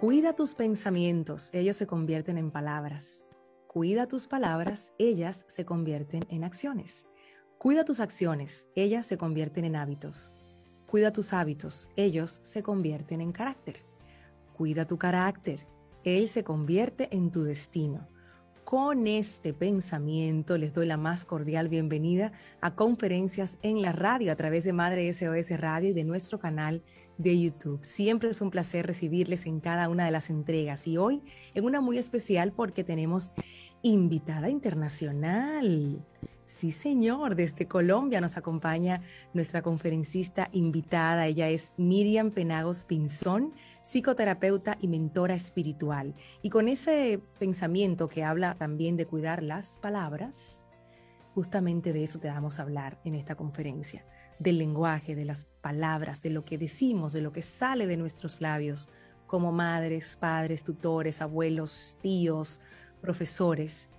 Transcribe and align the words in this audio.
Cuida 0.00 0.34
tus 0.34 0.54
pensamientos, 0.54 1.48
ellos 1.54 1.74
se 1.74 1.86
convierten 1.86 2.36
en 2.36 2.50
palabras. 2.50 3.24
Cuida 3.66 4.06
tus 4.06 4.26
palabras, 4.26 4.92
ellas 4.98 5.46
se 5.48 5.64
convierten 5.64 6.20
en 6.28 6.44
acciones. 6.44 7.06
Cuida 7.56 7.82
tus 7.82 8.00
acciones, 8.00 8.68
ellas 8.74 9.06
se 9.06 9.16
convierten 9.16 9.64
en 9.64 9.74
hábitos. 9.74 10.34
Cuida 10.86 11.14
tus 11.14 11.32
hábitos, 11.32 11.88
ellos 11.96 12.40
se 12.44 12.62
convierten 12.62 13.22
en 13.22 13.32
carácter. 13.32 13.86
Cuida 14.52 14.86
tu 14.86 14.98
carácter, 14.98 15.66
él 16.04 16.28
se 16.28 16.44
convierte 16.44 17.08
en 17.10 17.30
tu 17.30 17.44
destino. 17.44 18.06
Con 18.64 19.06
este 19.06 19.54
pensamiento 19.54 20.58
les 20.58 20.74
doy 20.74 20.84
la 20.84 20.98
más 20.98 21.24
cordial 21.24 21.70
bienvenida 21.70 22.32
a 22.60 22.74
conferencias 22.74 23.56
en 23.62 23.80
la 23.80 23.92
radio 23.92 24.30
a 24.30 24.36
través 24.36 24.64
de 24.64 24.74
Madre 24.74 25.10
SOS 25.10 25.58
Radio 25.58 25.90
y 25.90 25.94
de 25.94 26.04
nuestro 26.04 26.38
canal 26.38 26.82
de 27.18 27.40
YouTube. 27.40 27.84
Siempre 27.84 28.30
es 28.30 28.40
un 28.40 28.50
placer 28.50 28.86
recibirles 28.86 29.46
en 29.46 29.60
cada 29.60 29.88
una 29.88 30.04
de 30.04 30.10
las 30.10 30.30
entregas 30.30 30.86
y 30.86 30.96
hoy 30.96 31.22
en 31.54 31.64
una 31.64 31.80
muy 31.80 31.98
especial 31.98 32.52
porque 32.52 32.84
tenemos 32.84 33.32
invitada 33.82 34.50
internacional. 34.50 36.04
Sí, 36.46 36.72
señor, 36.72 37.36
desde 37.36 37.66
Colombia 37.66 38.20
nos 38.20 38.36
acompaña 38.36 39.02
nuestra 39.34 39.60
conferencista 39.60 40.48
invitada. 40.52 41.26
Ella 41.26 41.48
es 41.48 41.72
Miriam 41.76 42.30
Penagos 42.30 42.84
Pinzón 42.84 43.52
psicoterapeuta 43.82 44.78
y 44.80 44.88
mentora 44.88 45.34
espiritual. 45.34 46.14
Y 46.42 46.50
con 46.50 46.68
ese 46.68 47.20
pensamiento 47.38 48.08
que 48.08 48.24
habla 48.24 48.54
también 48.54 48.96
de 48.96 49.06
cuidar 49.06 49.42
las 49.42 49.78
palabras, 49.78 50.66
justamente 51.34 51.92
de 51.92 52.02
eso 52.02 52.18
te 52.18 52.28
vamos 52.28 52.58
a 52.58 52.62
hablar 52.62 52.98
en 53.04 53.14
esta 53.14 53.36
conferencia, 53.36 54.04
del 54.38 54.58
lenguaje, 54.58 55.14
de 55.14 55.24
las 55.24 55.46
palabras, 55.60 56.22
de 56.22 56.30
lo 56.30 56.44
que 56.44 56.58
decimos, 56.58 57.12
de 57.12 57.22
lo 57.22 57.32
que 57.32 57.42
sale 57.42 57.86
de 57.86 57.96
nuestros 57.96 58.40
labios 58.40 58.88
como 59.26 59.52
madres, 59.52 60.16
padres, 60.20 60.62
tutores, 60.62 61.20
abuelos, 61.20 61.98
tíos, 62.00 62.60
profesores. 63.00 63.90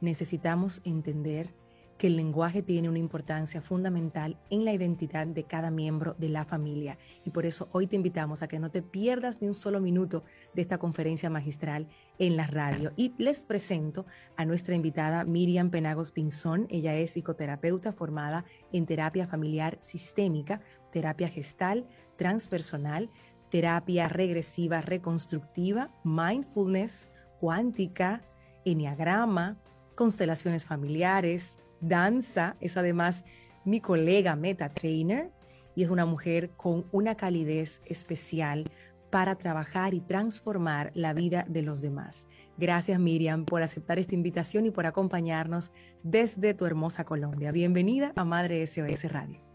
Necesitamos 0.00 0.82
entender 0.84 1.54
que 1.98 2.08
el 2.08 2.16
lenguaje 2.16 2.62
tiene 2.62 2.88
una 2.88 2.98
importancia 2.98 3.62
fundamental 3.62 4.36
en 4.50 4.64
la 4.64 4.72
identidad 4.72 5.26
de 5.26 5.44
cada 5.44 5.70
miembro 5.70 6.14
de 6.18 6.28
la 6.28 6.44
familia. 6.44 6.98
Y 7.24 7.30
por 7.30 7.46
eso 7.46 7.68
hoy 7.72 7.86
te 7.86 7.96
invitamos 7.96 8.42
a 8.42 8.48
que 8.48 8.58
no 8.58 8.70
te 8.70 8.82
pierdas 8.82 9.40
ni 9.40 9.48
un 9.48 9.54
solo 9.54 9.80
minuto 9.80 10.24
de 10.54 10.62
esta 10.62 10.78
conferencia 10.78 11.30
magistral 11.30 11.88
en 12.18 12.36
la 12.36 12.46
radio. 12.46 12.92
Y 12.96 13.14
les 13.18 13.44
presento 13.44 14.06
a 14.36 14.44
nuestra 14.44 14.74
invitada 14.74 15.24
Miriam 15.24 15.70
Penagos 15.70 16.10
Pinzón. 16.10 16.66
Ella 16.70 16.94
es 16.96 17.12
psicoterapeuta 17.12 17.92
formada 17.92 18.44
en 18.72 18.86
terapia 18.86 19.26
familiar 19.26 19.78
sistémica, 19.80 20.60
terapia 20.92 21.28
gestal, 21.28 21.86
transpersonal, 22.16 23.10
terapia 23.50 24.08
regresiva 24.08 24.80
reconstructiva, 24.80 25.90
mindfulness, 26.04 27.10
cuántica, 27.40 28.22
enneagrama, 28.64 29.56
constelaciones 29.94 30.66
familiares, 30.66 31.58
danza, 31.80 32.56
es 32.60 32.76
además 32.76 33.24
mi 33.64 33.80
colega 33.80 34.36
Meta 34.36 34.72
Trainer 34.72 35.30
y 35.74 35.82
es 35.82 35.90
una 35.90 36.06
mujer 36.06 36.50
con 36.56 36.86
una 36.92 37.16
calidez 37.16 37.82
especial 37.84 38.64
para 39.10 39.36
trabajar 39.36 39.94
y 39.94 40.00
transformar 40.00 40.90
la 40.94 41.12
vida 41.12 41.44
de 41.48 41.62
los 41.62 41.80
demás. 41.80 42.28
Gracias 42.58 42.98
Miriam 42.98 43.44
por 43.44 43.62
aceptar 43.62 43.98
esta 43.98 44.14
invitación 44.14 44.66
y 44.66 44.70
por 44.70 44.86
acompañarnos 44.86 45.72
desde 46.02 46.54
tu 46.54 46.66
hermosa 46.66 47.04
Colombia. 47.04 47.52
Bienvenida 47.52 48.12
a 48.16 48.24
Madre 48.24 48.66
SOS 48.66 49.10
Radio. 49.12 49.45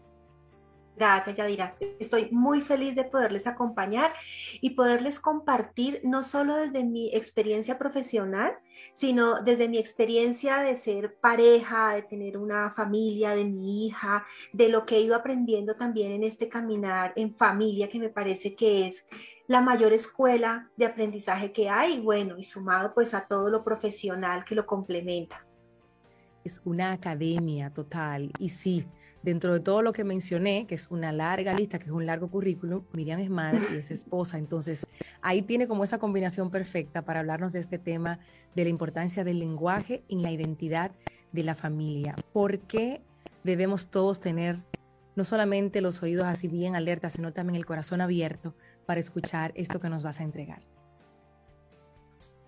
Gracias, 0.94 1.36
Yadira. 1.36 1.74
Estoy 1.98 2.28
muy 2.30 2.60
feliz 2.60 2.94
de 2.94 3.04
poderles 3.04 3.46
acompañar 3.46 4.12
y 4.60 4.70
poderles 4.70 5.20
compartir 5.20 6.00
no 6.04 6.22
solo 6.22 6.56
desde 6.56 6.84
mi 6.84 7.10
experiencia 7.14 7.78
profesional, 7.78 8.52
sino 8.92 9.42
desde 9.42 9.68
mi 9.68 9.78
experiencia 9.78 10.58
de 10.58 10.76
ser 10.76 11.16
pareja, 11.18 11.94
de 11.94 12.02
tener 12.02 12.36
una 12.36 12.70
familia, 12.70 13.34
de 13.34 13.46
mi 13.46 13.86
hija, 13.86 14.26
de 14.52 14.68
lo 14.68 14.84
que 14.84 14.96
he 14.96 15.00
ido 15.00 15.16
aprendiendo 15.16 15.76
también 15.76 16.12
en 16.12 16.24
este 16.24 16.48
caminar 16.48 17.14
en 17.16 17.32
familia, 17.32 17.88
que 17.88 17.98
me 17.98 18.10
parece 18.10 18.54
que 18.54 18.86
es 18.86 19.06
la 19.46 19.62
mayor 19.62 19.94
escuela 19.94 20.70
de 20.76 20.84
aprendizaje 20.84 21.52
que 21.52 21.70
hay, 21.70 22.00
bueno, 22.00 22.38
y 22.38 22.42
sumado 22.42 22.92
pues 22.94 23.14
a 23.14 23.26
todo 23.26 23.48
lo 23.48 23.64
profesional 23.64 24.44
que 24.44 24.54
lo 24.54 24.66
complementa. 24.66 25.46
Es 26.44 26.60
una 26.64 26.92
academia 26.92 27.70
total 27.70 28.30
y 28.38 28.50
sí 28.50 28.86
Dentro 29.22 29.52
de 29.54 29.60
todo 29.60 29.82
lo 29.82 29.92
que 29.92 30.02
mencioné, 30.02 30.66
que 30.66 30.74
es 30.74 30.90
una 30.90 31.12
larga 31.12 31.54
lista, 31.54 31.78
que 31.78 31.84
es 31.84 31.92
un 31.92 32.06
largo 32.06 32.28
currículum, 32.28 32.84
Miriam 32.92 33.20
es 33.20 33.30
madre 33.30 33.60
y 33.72 33.76
es 33.76 33.90
esposa. 33.92 34.36
Entonces, 34.36 34.86
ahí 35.20 35.42
tiene 35.42 35.68
como 35.68 35.84
esa 35.84 35.98
combinación 35.98 36.50
perfecta 36.50 37.02
para 37.02 37.20
hablarnos 37.20 37.52
de 37.52 37.60
este 37.60 37.78
tema 37.78 38.18
de 38.56 38.64
la 38.64 38.70
importancia 38.70 39.22
del 39.22 39.38
lenguaje 39.38 40.02
en 40.08 40.22
la 40.22 40.32
identidad 40.32 40.90
de 41.30 41.44
la 41.44 41.54
familia. 41.54 42.16
¿Por 42.32 42.58
qué 42.60 43.00
debemos 43.44 43.88
todos 43.88 44.18
tener 44.20 44.58
no 45.14 45.24
solamente 45.24 45.80
los 45.80 46.02
oídos 46.02 46.24
así 46.24 46.48
bien 46.48 46.74
alertas, 46.74 47.12
sino 47.12 47.32
también 47.32 47.56
el 47.56 47.66
corazón 47.66 48.00
abierto 48.00 48.54
para 48.86 48.98
escuchar 49.00 49.52
esto 49.54 49.78
que 49.80 49.88
nos 49.88 50.02
vas 50.02 50.20
a 50.20 50.24
entregar? 50.24 50.62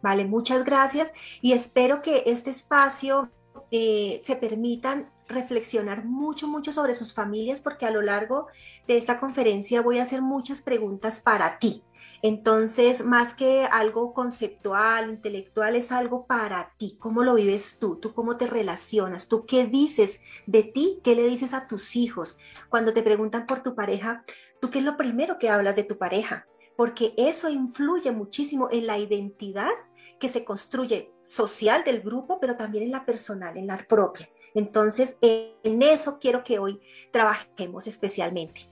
Vale, 0.02 0.26
muchas 0.26 0.64
gracias 0.64 1.12
y 1.40 1.52
espero 1.52 2.02
que 2.02 2.24
este 2.26 2.50
espacio 2.50 3.30
eh, 3.70 4.20
se 4.22 4.36
permitan 4.36 5.08
reflexionar 5.28 6.04
mucho, 6.04 6.46
mucho 6.48 6.72
sobre 6.72 6.94
sus 6.94 7.14
familias, 7.14 7.60
porque 7.60 7.86
a 7.86 7.90
lo 7.90 8.02
largo 8.02 8.46
de 8.86 8.96
esta 8.96 9.20
conferencia 9.20 9.82
voy 9.82 9.98
a 9.98 10.02
hacer 10.02 10.22
muchas 10.22 10.62
preguntas 10.62 11.20
para 11.20 11.58
ti. 11.58 11.82
Entonces, 12.22 13.04
más 13.04 13.34
que 13.34 13.64
algo 13.64 14.14
conceptual, 14.14 15.10
intelectual, 15.10 15.76
es 15.76 15.92
algo 15.92 16.26
para 16.26 16.72
ti. 16.78 16.96
¿Cómo 16.98 17.22
lo 17.22 17.34
vives 17.34 17.78
tú? 17.78 17.96
¿Tú 17.96 18.14
cómo 18.14 18.38
te 18.38 18.46
relacionas? 18.46 19.28
¿Tú 19.28 19.44
qué 19.44 19.66
dices 19.66 20.20
de 20.46 20.62
ti? 20.62 21.00
¿Qué 21.04 21.14
le 21.14 21.26
dices 21.28 21.52
a 21.52 21.66
tus 21.66 21.96
hijos? 21.96 22.38
Cuando 22.70 22.94
te 22.94 23.02
preguntan 23.02 23.46
por 23.46 23.62
tu 23.62 23.74
pareja, 23.74 24.24
¿tú 24.58 24.70
qué 24.70 24.78
es 24.78 24.84
lo 24.86 24.96
primero 24.96 25.38
que 25.38 25.50
hablas 25.50 25.76
de 25.76 25.84
tu 25.84 25.98
pareja? 25.98 26.46
Porque 26.76 27.12
eso 27.18 27.50
influye 27.50 28.10
muchísimo 28.10 28.68
en 28.70 28.86
la 28.86 28.96
identidad 28.98 29.72
que 30.18 30.30
se 30.30 30.46
construye 30.46 31.12
social 31.24 31.84
del 31.84 32.00
grupo, 32.00 32.40
pero 32.40 32.56
también 32.56 32.84
en 32.84 32.92
la 32.92 33.04
personal, 33.04 33.58
en 33.58 33.66
la 33.66 33.76
propia. 33.86 34.30
Entonces, 34.54 35.16
en 35.20 35.82
eso 35.82 36.18
quiero 36.20 36.44
que 36.44 36.58
hoy 36.58 36.80
trabajemos 37.10 37.86
especialmente. 37.86 38.62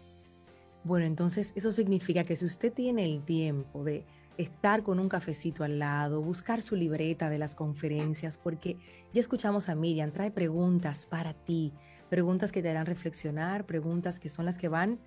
Bueno, 0.85 1.07
entonces 1.07 1.53
eso 1.55 1.71
significa 1.71 2.25
que 2.25 2.37
si 2.37 2.45
usted 2.45 2.73
tiene 2.73 3.05
el 3.05 3.25
tiempo 3.25 3.85
de 3.85 4.05
estar 4.37 4.83
con 4.83 4.99
un 4.99 5.09
cafecito 5.09 5.65
al 5.65 5.79
lado, 5.79 6.23
buscar 6.23 6.63
su 6.63 6.77
libreta 6.77 7.31
de 7.31 7.39
las 7.39 7.55
conferencias, 7.55 8.39
porque 8.39 8.77
ya 9.13 9.21
escuchamos 9.21 9.69
a 9.69 9.75
Miriam, 9.75 10.11
trae 10.11 10.31
preguntas 10.31 11.07
para 11.07 11.35
ti, 11.35 11.73
preguntas 12.09 12.53
que 12.53 12.63
te 12.63 12.71
harán 12.71 12.87
reflexionar, 12.87 13.65
preguntas 13.65 14.19
que 14.19 14.29
son 14.29 14.45
las 14.45 14.59
que 14.59 14.69
van 14.69 14.99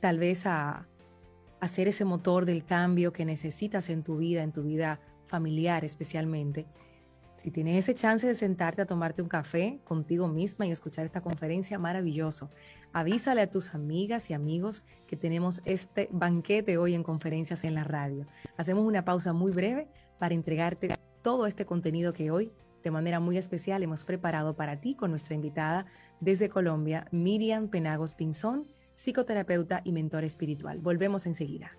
tal 0.00 0.18
vez 0.18 0.46
a 0.46 0.86
hacer 1.60 1.88
ese 1.88 2.04
motor 2.04 2.44
del 2.44 2.64
cambio 2.64 3.12
que 3.12 3.24
necesitas 3.24 3.88
en 3.88 4.02
tu 4.02 4.18
vida, 4.18 4.42
en 4.42 4.52
tu 4.52 4.62
vida 4.62 5.00
familiar 5.26 5.84
especialmente. 5.84 6.66
Si 7.46 7.52
tienes 7.52 7.76
ese 7.76 7.94
chance 7.94 8.26
de 8.26 8.34
sentarte 8.34 8.82
a 8.82 8.86
tomarte 8.86 9.22
un 9.22 9.28
café 9.28 9.78
contigo 9.84 10.26
misma 10.26 10.66
y 10.66 10.72
escuchar 10.72 11.06
esta 11.06 11.20
conferencia, 11.20 11.78
maravilloso. 11.78 12.50
Avísale 12.92 13.40
a 13.40 13.48
tus 13.48 13.72
amigas 13.72 14.30
y 14.30 14.34
amigos 14.34 14.82
que 15.06 15.14
tenemos 15.14 15.62
este 15.64 16.08
banquete 16.10 16.76
hoy 16.76 16.96
en 16.96 17.04
conferencias 17.04 17.62
en 17.62 17.74
la 17.74 17.84
radio. 17.84 18.26
Hacemos 18.56 18.84
una 18.84 19.04
pausa 19.04 19.32
muy 19.32 19.52
breve 19.52 19.86
para 20.18 20.34
entregarte 20.34 20.96
todo 21.22 21.46
este 21.46 21.64
contenido 21.66 22.12
que 22.12 22.32
hoy, 22.32 22.50
de 22.82 22.90
manera 22.90 23.20
muy 23.20 23.38
especial, 23.38 23.84
hemos 23.84 24.04
preparado 24.04 24.56
para 24.56 24.80
ti 24.80 24.96
con 24.96 25.10
nuestra 25.10 25.36
invitada 25.36 25.86
desde 26.18 26.48
Colombia, 26.48 27.06
Miriam 27.12 27.68
Penagos 27.68 28.16
Pinzón, 28.16 28.66
psicoterapeuta 28.96 29.82
y 29.84 29.92
mentor 29.92 30.24
espiritual. 30.24 30.80
Volvemos 30.80 31.26
enseguida. 31.26 31.76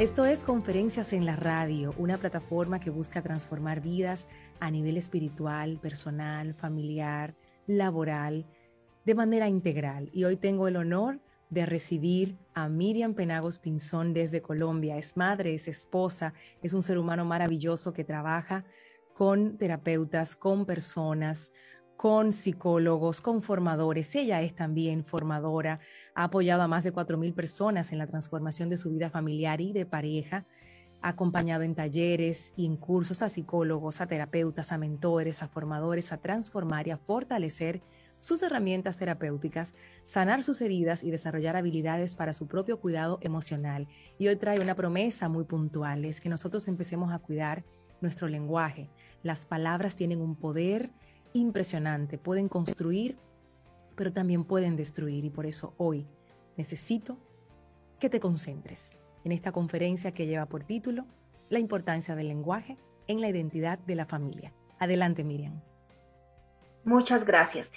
Esto 0.00 0.24
es 0.24 0.44
Conferencias 0.44 1.12
en 1.12 1.26
la 1.26 1.36
Radio, 1.36 1.92
una 1.98 2.16
plataforma 2.16 2.80
que 2.80 2.88
busca 2.88 3.20
transformar 3.20 3.82
vidas 3.82 4.28
a 4.58 4.70
nivel 4.70 4.96
espiritual, 4.96 5.78
personal, 5.78 6.54
familiar, 6.54 7.34
laboral, 7.66 8.46
de 9.04 9.14
manera 9.14 9.46
integral. 9.46 10.08
Y 10.14 10.24
hoy 10.24 10.38
tengo 10.38 10.68
el 10.68 10.76
honor 10.76 11.20
de 11.50 11.66
recibir 11.66 12.38
a 12.54 12.70
Miriam 12.70 13.12
Penagos 13.12 13.58
Pinzón 13.58 14.14
desde 14.14 14.40
Colombia. 14.40 14.96
Es 14.96 15.18
madre, 15.18 15.52
es 15.52 15.68
esposa, 15.68 16.32
es 16.62 16.72
un 16.72 16.80
ser 16.80 16.96
humano 16.96 17.26
maravilloso 17.26 17.92
que 17.92 18.02
trabaja 18.02 18.64
con 19.12 19.58
terapeutas, 19.58 20.34
con 20.34 20.64
personas, 20.64 21.52
con 22.00 22.32
psicólogos, 22.32 23.20
con 23.20 23.42
formadores. 23.42 24.14
Ella 24.14 24.40
es 24.40 24.54
también 24.54 25.04
formadora, 25.04 25.80
ha 26.14 26.24
apoyado 26.24 26.62
a 26.62 26.66
más 26.66 26.82
de 26.82 26.94
4.000 26.94 27.34
personas 27.34 27.92
en 27.92 27.98
la 27.98 28.06
transformación 28.06 28.70
de 28.70 28.78
su 28.78 28.88
vida 28.88 29.10
familiar 29.10 29.60
y 29.60 29.74
de 29.74 29.84
pareja, 29.84 30.46
ha 31.02 31.10
acompañado 31.10 31.62
en 31.62 31.74
talleres 31.74 32.54
y 32.56 32.64
en 32.64 32.78
cursos 32.78 33.20
a 33.20 33.28
psicólogos, 33.28 34.00
a 34.00 34.06
terapeutas, 34.06 34.72
a 34.72 34.78
mentores, 34.78 35.42
a 35.42 35.48
formadores, 35.48 36.10
a 36.10 36.16
transformar 36.16 36.88
y 36.88 36.92
a 36.92 36.96
fortalecer 36.96 37.82
sus 38.18 38.42
herramientas 38.42 38.96
terapéuticas, 38.96 39.74
sanar 40.04 40.42
sus 40.42 40.62
heridas 40.62 41.04
y 41.04 41.10
desarrollar 41.10 41.54
habilidades 41.54 42.16
para 42.16 42.32
su 42.32 42.46
propio 42.46 42.80
cuidado 42.80 43.18
emocional. 43.20 43.88
Y 44.18 44.28
hoy 44.28 44.36
trae 44.36 44.58
una 44.58 44.74
promesa 44.74 45.28
muy 45.28 45.44
puntual, 45.44 46.06
es 46.06 46.22
que 46.22 46.30
nosotros 46.30 46.66
empecemos 46.66 47.12
a 47.12 47.18
cuidar 47.18 47.62
nuestro 48.00 48.26
lenguaje. 48.26 48.88
Las 49.22 49.44
palabras 49.44 49.96
tienen 49.96 50.22
un 50.22 50.34
poder 50.34 50.92
impresionante, 51.32 52.18
pueden 52.18 52.48
construir, 52.48 53.16
pero 53.96 54.12
también 54.12 54.44
pueden 54.44 54.76
destruir. 54.76 55.24
Y 55.24 55.30
por 55.30 55.46
eso 55.46 55.74
hoy 55.76 56.06
necesito 56.56 57.18
que 57.98 58.08
te 58.08 58.20
concentres 58.20 58.96
en 59.24 59.32
esta 59.32 59.52
conferencia 59.52 60.12
que 60.12 60.26
lleva 60.26 60.46
por 60.46 60.64
título 60.64 61.06
La 61.48 61.58
importancia 61.58 62.14
del 62.14 62.28
lenguaje 62.28 62.78
en 63.06 63.20
la 63.20 63.28
identidad 63.28 63.78
de 63.80 63.94
la 63.94 64.06
familia. 64.06 64.52
Adelante, 64.78 65.24
Miriam. 65.24 65.60
Muchas 66.84 67.24
gracias. 67.24 67.72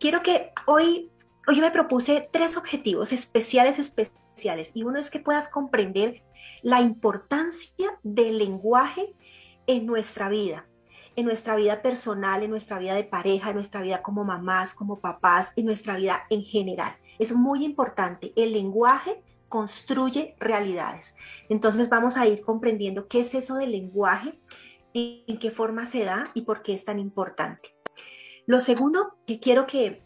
Quiero 0.00 0.22
que 0.22 0.50
hoy, 0.66 1.12
hoy 1.46 1.60
me 1.60 1.70
propuse 1.70 2.28
tres 2.32 2.56
objetivos 2.56 3.12
especiales, 3.12 3.78
especiales, 3.78 4.72
y 4.74 4.82
uno 4.82 4.98
es 4.98 5.10
que 5.10 5.20
puedas 5.20 5.48
comprender 5.48 6.22
la 6.62 6.80
importancia 6.80 7.98
del 8.02 8.38
lenguaje 8.38 9.14
en 9.66 9.86
nuestra 9.86 10.28
vida, 10.28 10.66
en 11.18 11.24
nuestra 11.24 11.56
vida 11.56 11.82
personal, 11.82 12.44
en 12.44 12.50
nuestra 12.50 12.78
vida 12.78 12.94
de 12.94 13.02
pareja, 13.02 13.50
en 13.50 13.56
nuestra 13.56 13.82
vida 13.82 14.02
como 14.02 14.22
mamás, 14.22 14.72
como 14.72 15.00
papás, 15.00 15.50
en 15.56 15.66
nuestra 15.66 15.96
vida 15.96 16.22
en 16.30 16.44
general. 16.44 16.96
Es 17.18 17.32
muy 17.32 17.64
importante. 17.64 18.32
El 18.36 18.52
lenguaje 18.52 19.20
construye 19.48 20.36
realidades. 20.38 21.16
Entonces 21.48 21.88
vamos 21.88 22.16
a 22.16 22.28
ir 22.28 22.40
comprendiendo 22.42 23.08
qué 23.08 23.22
es 23.22 23.34
eso 23.34 23.56
del 23.56 23.72
lenguaje, 23.72 24.38
en 24.94 25.40
qué 25.40 25.50
forma 25.50 25.86
se 25.86 26.04
da 26.04 26.30
y 26.34 26.42
por 26.42 26.62
qué 26.62 26.74
es 26.74 26.84
tan 26.84 27.00
importante. 27.00 27.74
Lo 28.46 28.60
segundo 28.60 29.18
que 29.26 29.40
quiero 29.40 29.66
que, 29.66 30.04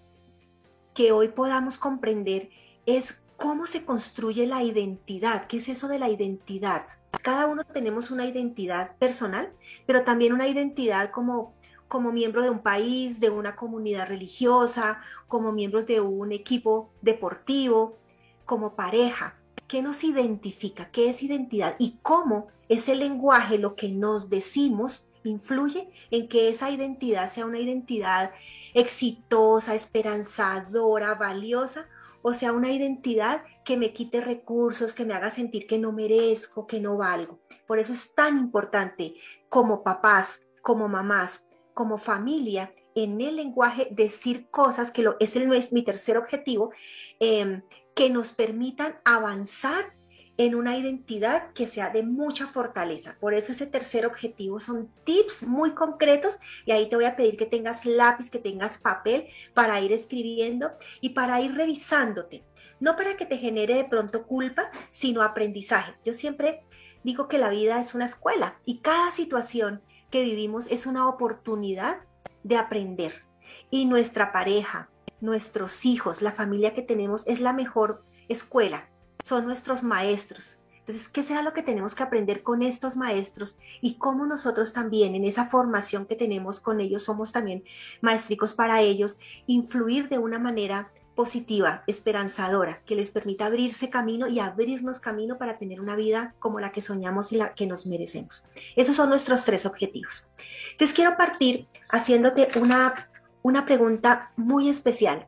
que 0.95 1.13
hoy 1.13 1.29
podamos 1.29 1.77
comprender 1.77 2.49
es 2.87 3.21
cómo 3.37 3.67
se 3.67 3.85
construye 3.85 4.47
la 4.47 4.63
identidad. 4.63 5.47
¿Qué 5.47 5.59
es 5.59 5.69
eso 5.69 5.89
de 5.89 5.99
la 5.99 6.09
identidad? 6.09 6.87
Cada 7.23 7.47
uno 7.47 7.63
tenemos 7.65 8.11
una 8.11 8.27
identidad 8.27 8.97
personal, 8.97 9.53
pero 9.87 10.03
también 10.03 10.33
una 10.33 10.49
identidad 10.49 11.11
como, 11.11 11.55
como 11.87 12.11
miembro 12.11 12.43
de 12.43 12.51
un 12.51 12.59
país, 12.59 13.21
de 13.21 13.31
una 13.31 13.55
comunidad 13.55 14.09
religiosa, 14.09 15.01
como 15.29 15.53
miembros 15.53 15.87
de 15.87 16.01
un 16.01 16.33
equipo 16.33 16.91
deportivo, 17.01 17.97
como 18.45 18.75
pareja. 18.75 19.37
¿Qué 19.69 19.83
nos 19.83 20.03
identifica? 20.03 20.91
¿Qué 20.91 21.09
es 21.09 21.23
identidad? 21.23 21.77
Y 21.79 21.99
cómo 22.03 22.49
ese 22.69 22.97
lenguaje, 22.97 23.57
lo 23.57 23.77
que 23.77 23.89
nos 23.89 24.29
decimos, 24.29 25.09
influye 25.25 25.89
en 26.11 26.29
que 26.29 26.49
esa 26.49 26.71
identidad 26.71 27.29
sea 27.29 27.47
una 27.47 27.61
identidad 27.61 28.33
exitosa, 28.75 29.75
esperanzadora, 29.75 31.15
valiosa, 31.15 31.87
o 32.23 32.33
sea, 32.33 32.53
una 32.53 32.73
identidad 32.73 33.43
que 33.65 33.77
me 33.77 33.93
quite 33.93 34.21
recursos, 34.21 34.93
que 34.93 35.05
me 35.05 35.15
haga 35.15 35.31
sentir 35.31 35.67
que 35.67 35.79
no 35.79 35.93
merezco, 35.93 36.67
que 36.67 36.81
no 36.81 36.97
valgo. 36.97 37.41
Por 37.67 37.79
eso 37.79 37.93
es 37.93 38.15
tan 38.15 38.39
importante 38.39 39.15
como 39.49 39.83
papás, 39.83 40.41
como 40.63 40.89
mamás, 40.89 41.49
como 41.75 41.99
familia, 41.99 42.75
en 42.95 43.21
el 43.21 43.37
lenguaje 43.37 43.89
decir 43.91 44.49
cosas, 44.51 44.91
que 44.91 45.03
lo, 45.03 45.17
es 45.21 45.37
el, 45.37 45.49
mi 45.71 45.83
tercer 45.83 46.19
objetivo, 46.19 46.73
em, 47.21 47.63
que 47.95 48.11
nos 48.11 48.33
permitan 48.33 48.99
avanzar 49.05 49.95
en 50.39 50.55
una 50.55 50.77
identidad 50.79 51.53
que 51.53 51.67
sea 51.67 51.91
de 51.91 52.03
mucha 52.03 52.47
fortaleza. 52.47 53.17
Por 53.21 53.35
eso 53.35 53.53
ese 53.53 53.67
tercer 53.67 54.07
objetivo 54.07 54.61
son 54.61 54.91
tips 55.05 55.43
muy 55.43 55.73
concretos 55.73 56.39
y 56.65 56.73
ahí 56.73 56.89
te 56.89 56.97
voy 56.97 57.05
a 57.05 57.17
pedir 57.17 57.37
que 57.37 57.47
tengas 57.47 57.85
lápiz, 57.85 58.31
que 58.31 58.39
tengas 58.39 58.79
papel 58.79 59.29
para 59.55 59.81
ir 59.81 59.93
escribiendo 59.93 60.71
y 61.01 61.11
para 61.11 61.41
ir 61.41 61.55
revisándote. 61.55 62.45
No 62.83 62.97
para 62.97 63.17
que 63.17 63.27
te 63.27 63.39
genere 63.39 63.77
de 63.77 63.85
pronto 63.85 64.27
culpa, 64.27 64.69
sino 64.91 65.23
aprendizaje. 65.23 65.95
Yo 66.05 66.15
siempre 66.15 66.65
digo 67.05 67.29
que 67.29 67.39
la 67.39 67.49
vida 67.49 67.79
es 67.79 67.95
una 67.95 68.07
escuela 68.07 68.57
y 68.65 68.79
cada 68.79 69.13
situación 69.13 69.83
que 70.11 70.25
vivimos 70.25 70.67
es 70.69 70.85
una 70.87 71.09
oportunidad 71.09 71.99
de 72.43 72.57
aprender. 72.57 73.25
Y 73.71 73.85
nuestra 73.85 74.33
pareja, 74.33 74.91
nuestros 75.21 75.87
hijos, 75.87 76.23
la 76.23 76.33
familia 76.33 76.75
que 76.75 76.83
tenemos 76.83 77.23
es 77.29 77.39
la 77.39 77.53
mejor 77.53 78.05
escuela 78.29 78.89
son 79.23 79.47
nuestros 79.47 79.85
maestros. 79.85 80.59
Entonces, 80.81 81.09
¿qué 81.09 81.23
será 81.23 81.43
lo 81.43 81.53
que 81.53 81.63
tenemos 81.63 81.95
que 81.95 82.03
aprender 82.03 82.43
con 82.43 82.63
estos 82.63 82.97
maestros 82.97 83.61
y 83.81 83.95
cómo 83.95 84.27
nosotros 84.27 84.73
también 84.73 85.15
en 85.15 85.25
esa 85.25 85.47
formación 85.47 86.07
que 86.07 86.17
tenemos 86.17 86.59
con 86.59 86.81
ellos 86.81 87.05
somos 87.05 87.31
también 87.31 87.63
maestricos 88.01 88.55
para 88.55 88.81
ellos, 88.81 89.21
influir 89.47 90.09
de 90.09 90.19
una 90.19 90.41
manera 90.41 90.91
positiva, 91.15 91.83
esperanzadora, 91.87 92.81
que 92.87 92.97
les 92.97 93.11
permita 93.11 93.47
abrirse 93.47 93.91
camino 93.91 94.29
y 94.29 94.41
abrirnos 94.41 95.01
camino 95.01 95.39
para 95.39 95.59
tener 95.59 95.81
una 95.81 95.97
vida 95.97 96.35
como 96.39 96.61
la 96.61 96.73
que 96.73 96.83
soñamos 96.83 97.33
y 97.33 97.37
la 97.37 97.55
que 97.55 97.67
nos 97.67 97.87
merecemos. 97.87 98.45
Esos 98.77 98.97
son 98.97 99.09
nuestros 99.09 99.45
tres 99.45 99.67
objetivos. 99.67 100.31
Entonces 100.73 100.95
quiero 100.95 101.17
partir 101.17 101.67
haciéndote 101.91 102.49
una, 102.59 103.09
una 103.43 103.65
pregunta 103.65 104.31
muy 104.37 104.69
especial 104.69 105.27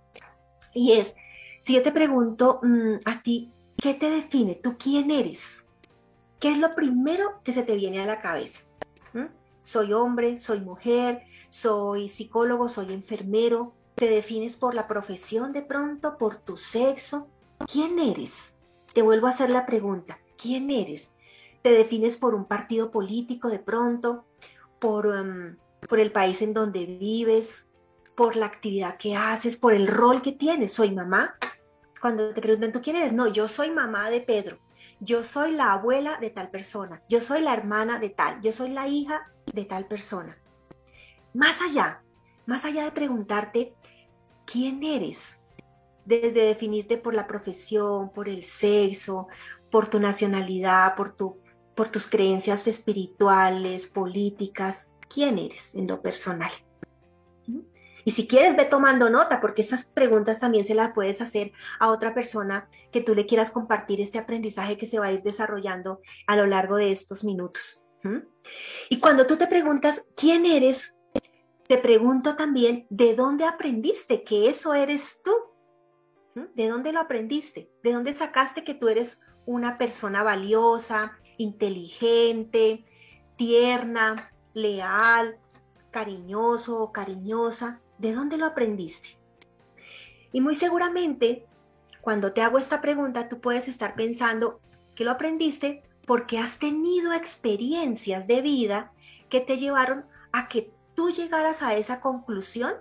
y 0.73 0.93
es, 0.93 1.15
si 1.61 1.75
yo 1.75 1.83
te 1.83 1.93
pregunto 1.93 2.61
mm, 2.63 2.97
a 3.05 3.23
ti, 3.23 3.51
¿Qué 3.85 3.93
te 3.93 4.09
define? 4.09 4.55
¿Tú 4.55 4.77
quién 4.79 5.11
eres? 5.11 5.67
¿Qué 6.41 6.51
es 6.51 6.59
lo 6.59 6.75
primero 6.75 7.41
que 7.45 7.53
se 7.53 7.63
te 7.63 7.77
viene 7.77 8.01
a 8.01 8.07
la 8.07 8.23
cabeza? 8.23 8.61
¿Mm? 9.13 9.27
Soy 9.63 9.93
hombre, 9.93 10.41
soy 10.41 10.61
mujer, 10.61 11.25
soy 11.51 12.09
psicólogo, 12.09 12.69
soy 12.69 12.95
enfermero. 12.95 13.75
¿Te 13.95 14.09
defines 14.09 14.57
por 14.57 14.75
la 14.75 14.87
profesión 14.87 15.53
de 15.53 15.63
pronto, 15.63 16.19
por 16.19 16.37
tu 16.37 16.57
sexo? 16.57 17.29
¿Quién 17.71 17.99
eres? 17.99 18.55
Te 18.93 19.03
vuelvo 19.03 19.27
a 19.27 19.31
hacer 19.31 19.51
la 19.51 19.67
pregunta. 19.67 20.19
¿Quién 20.37 20.71
eres? 20.71 21.13
¿Te 21.63 21.71
defines 21.71 22.17
por 22.17 22.35
un 22.35 22.45
partido 22.45 22.91
político 22.91 23.49
de 23.49 23.59
pronto? 23.59 24.25
¿Por, 24.79 25.07
um, 25.07 25.57
por 25.89 26.01
el 26.01 26.13
país 26.13 26.43
en 26.43 26.53
donde 26.53 26.87
vives? 26.87 27.69
¿Por 28.17 28.37
la 28.37 28.47
actividad 28.47 28.97
que 28.97 29.17
haces? 29.17 29.57
¿Por 29.57 29.73
el 29.73 29.87
rol 29.87 30.23
que 30.23 30.33
tienes? 30.33 30.73
¿Soy 30.73 30.91
mamá? 30.91 31.37
cuando 32.05 32.35
te 32.35 32.43
preguntan, 32.43 32.71
¿tú 32.71 32.83
quién 32.83 32.97
eres? 32.97 33.15
No, 33.15 33.29
yo 33.29 33.49
soy 33.49 33.71
mamá 33.71 34.11
de 34.11 34.21
Pedro, 34.21 34.59
yo 35.01 35.23
soy 35.23 35.53
la 35.53 35.73
abuela 35.73 36.19
de 36.21 36.29
tal 36.29 36.51
persona, 36.51 37.01
yo 37.09 37.23
soy 37.23 37.41
la 37.41 37.55
hermana 37.55 37.99
de 37.99 38.11
tal, 38.11 38.43
yo 38.43 38.53
soy 38.53 38.73
la 38.73 38.87
hija 38.87 39.33
de 39.55 39.65
tal 39.65 39.87
persona. 39.87 40.37
Más 41.33 41.63
allá, 41.63 42.03
más 42.45 42.67
allá 42.67 42.85
de 42.85 42.93
preguntarte, 42.93 43.75
¿quién 44.45 44.83
eres? 44.83 45.41
Desde 46.05 46.47
definirte 46.47 46.97
por 46.97 47.15
la 47.15 47.27
profesión, 47.27 48.11
por 48.13 48.29
el 48.29 48.45
sexo, 48.45 49.29
por 49.71 49.89
tu 49.89 49.99
nacionalidad, 49.99 50.95
por, 50.97 51.11
tu, 51.11 51.39
por 51.75 51.89
tus 51.89 52.07
creencias 52.07 52.67
espirituales, 52.67 53.87
políticas, 53.87 54.93
¿quién 55.09 55.39
eres 55.39 55.75
en 55.75 55.87
lo 55.87 56.03
personal? 56.03 56.51
Y 58.05 58.11
si 58.11 58.27
quieres, 58.27 58.55
ve 58.57 58.67
tomando 58.67 59.09
nota, 59.09 59.41
porque 59.41 59.63
estas 59.63 59.85
preguntas 59.85 60.41
también 60.41 60.65
se 60.65 60.75
las 60.75 60.93
puedes 60.93 61.21
hacer 61.23 61.53
a 61.81 61.91
otra 61.91 62.13
persona 62.15 62.69
que 62.93 63.01
tú 63.01 63.15
le 63.15 63.27
quieras 63.27 63.51
compartir 63.51 64.01
este 64.01 64.19
aprendizaje 64.19 64.77
que 64.77 64.87
se 64.87 64.99
va 64.99 65.07
a 65.07 65.13
ir 65.13 65.23
desarrollando 65.23 66.01
a 66.27 66.37
lo 66.37 66.47
largo 66.47 66.77
de 66.77 66.93
estos 66.93 67.25
minutos. 67.25 67.81
Y 68.91 69.01
cuando 69.01 69.27
tú 69.27 69.37
te 69.37 69.47
preguntas, 69.47 70.07
¿quién 70.15 70.45
eres? 70.45 70.94
Te 71.67 71.79
pregunto 71.79 72.37
también, 72.37 72.87
¿de 72.91 73.15
dónde 73.15 73.45
aprendiste 73.45 74.23
que 74.23 74.51
eso 74.51 74.75
eres 74.75 75.21
tú? 75.25 75.33
¿De 76.55 76.69
dónde 76.69 76.93
lo 76.93 77.01
aprendiste? 77.01 77.71
¿De 77.83 77.93
dónde 77.93 78.13
sacaste 78.13 78.65
que 78.65 78.75
tú 78.75 78.89
eres 78.89 79.21
una 79.47 79.79
persona 79.79 80.23
valiosa, 80.23 81.13
inteligente, 81.39 82.85
tierna, 83.37 84.33
leal, 84.53 85.39
cariñoso 85.91 86.81
o 86.81 86.93
cariñosa? 86.93 87.81
¿De 87.97 88.13
dónde 88.13 88.37
lo 88.37 88.45
aprendiste? 88.45 89.17
Y 90.33 90.43
muy 90.43 90.57
seguramente, 90.57 91.47
cuando 92.03 92.33
te 92.35 92.43
hago 92.43 92.59
esta 92.59 92.83
pregunta, 92.83 93.29
tú 93.31 93.41
puedes 93.41 93.69
estar 93.69 93.95
pensando 93.95 94.61
que 94.95 95.05
lo 95.05 95.13
aprendiste 95.13 95.83
porque 96.07 96.39
has 96.39 96.59
tenido 96.59 97.15
experiencias 97.15 98.27
de 98.27 98.43
vida 98.43 98.93
que 99.31 99.41
te 99.41 99.57
llevaron 99.57 100.05
a 100.33 100.49
que 100.49 100.71
tú 100.95 101.11
llegaras 101.11 101.63
a 101.63 101.75
esa 101.75 102.01
conclusión 102.01 102.75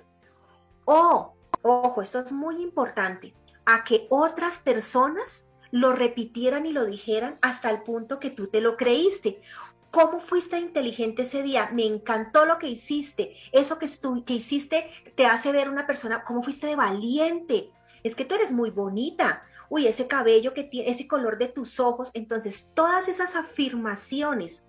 o, 0.86 1.34
ojo, 1.62 2.01
esto 2.01 2.20
es 2.20 2.32
muy 2.32 2.62
importante, 2.62 3.34
a 3.65 3.84
que 3.84 4.08
otras 4.10 4.60
personas 4.60 5.46
lo 5.72 5.93
repitieran 5.93 6.65
y 6.65 6.72
lo 6.72 6.86
dijeran 6.86 7.39
hasta 7.41 7.70
el 7.70 7.82
punto 7.84 8.20
que 8.20 8.29
tú 8.29 8.48
te 8.48 8.62
lo 8.62 8.77
creíste. 8.77 9.41
Cómo 9.89 10.20
fuiste 10.20 10.60
inteligente 10.60 11.22
ese 11.22 11.43
día, 11.43 11.70
me 11.72 11.86
encantó 11.86 12.46
lo 12.46 12.58
que 12.58 12.67
hiciste, 12.67 13.36
eso 13.51 13.77
que, 13.77 13.88
que 14.25 14.34
hiciste 14.34 14.89
te 15.15 15.25
hace 15.25 15.51
ver 15.51 15.70
una 15.70 15.86
persona, 15.86 16.24
cómo 16.24 16.41
fuiste 16.41 16.67
de 16.67 16.75
valiente, 16.75 17.72
es 18.03 18.15
que 18.15 18.25
tú 18.25 18.36
eres 18.36 18.51
muy 18.51 18.70
bonita, 18.70 19.43
uy, 19.70 19.88
ese 19.88 20.08
cabello 20.08 20.53
que 20.53 20.63
tiene, 20.63 20.89
ese 20.89 21.08
color 21.08 21.38
de 21.38 21.48
tus 21.48 21.79
ojos, 21.79 22.12
entonces 22.13 22.70
todas 22.74 23.08
esas 23.08 23.36
afirmaciones 23.36 24.63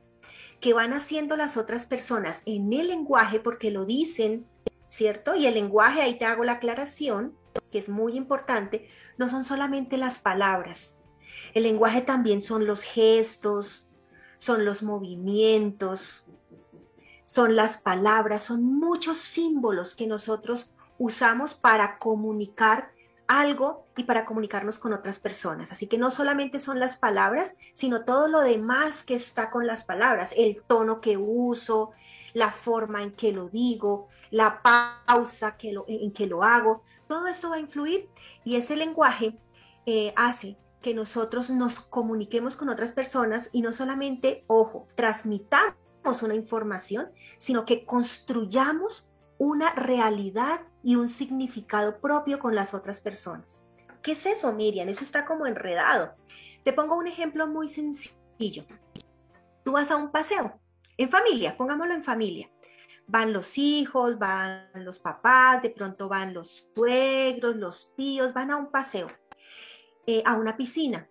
que 0.64 0.72
van 0.72 0.94
haciendo 0.94 1.36
las 1.36 1.58
otras 1.58 1.84
personas 1.84 2.40
en 2.46 2.72
el 2.72 2.88
lenguaje 2.88 3.38
porque 3.38 3.70
lo 3.70 3.84
dicen 3.84 4.46
¿cierto? 4.94 5.34
Y 5.34 5.46
el 5.46 5.54
lenguaje, 5.54 6.00
ahí 6.00 6.16
te 6.16 6.24
hago 6.24 6.44
la 6.44 6.52
aclaración, 6.52 7.36
que 7.72 7.78
es 7.78 7.88
muy 7.88 8.16
importante, 8.16 8.88
no 9.18 9.28
son 9.28 9.44
solamente 9.44 9.96
las 9.96 10.20
palabras. 10.20 10.96
El 11.52 11.64
lenguaje 11.64 12.00
también 12.00 12.40
son 12.40 12.64
los 12.64 12.82
gestos, 12.82 13.88
son 14.38 14.64
los 14.64 14.84
movimientos, 14.84 16.28
son 17.24 17.56
las 17.56 17.76
palabras, 17.76 18.44
son 18.44 18.62
muchos 18.62 19.18
símbolos 19.18 19.96
que 19.96 20.06
nosotros 20.06 20.72
usamos 20.96 21.54
para 21.54 21.98
comunicar 21.98 22.93
algo 23.26 23.86
y 23.96 24.04
para 24.04 24.24
comunicarnos 24.24 24.78
con 24.78 24.92
otras 24.92 25.18
personas. 25.18 25.72
Así 25.72 25.86
que 25.86 25.98
no 25.98 26.10
solamente 26.10 26.60
son 26.60 26.78
las 26.78 26.96
palabras, 26.96 27.56
sino 27.72 28.04
todo 28.04 28.28
lo 28.28 28.40
demás 28.40 29.02
que 29.02 29.14
está 29.14 29.50
con 29.50 29.66
las 29.66 29.84
palabras, 29.84 30.34
el 30.36 30.62
tono 30.62 31.00
que 31.00 31.16
uso, 31.16 31.92
la 32.34 32.50
forma 32.50 33.02
en 33.02 33.12
que 33.12 33.32
lo 33.32 33.48
digo, 33.48 34.08
la 34.30 34.60
pausa 34.62 35.56
que 35.56 35.72
lo, 35.72 35.84
en 35.88 36.12
que 36.12 36.26
lo 36.26 36.42
hago, 36.42 36.82
todo 37.06 37.26
esto 37.26 37.50
va 37.50 37.56
a 37.56 37.60
influir 37.60 38.08
y 38.44 38.56
ese 38.56 38.76
lenguaje 38.76 39.38
eh, 39.86 40.12
hace 40.16 40.56
que 40.82 40.94
nosotros 40.94 41.48
nos 41.48 41.80
comuniquemos 41.80 42.56
con 42.56 42.68
otras 42.68 42.92
personas 42.92 43.48
y 43.52 43.62
no 43.62 43.72
solamente, 43.72 44.44
ojo, 44.48 44.86
transmitamos 44.96 46.22
una 46.22 46.34
información, 46.34 47.10
sino 47.38 47.64
que 47.64 47.86
construyamos 47.86 49.08
una 49.38 49.72
realidad 49.74 50.60
y 50.84 50.96
un 50.96 51.08
significado 51.08 51.98
propio 52.00 52.38
con 52.38 52.54
las 52.54 52.74
otras 52.74 53.00
personas. 53.00 53.62
¿Qué 54.02 54.12
es 54.12 54.26
eso, 54.26 54.52
Miriam? 54.52 54.88
Eso 54.88 55.02
está 55.02 55.24
como 55.24 55.46
enredado. 55.46 56.14
Te 56.62 56.74
pongo 56.74 56.96
un 56.96 57.06
ejemplo 57.06 57.46
muy 57.46 57.68
sencillo. 57.70 58.66
Tú 59.64 59.72
vas 59.72 59.90
a 59.90 59.96
un 59.96 60.12
paseo 60.12 60.60
en 60.98 61.08
familia, 61.08 61.56
pongámoslo 61.56 61.94
en 61.94 62.04
familia. 62.04 62.50
Van 63.06 63.32
los 63.32 63.56
hijos, 63.58 64.18
van 64.18 64.68
los 64.74 64.98
papás, 64.98 65.62
de 65.62 65.70
pronto 65.70 66.08
van 66.08 66.34
los 66.34 66.68
suegros, 66.74 67.56
los 67.56 67.94
tíos, 67.96 68.32
van 68.34 68.50
a 68.50 68.56
un 68.56 68.70
paseo, 68.70 69.08
eh, 70.06 70.22
a 70.24 70.34
una 70.34 70.56
piscina. 70.56 71.08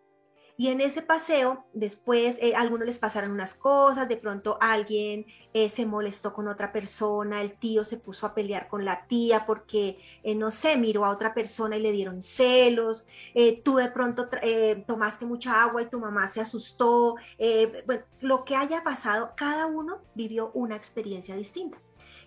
Y 0.55 0.67
en 0.67 0.81
ese 0.81 1.01
paseo, 1.01 1.65
después, 1.73 2.37
eh, 2.39 2.53
algunos 2.55 2.85
les 2.85 2.99
pasaron 2.99 3.31
unas 3.31 3.55
cosas, 3.55 4.07
de 4.07 4.17
pronto 4.17 4.59
alguien 4.61 5.25
eh, 5.51 5.67
se 5.67 5.85
molestó 5.87 6.31
con 6.31 6.47
otra 6.47 6.71
persona, 6.71 7.41
el 7.41 7.53
tío 7.53 7.83
se 7.83 7.97
puso 7.97 8.27
a 8.27 8.35
pelear 8.35 8.67
con 8.67 8.85
la 8.85 9.07
tía 9.07 9.47
porque, 9.47 9.97
eh, 10.21 10.35
no 10.35 10.51
sé, 10.51 10.77
miró 10.77 11.05
a 11.05 11.09
otra 11.09 11.33
persona 11.33 11.77
y 11.77 11.81
le 11.81 11.91
dieron 11.91 12.21
celos, 12.21 13.07
tú 13.63 13.77
de 13.77 13.89
pronto 13.89 14.29
tomaste 14.85 15.25
mucha 15.25 15.63
agua 15.63 15.81
y 15.81 15.89
tu 15.89 15.99
mamá 15.99 16.27
se 16.27 16.41
asustó, 16.41 17.15
lo 18.21 18.45
que 18.45 18.55
haya 18.55 18.83
pasado, 18.83 19.33
cada 19.35 19.65
uno 19.65 20.01
vivió 20.13 20.51
una 20.53 20.75
experiencia 20.75 21.35
distinta. 21.35 21.79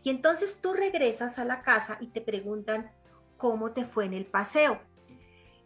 Y 0.02 0.10
entonces 0.10 0.58
tú 0.60 0.72
regresas 0.72 1.38
a 1.38 1.44
la 1.44 1.62
casa 1.62 1.98
y 2.00 2.08
te 2.08 2.20
preguntan 2.20 2.90
cómo 3.36 3.72
te 3.72 3.84
fue 3.84 4.04
en 4.06 4.14
el 4.14 4.26
paseo 4.26 4.80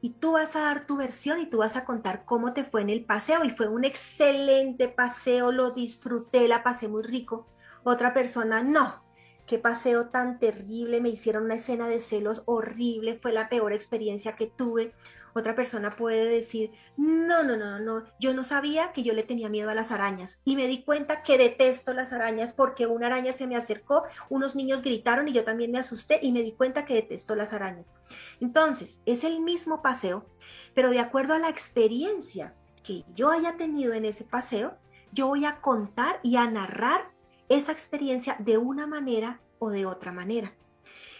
y 0.02 0.10
tú 0.10 0.32
vas 0.32 0.56
a 0.56 0.60
dar 0.60 0.86
tu 0.86 0.96
versión 0.96 1.40
y 1.40 1.46
tú 1.46 1.58
vas 1.58 1.76
a 1.76 1.84
contar 1.84 2.24
cómo 2.24 2.52
te 2.52 2.64
fue 2.64 2.82
en 2.82 2.90
el 2.90 3.04
paseo. 3.04 3.44
Y 3.44 3.50
fue 3.50 3.68
un 3.68 3.84
excelente 3.84 4.88
paseo, 4.88 5.52
lo 5.52 5.70
disfruté, 5.70 6.48
la 6.48 6.62
pasé 6.62 6.88
muy 6.88 7.02
rico. 7.02 7.46
Otra 7.84 8.14
persona, 8.14 8.62
no, 8.62 9.02
qué 9.46 9.58
paseo 9.58 10.08
tan 10.08 10.38
terrible, 10.38 11.00
me 11.00 11.08
hicieron 11.10 11.44
una 11.44 11.56
escena 11.56 11.88
de 11.88 11.98
celos 11.98 12.42
horrible, 12.46 13.18
fue 13.20 13.32
la 13.32 13.48
peor 13.48 13.72
experiencia 13.72 14.36
que 14.36 14.46
tuve. 14.46 14.94
Otra 15.34 15.54
persona 15.54 15.96
puede 15.96 16.24
decir, 16.24 16.72
no, 16.96 17.42
no, 17.42 17.56
no, 17.56 17.78
no, 17.78 18.04
yo 18.18 18.34
no 18.34 18.44
sabía 18.44 18.92
que 18.92 19.02
yo 19.02 19.12
le 19.12 19.22
tenía 19.22 19.48
miedo 19.48 19.70
a 19.70 19.74
las 19.74 19.90
arañas 19.90 20.40
y 20.44 20.56
me 20.56 20.66
di 20.66 20.82
cuenta 20.82 21.22
que 21.22 21.38
detesto 21.38 21.94
las 21.94 22.12
arañas 22.12 22.52
porque 22.52 22.86
una 22.86 23.06
araña 23.06 23.32
se 23.32 23.46
me 23.46 23.56
acercó, 23.56 24.04
unos 24.28 24.54
niños 24.54 24.82
gritaron 24.82 25.28
y 25.28 25.32
yo 25.32 25.44
también 25.44 25.70
me 25.70 25.78
asusté 25.78 26.18
y 26.22 26.32
me 26.32 26.42
di 26.42 26.52
cuenta 26.52 26.84
que 26.84 26.94
detesto 26.94 27.34
las 27.34 27.52
arañas. 27.52 27.90
Entonces, 28.40 29.00
es 29.06 29.24
el 29.24 29.40
mismo 29.40 29.82
paseo, 29.82 30.26
pero 30.74 30.90
de 30.90 31.00
acuerdo 31.00 31.34
a 31.34 31.38
la 31.38 31.48
experiencia 31.48 32.54
que 32.82 33.04
yo 33.14 33.30
haya 33.30 33.56
tenido 33.56 33.92
en 33.92 34.04
ese 34.04 34.24
paseo, 34.24 34.76
yo 35.12 35.26
voy 35.26 35.44
a 35.44 35.60
contar 35.60 36.20
y 36.22 36.36
a 36.36 36.50
narrar 36.50 37.10
esa 37.48 37.72
experiencia 37.72 38.36
de 38.38 38.58
una 38.58 38.86
manera 38.86 39.40
o 39.58 39.70
de 39.70 39.86
otra 39.86 40.12
manera. 40.12 40.54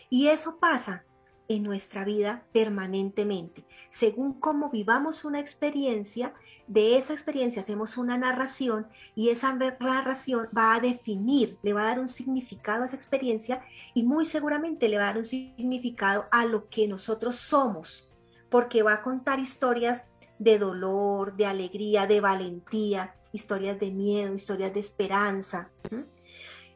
Y 0.09 0.29
eso 0.29 0.59
pasa 0.59 1.05
en 1.51 1.65
nuestra 1.65 2.05
vida 2.05 2.45
permanentemente. 2.53 3.65
Según 3.89 4.35
cómo 4.35 4.71
vivamos 4.71 5.25
una 5.25 5.41
experiencia, 5.41 6.33
de 6.69 6.97
esa 6.97 7.13
experiencia 7.13 7.61
hacemos 7.61 7.97
una 7.97 8.17
narración 8.17 8.87
y 9.17 9.31
esa 9.31 9.53
narración 9.53 10.49
va 10.57 10.77
a 10.77 10.81
definir, 10.81 11.59
le 11.65 11.73
va 11.73 11.83
a 11.83 11.87
dar 11.87 11.99
un 11.99 12.07
significado 12.07 12.85
a 12.85 12.87
esa 12.87 12.95
experiencia 12.95 13.65
y 13.95 14.05
muy 14.05 14.27
seguramente 14.27 14.89
le 14.89 14.99
va 14.99 15.03
a 15.03 15.07
dar 15.07 15.19
un 15.19 15.25
significado 15.25 16.27
a 16.31 16.47
lo 16.47 16.69
que 16.69 16.87
nosotros 16.87 17.35
somos, 17.35 18.09
porque 18.49 18.85
va 18.85 18.93
a 18.93 19.03
contar 19.03 19.41
historias 19.41 20.05
de 20.39 20.57
dolor, 20.57 21.37
de 21.37 21.47
alegría, 21.47 22.07
de 22.07 22.21
valentía, 22.21 23.17
historias 23.33 23.81
de 23.81 23.91
miedo, 23.91 24.35
historias 24.35 24.73
de 24.73 24.79
esperanza. 24.79 25.69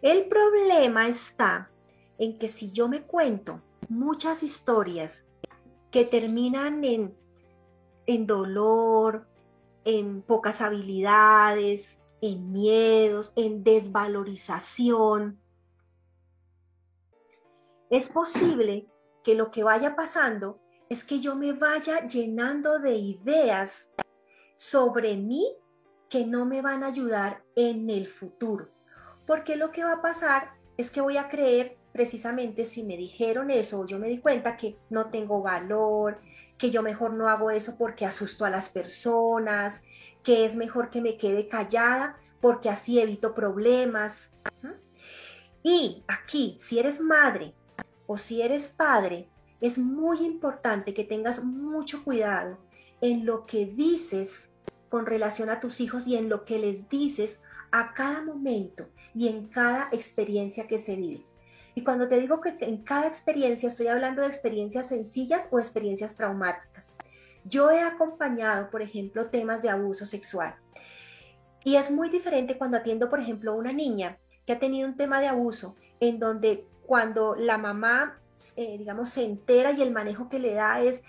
El 0.03 0.25
problema 0.25 1.07
está 1.07 1.71
en 2.19 2.37
que 2.39 2.49
si 2.49 2.73
yo 2.73 2.89
me 2.89 3.03
cuento 3.03 3.63
muchas 3.89 4.43
historias 4.43 5.27
que 5.91 6.05
terminan 6.05 6.85
en, 6.85 7.17
en 8.07 8.27
dolor, 8.27 9.27
en 9.85 10.23
pocas 10.23 10.61
habilidades, 10.61 12.01
en 12.21 12.53
miedos, 12.53 13.33
en 13.37 13.63
desvalorización. 13.63 15.39
Es 17.91 18.09
posible 18.09 18.89
que 19.23 19.35
lo 19.35 19.51
que 19.51 19.63
vaya 19.63 19.95
pasando 19.95 20.61
es 20.89 21.05
que 21.05 21.21
yo 21.21 21.37
me 21.37 21.53
vaya 21.53 22.07
llenando 22.07 22.79
de 22.79 22.95
ideas 22.97 23.93
sobre 24.57 25.17
mí 25.17 25.57
que 26.09 26.27
no 26.27 26.45
me 26.45 26.63
van 26.63 26.83
a 26.83 26.89
ayudar 26.89 27.45
en 27.57 27.91
el 27.91 28.07
futuro. 28.07 28.69
Porque 29.27 29.57
lo 29.57 29.71
que 29.71 29.85
va 29.85 29.95
a 29.95 30.03
pasar 30.03 30.53
es 30.77 30.91
que 30.91 31.01
voy 31.01 31.17
a 31.17 31.29
creer 31.29 31.79
precisamente 31.95 32.65
si 32.65 32.83
me 32.83 32.97
dijeron 32.97 33.53
eso, 33.53 33.87
yo 33.87 34.01
me 34.01 34.09
di 34.09 34.19
cuenta 34.19 34.57
que 34.57 34.77
no 34.91 35.11
tengo 35.11 35.43
valor, 35.43 36.21
que 36.59 36.73
yo 36.73 36.83
mejor 36.83 37.13
no 37.13 37.29
hago 37.29 37.53
eso 37.53 37.77
porque 37.79 38.05
asusto 38.05 38.45
a 38.45 38.51
las 38.51 38.69
personas, 38.69 39.81
que 40.25 40.45
es 40.45 40.57
mejor 40.57 40.91
que 40.91 41.01
me 41.01 41.17
quede 41.17 41.47
callada 41.49 42.19
porque 42.41 42.69
así 42.69 42.99
evito 42.99 43.33
problemas. 43.33 44.33
Y 45.63 46.03
aquí, 46.09 46.57
si 46.59 46.81
eres 46.81 47.01
madre 47.01 47.55
o 48.09 48.19
si 48.19 48.43
eres 48.43 48.69
padre, 48.69 49.29
es 49.61 49.79
muy 49.79 50.19
importante 50.19 50.95
que 50.95 51.05
tengas 51.05 51.45
mucho 51.45 52.03
cuidado 52.03 52.59
en 53.01 53.25
lo 53.25 53.47
que 53.47 53.67
dices 53.67 54.51
con 54.89 55.07
relación 55.07 55.49
a 55.49 55.61
tus 55.61 55.81
hijos 55.81 56.09
y 56.09 56.17
en 56.17 56.29
lo 56.29 56.45
que 56.45 56.59
les 56.59 56.89
dices 56.89 57.41
a 57.71 57.95
cada 57.95 58.21
momento 58.21 58.89
y 59.15 59.29
en 59.29 59.47
cada 59.47 59.89
experiencia 59.93 60.67
que 60.67 60.81
se 60.81 60.97
vive. 60.97 61.25
Y 61.75 61.83
cuando 61.83 62.09
te 62.09 62.21
digo 62.21 62.41
que 62.41 62.57
en 62.61 62.85
cada 62.85 63.07
experiencia 63.07 63.69
estoy 63.69 63.89
hablando 63.89 64.23
de 64.23 64.29
experiencias 64.29 64.89
sencillas 64.89 65.49
o 65.51 65.59
experiencias 65.59 66.15
traumáticas. 66.15 66.93
Yo 67.45 67.71
he 67.71 67.81
acompañado, 67.81 68.71
por 68.71 68.81
ejemplo, 68.81 69.29
temas 69.29 69.61
de 69.61 69.71
abuso 69.71 70.07
sexual. 70.07 70.55
Y 71.65 71.77
es 71.77 71.91
muy 71.91 72.11
diferente 72.11 72.57
cuando 72.57 72.77
atiendo, 72.77 73.11
por 73.11 73.21
ejemplo, 73.21 73.55
una 73.55 73.73
niña 73.73 74.19
que 74.47 74.53
ha 74.53 74.59
tenido 74.59 74.89
un 74.89 74.97
tema 74.97 75.21
de 75.21 75.29
abuso, 75.29 75.77
en 76.01 76.19
donde 76.19 76.67
cuando 76.87 77.35
la 77.35 77.59
mamá, 77.59 78.19
eh, 78.57 78.77
digamos, 78.79 79.09
se 79.09 79.25
entera 79.25 79.73
y 79.73 79.83
el 79.83 79.91
manejo 79.91 80.29
que 80.29 80.39
le 80.39 80.55
da 80.55 80.81
es, 80.81 81.03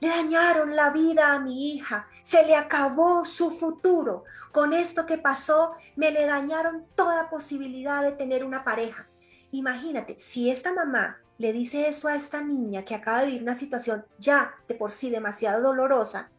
le 0.00 0.08
dañaron 0.08 0.76
la 0.76 0.90
vida 0.90 1.32
a 1.32 1.40
mi 1.40 1.72
hija, 1.72 2.06
se 2.22 2.44
le 2.44 2.54
acabó 2.54 3.24
su 3.24 3.50
futuro. 3.50 4.24
Con 4.52 4.72
esto 4.72 5.06
que 5.06 5.18
pasó, 5.18 5.72
me 5.96 6.10
le 6.10 6.26
dañaron 6.26 6.84
toda 6.94 7.30
posibilidad 7.30 8.02
de 8.02 8.12
tener 8.12 8.44
una 8.44 8.62
pareja. 8.62 9.08
Imagínate, 9.56 10.18
si 10.18 10.50
esta 10.50 10.70
mamá 10.70 11.18
le 11.38 11.50
dice 11.50 11.88
eso 11.88 12.08
a 12.08 12.16
esta 12.16 12.42
niña 12.42 12.84
que 12.84 12.94
acaba 12.94 13.20
de 13.20 13.28
vivir 13.28 13.42
una 13.42 13.54
situación 13.54 14.04
ya 14.18 14.54
de 14.68 14.74
por 14.74 14.92
sí 14.92 15.08
demasiado 15.08 15.62
dolorosa, 15.62 16.30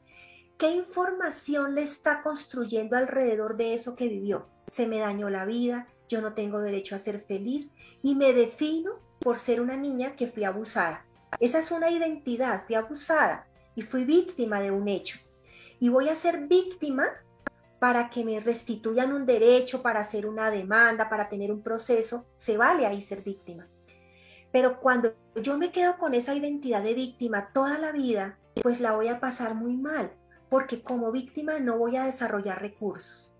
¿qué 0.60 0.70
información 0.70 1.74
le 1.74 1.82
está 1.82 2.22
construyendo 2.22 2.96
alrededor 2.96 3.58
de 3.58 3.74
eso 3.74 3.96
que 3.96 4.08
vivió? 4.08 4.50
Se 4.68 4.86
me 4.86 5.00
dañó 5.00 5.32
la 5.32 5.46
vida, 5.46 5.88
yo 6.08 6.22
no 6.22 6.36
tengo 6.36 6.60
derecho 6.60 6.94
a 6.94 7.00
ser 7.00 7.26
feliz 7.28 7.72
y 8.04 8.14
me 8.14 8.34
defino 8.34 9.00
por 9.20 9.40
ser 9.40 9.62
una 9.62 9.78
niña 9.78 10.16
que 10.16 10.28
fui 10.28 10.44
abusada. 10.44 11.04
Esa 11.40 11.58
es 11.58 11.72
una 11.72 11.90
identidad, 11.90 12.66
fui 12.68 12.76
abusada 12.76 13.48
y 13.74 13.82
fui 13.82 14.06
víctima 14.06 14.62
de 14.62 14.70
un 14.70 14.88
hecho. 14.88 15.18
Y 15.80 15.90
voy 15.90 16.10
a 16.10 16.16
ser 16.16 16.48
víctima 16.48 17.08
para 17.79 18.10
que 18.10 18.24
me 18.24 18.39
restituyan 18.39 19.13
un 19.13 19.25
derecho, 19.25 19.81
para 19.81 20.00
hacer 20.00 20.25
una 20.25 20.50
demanda, 20.50 21.10
para 21.10 21.29
tener 21.29 21.51
un 21.51 21.62
proceso, 21.62 22.25
se 22.36 22.57
vale 22.57 22.86
ahí 22.86 23.01
ser 23.01 23.22
víctima. 23.22 23.67
Pero 24.51 24.79
cuando 24.79 25.13
yo 25.36 25.57
me 25.57 25.72
quedo 25.72 25.98
con 25.98 26.13
esa 26.13 26.34
identidad 26.34 26.81
de 26.81 26.93
víctima 26.93 27.51
toda 27.53 27.77
la 27.77 27.91
vida, 27.91 28.38
pues 28.63 28.79
la 28.79 28.93
voy 28.93 29.07
a 29.10 29.19
pasar 29.19 29.53
muy 29.53 29.77
mal, 29.77 30.12
porque 30.50 30.81
como 30.81 31.12
víctima 31.12 31.60
no 31.60 31.77
voy 31.77 31.98
a 31.98 32.05
desarrollar 32.05 32.62
recursos. 32.62 33.31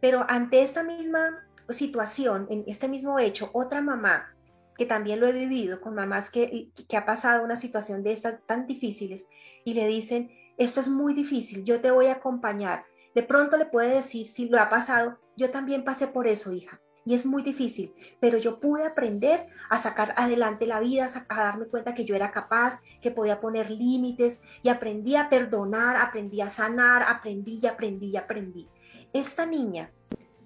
Pero 0.00 0.24
ante 0.28 0.62
esta 0.62 0.82
misma 0.82 1.44
situación, 1.70 2.46
en 2.50 2.64
este 2.66 2.88
mismo 2.88 3.18
hecho, 3.18 3.50
otra 3.52 3.80
mamá 3.80 4.34
que 4.76 4.86
también 4.86 5.20
lo 5.20 5.26
he 5.26 5.32
vivido 5.32 5.80
con 5.80 5.94
mamás 5.94 6.30
que, 6.30 6.70
ha 6.96 7.06
pasado 7.06 7.44
una 7.44 7.56
situación 7.56 8.02
de 8.02 8.12
estas 8.12 8.40
tan 8.46 8.66
difíciles 8.66 9.26
y 9.64 9.74
le 9.74 9.86
dicen, 9.86 10.30
esto 10.58 10.80
es 10.80 10.88
muy 10.88 11.14
difícil, 11.14 11.64
yo 11.64 11.80
te 11.80 11.90
voy 11.90 12.06
a 12.06 12.14
acompañar. 12.14 12.84
De 13.14 13.22
pronto 13.22 13.56
le 13.56 13.66
puede 13.66 13.94
decir, 13.94 14.26
si 14.26 14.48
lo 14.48 14.60
ha 14.60 14.68
pasado, 14.68 15.18
yo 15.36 15.50
también 15.50 15.84
pasé 15.84 16.08
por 16.08 16.26
eso, 16.26 16.52
hija. 16.52 16.80
Y 17.06 17.14
es 17.14 17.26
muy 17.26 17.42
difícil, 17.42 17.92
pero 18.18 18.38
yo 18.38 18.60
pude 18.60 18.86
aprender 18.86 19.46
a 19.68 19.78
sacar 19.78 20.14
adelante 20.16 20.66
la 20.66 20.80
vida, 20.80 21.08
a 21.28 21.36
darme 21.36 21.66
cuenta 21.66 21.94
que 21.94 22.06
yo 22.06 22.16
era 22.16 22.30
capaz, 22.30 22.80
que 23.02 23.10
podía 23.10 23.40
poner 23.40 23.70
límites 23.70 24.40
y 24.62 24.70
aprendí 24.70 25.14
a 25.14 25.28
perdonar, 25.28 25.96
aprendí 25.96 26.40
a 26.40 26.48
sanar, 26.48 27.02
aprendí 27.02 27.60
y 27.62 27.66
aprendí 27.66 28.06
y 28.06 28.16
aprendí. 28.16 28.68
Esta 29.12 29.44
niña 29.44 29.92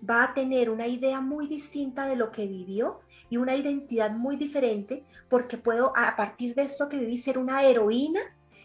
va 0.09 0.25
a 0.25 0.35
tener 0.35 0.69
una 0.69 0.89
idea 0.89 1.21
muy 1.21 1.47
distinta 1.47 2.07
de 2.07 2.17
lo 2.17 2.33
que 2.33 2.47
vivió 2.47 3.01
y 3.31 3.37
una 3.37 3.55
identidad 3.55 4.11
muy 4.11 4.37
diferente 4.37 5.05
porque 5.29 5.59
puedo 5.59 5.93
a 5.97 6.17
partir 6.17 6.55
de 6.55 6.63
esto 6.63 6.89
que 6.89 6.99
viví 6.99 7.19
ser 7.19 7.39
una 7.39 7.63
heroína 7.63 8.21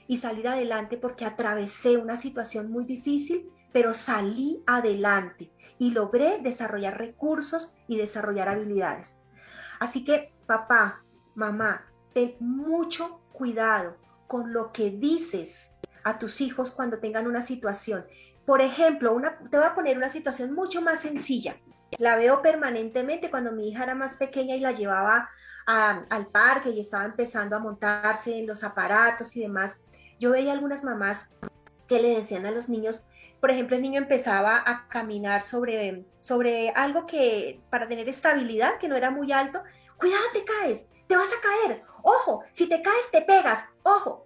y 0.07 0.17
salir 0.17 0.47
adelante 0.47 0.97
porque 0.97 1.25
atravesé 1.25 1.97
una 1.97 2.17
situación 2.17 2.71
muy 2.71 2.85
difícil, 2.85 3.49
pero 3.73 3.93
salí 3.93 4.63
adelante 4.65 5.51
y 5.77 5.91
logré 5.91 6.39
desarrollar 6.39 6.97
recursos 6.97 7.73
y 7.87 7.97
desarrollar 7.97 8.47
habilidades. 8.47 9.17
Así 9.79 10.05
que 10.05 10.31
papá, 10.45 11.03
mamá, 11.35 11.85
ten 12.13 12.37
mucho 12.39 13.19
cuidado 13.33 13.97
con 14.27 14.53
lo 14.53 14.71
que 14.71 14.91
dices 14.91 15.71
a 16.03 16.19
tus 16.19 16.39
hijos 16.39 16.71
cuando 16.71 16.99
tengan 16.99 17.27
una 17.27 17.41
situación. 17.41 18.05
Por 18.45 18.61
ejemplo, 18.61 19.13
una, 19.13 19.37
te 19.49 19.57
voy 19.57 19.65
a 19.65 19.75
poner 19.75 19.97
una 19.97 20.09
situación 20.09 20.53
mucho 20.53 20.81
más 20.81 21.01
sencilla. 21.01 21.57
La 21.97 22.15
veo 22.15 22.41
permanentemente 22.41 23.29
cuando 23.29 23.51
mi 23.51 23.69
hija 23.69 23.83
era 23.83 23.95
más 23.95 24.15
pequeña 24.15 24.55
y 24.55 24.59
la 24.59 24.71
llevaba 24.71 25.29
al 25.65 26.27
parque 26.27 26.71
y 26.71 26.79
estaba 26.81 27.05
empezando 27.05 27.55
a 27.55 27.59
montarse 27.59 28.37
en 28.37 28.47
los 28.47 28.63
aparatos 28.63 29.35
y 29.35 29.41
demás. 29.41 29.77
Yo 30.19 30.31
veía 30.31 30.51
algunas 30.51 30.83
mamás 30.83 31.29
que 31.87 32.01
le 32.01 32.15
decían 32.15 32.45
a 32.45 32.51
los 32.51 32.69
niños, 32.69 33.05
por 33.43 33.51
ejemplo, 33.51 33.75
el 33.75 33.81
niño 33.81 33.97
empezaba 33.97 34.63
a 34.65 34.87
caminar 34.87 35.43
sobre, 35.43 36.05
sobre 36.21 36.69
algo 36.69 37.05
que 37.05 37.59
para 37.69 37.89
tener 37.89 38.07
estabilidad, 38.07 38.77
que 38.77 38.87
no 38.87 38.95
era 38.95 39.11
muy 39.11 39.33
alto, 39.33 39.61
cuidado, 39.97 40.23
te 40.31 40.45
caes, 40.45 40.87
te 41.07 41.17
vas 41.17 41.27
a 41.27 41.41
caer, 41.41 41.83
ojo, 42.03 42.45
si 42.53 42.69
te 42.69 42.81
caes, 42.81 43.11
te 43.11 43.21
pegas, 43.21 43.65
ojo. 43.83 44.25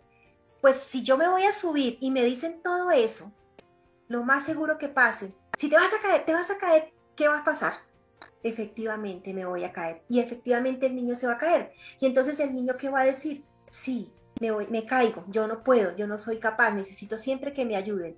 Pues 0.61 0.77
si 0.77 1.01
yo 1.01 1.17
me 1.17 1.27
voy 1.27 1.45
a 1.45 1.51
subir 1.51 1.97
y 1.99 2.11
me 2.11 2.23
dicen 2.23 2.61
todo 2.61 2.91
eso, 2.91 3.31
lo 4.07 4.23
más 4.23 4.43
seguro 4.43 4.77
que 4.77 4.87
pase, 4.87 5.33
si 5.57 5.67
te 5.67 5.77
vas 5.77 5.91
a 5.95 5.99
caer, 5.99 6.23
te 6.23 6.33
vas 6.33 6.51
a 6.51 6.59
caer, 6.59 6.93
¿qué 7.15 7.27
va 7.27 7.39
a 7.39 7.43
pasar? 7.43 7.73
Efectivamente 8.43 9.33
me 9.33 9.47
voy 9.47 9.63
a 9.63 9.73
caer 9.73 10.03
y 10.07 10.19
efectivamente 10.19 10.85
el 10.85 10.95
niño 10.95 11.15
se 11.15 11.25
va 11.25 11.33
a 11.33 11.37
caer. 11.39 11.71
Y 11.99 12.05
entonces 12.05 12.39
el 12.39 12.53
niño 12.53 12.77
qué 12.77 12.89
va 12.89 12.99
a 12.99 13.05
decir? 13.05 13.43
Sí, 13.65 14.13
me, 14.39 14.51
voy, 14.51 14.67
me 14.67 14.85
caigo, 14.85 15.25
yo 15.27 15.47
no 15.47 15.63
puedo, 15.63 15.95
yo 15.95 16.05
no 16.05 16.19
soy 16.19 16.37
capaz, 16.37 16.69
necesito 16.69 17.17
siempre 17.17 17.51
que 17.51 17.65
me 17.65 17.75
ayuden. 17.75 18.15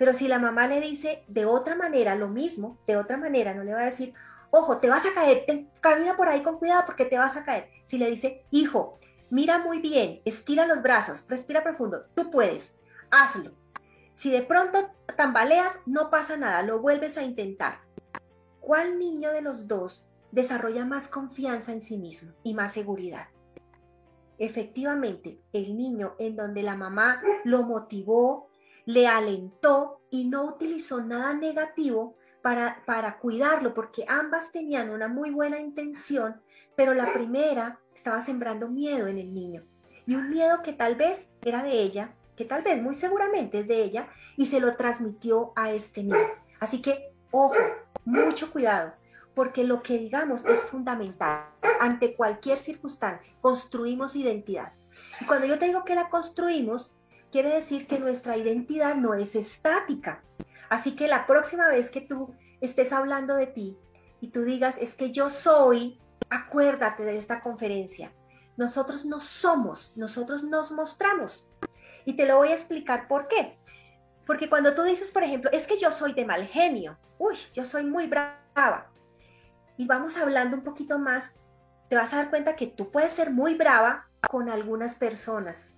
Pero 0.00 0.14
si 0.14 0.28
la 0.28 0.38
mamá 0.38 0.66
le 0.66 0.80
dice 0.80 1.24
de 1.28 1.44
otra 1.44 1.74
manera 1.74 2.14
lo 2.14 2.28
mismo, 2.28 2.78
de 2.86 2.96
otra 2.96 3.18
manera, 3.18 3.52
no 3.52 3.64
le 3.64 3.74
va 3.74 3.82
a 3.82 3.84
decir, 3.84 4.14
ojo, 4.48 4.78
te 4.78 4.88
vas 4.88 5.04
a 5.04 5.12
caer, 5.12 5.44
camina 5.82 6.16
por 6.16 6.26
ahí 6.26 6.42
con 6.42 6.58
cuidado 6.58 6.84
porque 6.86 7.04
te 7.04 7.18
vas 7.18 7.36
a 7.36 7.44
caer. 7.44 7.68
Si 7.84 7.98
le 7.98 8.08
dice, 8.08 8.46
hijo, 8.50 8.98
mira 9.28 9.58
muy 9.58 9.78
bien, 9.78 10.22
estira 10.24 10.66
los 10.66 10.80
brazos, 10.80 11.26
respira 11.28 11.62
profundo, 11.62 12.00
tú 12.14 12.30
puedes, 12.30 12.78
hazlo. 13.10 13.52
Si 14.14 14.30
de 14.30 14.40
pronto 14.40 14.78
tambaleas, 15.18 15.78
no 15.84 16.08
pasa 16.08 16.38
nada, 16.38 16.62
lo 16.62 16.80
vuelves 16.80 17.18
a 17.18 17.22
intentar. 17.22 17.80
¿Cuál 18.58 18.98
niño 18.98 19.30
de 19.32 19.42
los 19.42 19.68
dos 19.68 20.06
desarrolla 20.32 20.86
más 20.86 21.08
confianza 21.08 21.72
en 21.72 21.82
sí 21.82 21.98
mismo 21.98 22.32
y 22.42 22.54
más 22.54 22.72
seguridad? 22.72 23.28
Efectivamente, 24.38 25.42
el 25.52 25.76
niño 25.76 26.14
en 26.18 26.36
donde 26.36 26.62
la 26.62 26.74
mamá 26.74 27.20
lo 27.44 27.64
motivó, 27.64 28.48
le 28.86 29.06
alentó 29.06 29.99
y 30.10 30.24
no 30.24 30.44
utilizó 30.44 31.00
nada 31.00 31.32
negativo 31.32 32.16
para, 32.42 32.82
para 32.86 33.18
cuidarlo, 33.18 33.74
porque 33.74 34.04
ambas 34.08 34.50
tenían 34.50 34.90
una 34.90 35.08
muy 35.08 35.30
buena 35.30 35.58
intención, 35.60 36.40
pero 36.76 36.94
la 36.94 37.12
primera 37.12 37.78
estaba 37.94 38.20
sembrando 38.20 38.68
miedo 38.68 39.06
en 39.06 39.18
el 39.18 39.32
niño. 39.32 39.64
Y 40.06 40.14
un 40.14 40.30
miedo 40.30 40.62
que 40.62 40.72
tal 40.72 40.96
vez 40.96 41.30
era 41.42 41.62
de 41.62 41.72
ella, 41.72 42.14
que 42.36 42.44
tal 42.44 42.62
vez 42.62 42.80
muy 42.80 42.94
seguramente 42.94 43.60
es 43.60 43.68
de 43.68 43.82
ella, 43.82 44.08
y 44.36 44.46
se 44.46 44.60
lo 44.60 44.74
transmitió 44.74 45.52
a 45.54 45.70
este 45.72 46.02
niño. 46.02 46.16
Así 46.58 46.80
que, 46.80 47.12
ojo, 47.30 47.56
mucho 48.04 48.50
cuidado, 48.50 48.94
porque 49.34 49.64
lo 49.64 49.82
que 49.82 49.98
digamos 49.98 50.44
es 50.46 50.62
fundamental. 50.62 51.44
Ante 51.80 52.14
cualquier 52.14 52.58
circunstancia, 52.58 53.34
construimos 53.40 54.16
identidad. 54.16 54.72
Y 55.20 55.26
cuando 55.26 55.46
yo 55.46 55.58
te 55.58 55.66
digo 55.66 55.84
que 55.84 55.94
la 55.94 56.08
construimos, 56.08 56.92
quiere 57.30 57.50
decir 57.50 57.86
que 57.86 57.98
nuestra 57.98 58.36
identidad 58.36 58.94
no 58.94 59.14
es 59.14 59.34
estática. 59.34 60.22
Así 60.68 60.94
que 60.94 61.08
la 61.08 61.26
próxima 61.26 61.68
vez 61.68 61.90
que 61.90 62.00
tú 62.00 62.34
estés 62.60 62.92
hablando 62.92 63.34
de 63.34 63.46
ti 63.46 63.78
y 64.20 64.28
tú 64.28 64.42
digas, 64.42 64.76
es 64.78 64.94
que 64.94 65.10
yo 65.10 65.30
soy, 65.30 66.00
acuérdate 66.28 67.04
de 67.04 67.16
esta 67.16 67.40
conferencia. 67.40 68.12
Nosotros 68.56 69.04
no 69.04 69.20
somos, 69.20 69.92
nosotros 69.96 70.42
nos 70.42 70.70
mostramos. 70.72 71.48
Y 72.04 72.14
te 72.14 72.26
lo 72.26 72.36
voy 72.36 72.48
a 72.48 72.54
explicar 72.54 73.08
por 73.08 73.28
qué. 73.28 73.58
Porque 74.26 74.48
cuando 74.48 74.74
tú 74.74 74.82
dices, 74.82 75.10
por 75.10 75.24
ejemplo, 75.24 75.50
es 75.52 75.66
que 75.66 75.78
yo 75.78 75.90
soy 75.90 76.12
de 76.12 76.24
mal 76.24 76.46
genio, 76.46 76.98
uy, 77.18 77.36
yo 77.54 77.64
soy 77.64 77.84
muy 77.84 78.06
brava. 78.06 78.90
Y 79.76 79.86
vamos 79.86 80.16
hablando 80.16 80.56
un 80.56 80.62
poquito 80.62 80.98
más, 80.98 81.34
te 81.88 81.96
vas 81.96 82.12
a 82.12 82.18
dar 82.18 82.30
cuenta 82.30 82.54
que 82.54 82.66
tú 82.66 82.90
puedes 82.90 83.12
ser 83.12 83.30
muy 83.30 83.54
brava 83.54 84.08
con 84.28 84.48
algunas 84.48 84.94
personas, 84.94 85.74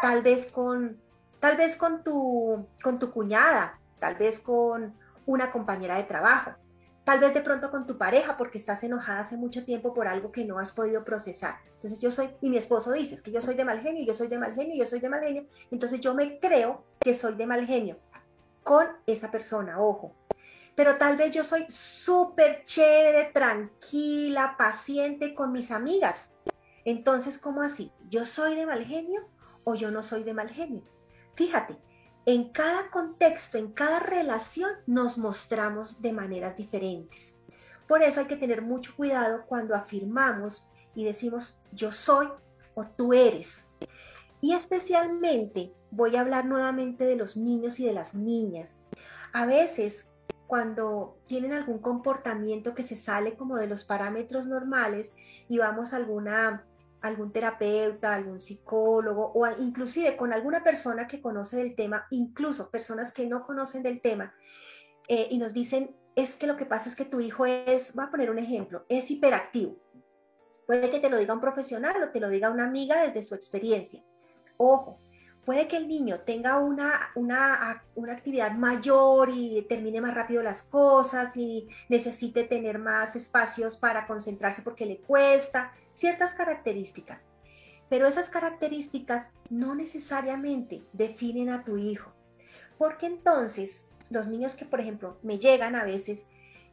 tal 0.00 0.22
vez 0.22 0.46
con, 0.46 1.00
tal 1.40 1.56
vez 1.56 1.76
con 1.76 2.02
tu, 2.02 2.66
con 2.82 2.98
tu 2.98 3.10
cuñada, 3.10 3.78
tal 3.98 4.16
vez 4.16 4.38
con 4.38 4.94
una 5.26 5.50
compañera 5.50 5.96
de 5.96 6.04
trabajo, 6.04 6.52
tal 7.04 7.20
vez 7.20 7.34
de 7.34 7.40
pronto 7.40 7.70
con 7.70 7.86
tu 7.86 7.98
pareja 7.98 8.36
porque 8.36 8.58
estás 8.58 8.82
enojada 8.82 9.20
hace 9.20 9.36
mucho 9.36 9.64
tiempo 9.64 9.94
por 9.94 10.08
algo 10.08 10.32
que 10.32 10.44
no 10.44 10.58
has 10.58 10.72
podido 10.72 11.04
procesar. 11.04 11.56
Entonces 11.76 11.98
yo 11.98 12.10
soy, 12.10 12.30
y 12.40 12.50
mi 12.50 12.58
esposo 12.58 12.92
dice 12.92 13.20
que 13.22 13.30
yo 13.30 13.40
soy 13.40 13.54
de 13.54 13.64
mal 13.64 13.80
genio, 13.80 14.04
yo 14.04 14.14
soy 14.14 14.28
de 14.28 14.38
mal 14.38 14.54
genio, 14.54 14.76
yo 14.76 14.86
soy 14.86 15.00
de 15.00 15.08
mal 15.08 15.20
genio, 15.20 15.46
entonces 15.70 16.00
yo 16.00 16.14
me 16.14 16.38
creo 16.38 16.84
que 17.00 17.14
soy 17.14 17.34
de 17.34 17.46
mal 17.46 17.66
genio 17.66 17.98
con 18.62 18.86
esa 19.06 19.30
persona, 19.30 19.80
ojo. 19.80 20.14
Pero 20.76 20.96
tal 20.96 21.16
vez 21.16 21.32
yo 21.32 21.44
soy 21.44 21.66
súper 21.68 22.62
chévere, 22.64 23.30
tranquila, 23.32 24.54
paciente 24.56 25.34
con 25.34 25.52
mis 25.52 25.70
amigas. 25.70 26.30
Entonces, 26.84 27.38
¿cómo 27.38 27.60
así? 27.60 27.92
¿Yo 28.08 28.24
soy 28.24 28.56
de 28.56 28.66
mal 28.66 28.84
genio 28.84 29.26
yo 29.74 29.90
no 29.90 30.02
soy 30.02 30.22
de 30.24 30.34
mal 30.34 30.50
genio. 30.50 30.82
Fíjate, 31.34 31.76
en 32.26 32.50
cada 32.50 32.90
contexto, 32.90 33.58
en 33.58 33.72
cada 33.72 34.00
relación 34.00 34.70
nos 34.86 35.18
mostramos 35.18 36.00
de 36.02 36.12
maneras 36.12 36.56
diferentes. 36.56 37.36
Por 37.88 38.02
eso 38.02 38.20
hay 38.20 38.26
que 38.26 38.36
tener 38.36 38.62
mucho 38.62 38.94
cuidado 38.94 39.44
cuando 39.46 39.74
afirmamos 39.74 40.66
y 40.94 41.04
decimos 41.04 41.58
yo 41.72 41.92
soy 41.92 42.28
o 42.74 42.84
tú 42.84 43.14
eres. 43.14 43.66
Y 44.40 44.54
especialmente 44.54 45.72
voy 45.90 46.16
a 46.16 46.20
hablar 46.20 46.44
nuevamente 46.44 47.04
de 47.04 47.16
los 47.16 47.36
niños 47.36 47.80
y 47.80 47.86
de 47.86 47.92
las 47.92 48.14
niñas. 48.14 48.80
A 49.32 49.46
veces 49.46 50.08
cuando 50.46 51.16
tienen 51.26 51.52
algún 51.52 51.78
comportamiento 51.78 52.74
que 52.74 52.82
se 52.82 52.96
sale 52.96 53.34
como 53.36 53.56
de 53.56 53.68
los 53.68 53.84
parámetros 53.84 54.46
normales 54.46 55.12
y 55.48 55.58
vamos 55.58 55.92
a 55.92 55.96
alguna 55.96 56.64
algún 57.02 57.32
terapeuta, 57.32 58.14
algún 58.14 58.40
psicólogo 58.40 59.32
o 59.34 59.46
inclusive 59.60 60.16
con 60.16 60.32
alguna 60.32 60.62
persona 60.62 61.06
que 61.06 61.20
conoce 61.20 61.56
del 61.56 61.74
tema, 61.74 62.06
incluso 62.10 62.70
personas 62.70 63.12
que 63.12 63.26
no 63.26 63.44
conocen 63.44 63.82
del 63.82 64.00
tema, 64.00 64.34
eh, 65.08 65.28
y 65.30 65.38
nos 65.38 65.52
dicen, 65.52 65.96
es 66.14 66.36
que 66.36 66.46
lo 66.46 66.56
que 66.56 66.66
pasa 66.66 66.88
es 66.88 66.96
que 66.96 67.04
tu 67.04 67.20
hijo 67.20 67.46
es, 67.46 67.94
voy 67.94 68.04
a 68.04 68.10
poner 68.10 68.30
un 68.30 68.38
ejemplo, 68.38 68.84
es 68.88 69.10
hiperactivo. 69.10 69.76
Puede 70.66 70.90
que 70.90 71.00
te 71.00 71.10
lo 71.10 71.18
diga 71.18 71.34
un 71.34 71.40
profesional 71.40 72.02
o 72.02 72.10
te 72.10 72.20
lo 72.20 72.28
diga 72.28 72.50
una 72.50 72.64
amiga 72.64 73.02
desde 73.02 73.22
su 73.22 73.34
experiencia. 73.34 74.04
Ojo, 74.56 75.00
puede 75.50 75.66
que 75.66 75.78
el 75.78 75.88
niño 75.88 76.20
tenga 76.20 76.60
una, 76.60 77.10
una, 77.16 77.82
una, 77.96 78.12
actividad 78.12 78.52
mayor 78.52 79.30
y 79.34 79.66
termine 79.68 80.00
más 80.00 80.14
rápido 80.14 80.44
las 80.44 80.62
cosas 80.62 81.36
y 81.36 81.66
necesite 81.88 82.44
tener 82.44 82.78
más 82.78 83.16
espacios 83.16 83.76
para 83.76 84.06
concentrarse 84.06 84.62
porque 84.62 84.86
le 84.86 84.98
cuesta, 84.98 85.72
ciertas 85.92 86.34
características. 86.34 87.26
Pero 87.88 88.06
esas 88.06 88.28
características 88.28 89.32
no 89.48 89.74
necesariamente 89.74 90.84
definen 90.92 91.48
a 91.48 91.64
tu 91.64 91.78
hijo. 91.78 92.12
Porque 92.78 93.06
entonces 93.06 93.84
los 94.08 94.28
niños 94.28 94.54
que, 94.54 94.66
por 94.66 94.78
ejemplo, 94.78 95.18
me 95.24 95.40
llegan 95.40 95.74
a 95.74 95.82
veces, 95.82 96.28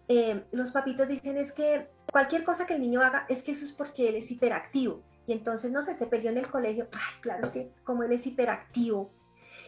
eh, 0.08 0.44
los 0.52 0.72
papitos 0.72 1.08
dicen 1.08 1.36
es 1.36 1.52
que 1.52 1.88
cualquier 2.12 2.44
cosa 2.44 2.68
que 2.68 2.76
el 2.76 2.82
niño 2.82 3.02
haga 3.02 3.26
es 3.28 3.42
que 3.42 3.54
eso 3.54 3.66
es 3.66 3.74
porque 3.74 4.10
él 4.10 4.18
es 4.18 4.30
hiperactivo. 4.30 5.02
Y 5.28 5.34
entonces, 5.34 5.72
no 5.72 5.82
sé, 5.82 5.94
se 5.94 6.08
peleó 6.08 6.32
en 6.32 6.38
el 6.38 6.50
colegio, 6.50 6.88
ay, 6.94 7.22
claro, 7.22 7.44
es 7.44 7.50
que 7.50 7.72
como 7.84 8.04
él 8.04 8.14
es 8.14 8.26
hiperactivo, 8.26 9.12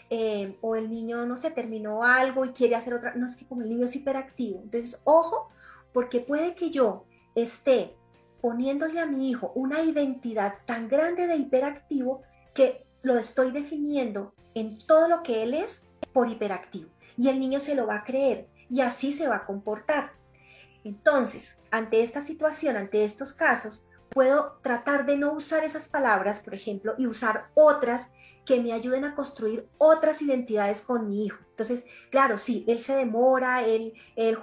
eh, 0.10 0.58
o 0.62 0.76
el 0.76 0.90
niño, 0.90 1.26
no 1.26 1.38
sé, 1.38 1.52
terminó 1.52 2.04
algo 2.04 2.44
y 2.46 2.50
quiere 2.50 2.76
hacer 2.76 2.96
otra, 2.96 3.14
no 3.14 3.28
es 3.28 3.36
que 3.36 3.46
como 3.46 3.62
el 3.62 3.70
niño 3.70 3.86
es 3.86 3.96
hiperactivo. 3.96 4.62
Entonces, 4.64 5.00
ojo, 5.04 5.50
porque 5.94 6.20
puede 6.20 6.56
que 6.56 6.72
yo 6.72 7.06
esté 7.36 7.96
poniéndole 8.42 9.00
a 9.00 9.06
mi 9.06 9.30
hijo 9.30 9.52
una 9.54 9.84
identidad 9.84 10.56
tan 10.66 10.88
grande 10.88 11.28
de 11.28 11.36
hiperactivo 11.36 12.24
que 12.56 12.86
lo 13.02 13.18
estoy 13.18 13.52
definiendo 13.52 14.34
en 14.56 14.80
todo 14.88 15.08
lo 15.08 15.22
que 15.22 15.44
él 15.44 15.54
es 15.54 15.84
por 16.14 16.30
hiperactivo. 16.30 16.90
Y 17.18 17.28
el 17.28 17.40
niño 17.40 17.60
se 17.60 17.76
lo 17.76 17.86
va 17.86 17.98
a 17.98 18.04
creer 18.04 18.48
y 18.70 18.82
así 18.82 19.14
se 19.14 19.28
va 19.28 19.38
a 19.38 19.46
comportar. 19.46 20.14
Entonces, 20.84 21.58
ante 21.70 22.02
esta 22.02 22.22
situación, 22.22 22.78
ante 22.78 23.04
estos 23.04 23.34
casos, 23.34 23.86
puedo 24.10 24.60
tratar 24.64 25.06
de 25.06 25.18
no 25.18 25.34
usar 25.34 25.64
esas 25.64 25.88
palabras, 25.88 26.40
por 26.40 26.54
ejemplo, 26.54 26.96
y 26.98 27.08
usar 27.08 27.50
otras 27.54 28.08
que 28.46 28.60
me 28.60 28.74
ayuden 28.74 29.06
a 29.06 29.14
construir 29.14 29.70
otras 29.78 30.24
identidades 30.24 30.82
con 30.82 31.08
mi 31.08 31.26
hijo. 31.26 31.38
Entonces, 31.52 31.86
claro, 32.10 32.38
sí, 32.40 32.66
él 32.68 32.80
se 32.80 32.96
demora, 32.96 33.64
él, 33.64 33.94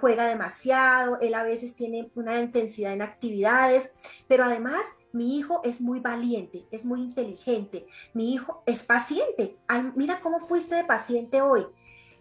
juega 0.00 0.28
demasiado, 0.28 1.18
él 1.20 1.34
a 1.34 1.42
veces 1.42 1.74
tiene 1.74 2.10
una 2.14 2.38
intensidad 2.38 2.92
en 2.92 3.02
actividades, 3.02 3.90
pero 4.28 4.44
además 4.44 4.86
mi 5.12 5.36
hijo 5.36 5.60
es 5.64 5.80
muy 5.80 5.98
valiente, 5.98 6.66
es 6.70 6.84
muy 6.84 7.00
inteligente, 7.00 7.86
mi 8.14 8.32
hijo 8.32 8.62
es 8.66 8.84
paciente. 8.84 9.56
Ay, 9.66 9.90
mira 9.96 10.20
cómo 10.20 10.38
fuiste 10.38 10.76
de 10.76 10.84
paciente 10.84 11.42
hoy. 11.42 11.66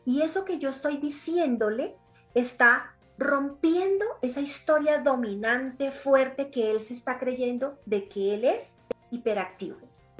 Y 0.05 0.23
eso 0.23 0.43
que 0.43 0.57
yo 0.57 0.69
estoy 0.69 0.97
diciéndole 0.97 1.97
está 2.33 2.94
rompiendo 3.17 4.05
esa 4.21 4.41
historia 4.41 4.99
dominante, 4.99 5.91
fuerte 5.91 6.51
que 6.51 6.71
él 6.71 6.81
se 6.81 6.93
está 6.93 7.17
creyendo 7.17 7.79
de 7.85 8.09
que 8.09 8.33
él 8.33 8.43
es 8.43 8.75
hiperactivo. 9.11 9.77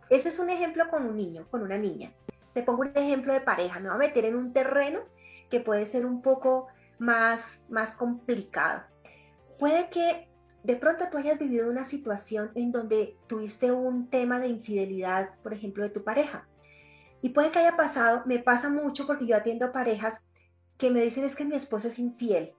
Ese 0.09 0.29
es 0.29 0.39
un 0.39 0.49
ejemplo 0.49 0.87
con 0.89 1.05
un 1.05 1.15
niño, 1.15 1.47
con 1.49 1.61
una 1.61 1.77
niña. 1.77 2.13
Te 2.53 2.63
pongo 2.63 2.81
un 2.81 2.91
ejemplo 2.95 3.33
de 3.33 3.41
pareja, 3.41 3.79
me 3.79 3.89
voy 3.89 3.95
a 3.95 4.07
meter 4.07 4.25
en 4.25 4.35
un 4.35 4.53
terreno 4.53 5.01
que 5.49 5.59
puede 5.59 5.85
ser 5.85 6.05
un 6.05 6.21
poco 6.21 6.67
más, 6.99 7.59
más 7.69 7.91
complicado. 7.91 8.83
Puede 9.59 9.89
que 9.89 10.27
de 10.63 10.75
pronto 10.75 11.05
tú 11.11 11.17
hayas 11.17 11.37
vivido 11.37 11.69
una 11.69 11.83
situación 11.83 12.51
en 12.55 12.71
donde 12.71 13.17
tuviste 13.27 13.71
un 13.71 14.09
tema 14.09 14.39
de 14.39 14.47
infidelidad, 14.47 15.31
por 15.43 15.53
ejemplo, 15.53 15.83
de 15.83 15.89
tu 15.89 16.03
pareja. 16.03 16.47
Y 17.21 17.29
puede 17.29 17.51
que 17.51 17.59
haya 17.59 17.75
pasado, 17.75 18.23
me 18.25 18.39
pasa 18.39 18.69
mucho 18.69 19.05
porque 19.05 19.27
yo 19.27 19.35
atiendo 19.35 19.71
parejas 19.71 20.21
que 20.77 20.89
me 20.89 21.03
dicen 21.03 21.23
es 21.23 21.35
que 21.35 21.45
mi 21.45 21.55
esposo 21.55 21.87
es 21.87 21.99
infiel. 21.99 22.53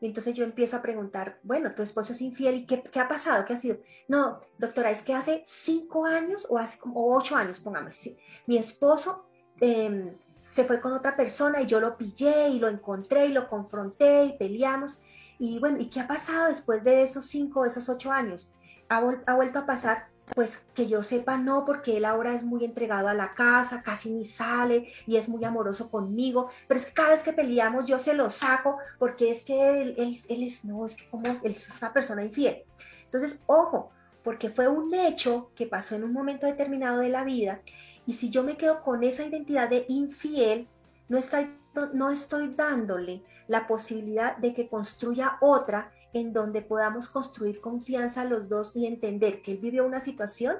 Y 0.00 0.06
entonces 0.06 0.34
yo 0.34 0.44
empiezo 0.44 0.76
a 0.76 0.82
preguntar, 0.82 1.38
bueno, 1.42 1.74
tu 1.74 1.82
esposo 1.82 2.12
es 2.12 2.20
infiel 2.20 2.56
y 2.56 2.66
qué, 2.66 2.82
qué 2.82 3.00
ha 3.00 3.08
pasado, 3.08 3.44
qué 3.44 3.54
ha 3.54 3.56
sido. 3.56 3.78
No, 4.08 4.40
doctora, 4.58 4.90
es 4.90 5.02
que 5.02 5.14
hace 5.14 5.42
cinco 5.46 6.04
años 6.04 6.46
o 6.50 6.58
hace 6.58 6.78
como 6.78 7.14
ocho 7.14 7.34
años, 7.34 7.60
póngame, 7.60 7.94
sí, 7.94 8.18
mi 8.46 8.58
esposo 8.58 9.26
em, 9.60 10.14
se 10.46 10.64
fue 10.64 10.80
con 10.80 10.92
otra 10.92 11.16
persona 11.16 11.62
y 11.62 11.66
yo 11.66 11.80
lo 11.80 11.96
pillé 11.96 12.48
y 12.50 12.58
lo 12.58 12.68
encontré 12.68 13.26
y 13.26 13.32
lo 13.32 13.48
confronté 13.48 14.24
y 14.24 14.36
peleamos. 14.36 14.98
Y 15.38 15.58
bueno, 15.58 15.78
¿y 15.80 15.88
qué 15.88 16.00
ha 16.00 16.08
pasado 16.08 16.48
después 16.48 16.84
de 16.84 17.02
esos 17.02 17.26
cinco, 17.26 17.64
esos 17.64 17.88
ocho 17.88 18.12
años? 18.12 18.52
Ha, 18.88 18.98
ha 18.98 19.34
vuelto 19.34 19.58
a 19.58 19.66
pasar 19.66 20.08
pues 20.34 20.64
que 20.74 20.88
yo 20.88 21.02
sepa 21.02 21.36
no, 21.38 21.64
porque 21.64 21.96
él 21.96 22.04
ahora 22.04 22.34
es 22.34 22.42
muy 22.42 22.64
entregado 22.64 23.08
a 23.08 23.14
la 23.14 23.34
casa, 23.34 23.82
casi 23.82 24.10
ni 24.10 24.24
sale 24.24 24.92
y 25.06 25.16
es 25.16 25.28
muy 25.28 25.44
amoroso 25.44 25.90
conmigo, 25.90 26.50
pero 26.66 26.80
es 26.80 26.86
que 26.86 26.92
cada 26.92 27.10
vez 27.10 27.22
que 27.22 27.32
peleamos 27.32 27.86
yo 27.86 27.98
se 27.98 28.14
lo 28.14 28.28
saco 28.28 28.78
porque 28.98 29.30
es 29.30 29.42
que 29.42 29.82
él, 29.82 29.94
él, 30.28 30.42
es, 30.42 30.64
no, 30.64 30.84
es 30.84 30.94
que 30.94 31.08
como 31.08 31.26
él 31.26 31.40
es 31.44 31.66
una 31.80 31.92
persona 31.92 32.24
infiel. 32.24 32.64
Entonces, 33.04 33.38
ojo, 33.46 33.90
porque 34.24 34.50
fue 34.50 34.66
un 34.66 34.92
hecho 34.94 35.50
que 35.54 35.66
pasó 35.66 35.94
en 35.94 36.02
un 36.02 36.12
momento 36.12 36.46
determinado 36.46 36.98
de 36.98 37.08
la 37.08 37.22
vida 37.22 37.60
y 38.06 38.14
si 38.14 38.28
yo 38.28 38.42
me 38.42 38.56
quedo 38.56 38.82
con 38.82 39.04
esa 39.04 39.24
identidad 39.24 39.68
de 39.68 39.84
infiel, 39.88 40.68
no 41.08 41.18
estoy, 41.18 41.56
no 41.92 42.10
estoy 42.10 42.52
dándole 42.56 43.22
la 43.46 43.66
posibilidad 43.66 44.36
de 44.36 44.54
que 44.54 44.68
construya 44.68 45.38
otra 45.40 45.92
en 46.12 46.32
donde 46.32 46.62
podamos 46.62 47.08
construir 47.08 47.60
confianza 47.60 48.24
los 48.24 48.48
dos 48.48 48.72
y 48.74 48.86
entender 48.86 49.42
que 49.42 49.52
él 49.52 49.58
vivió 49.58 49.84
una 49.84 50.00
situación 50.00 50.56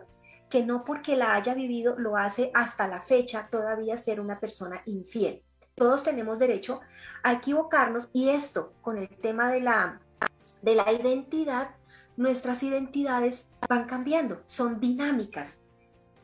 que 0.51 0.65
no 0.65 0.85
porque 0.85 1.17
la 1.17 1.35
haya 1.35 1.55
vivido 1.55 1.97
lo 1.99 2.17
hace 2.17 2.51
hasta 2.55 2.87
la 2.87 3.01
fecha 3.01 3.49
todavía 3.51 3.97
ser 3.97 4.21
una 4.21 4.39
persona 4.39 4.83
infiel. 4.87 5.43
Todos 5.75 6.03
tenemos 6.03 6.39
derecho 6.39 6.81
a 7.23 7.33
equivocarnos 7.33 8.09
y 8.13 8.29
esto 8.31 8.73
con 8.81 8.97
el 8.97 9.09
tema 9.09 9.51
de 9.51 9.61
la, 9.61 10.01
de 10.63 10.75
la 10.75 10.93
identidad, 10.93 11.71
nuestras 12.17 12.63
identidades 12.63 13.51
van 13.69 13.87
cambiando, 13.87 14.41
son 14.47 14.81
dinámicas. 14.81 15.59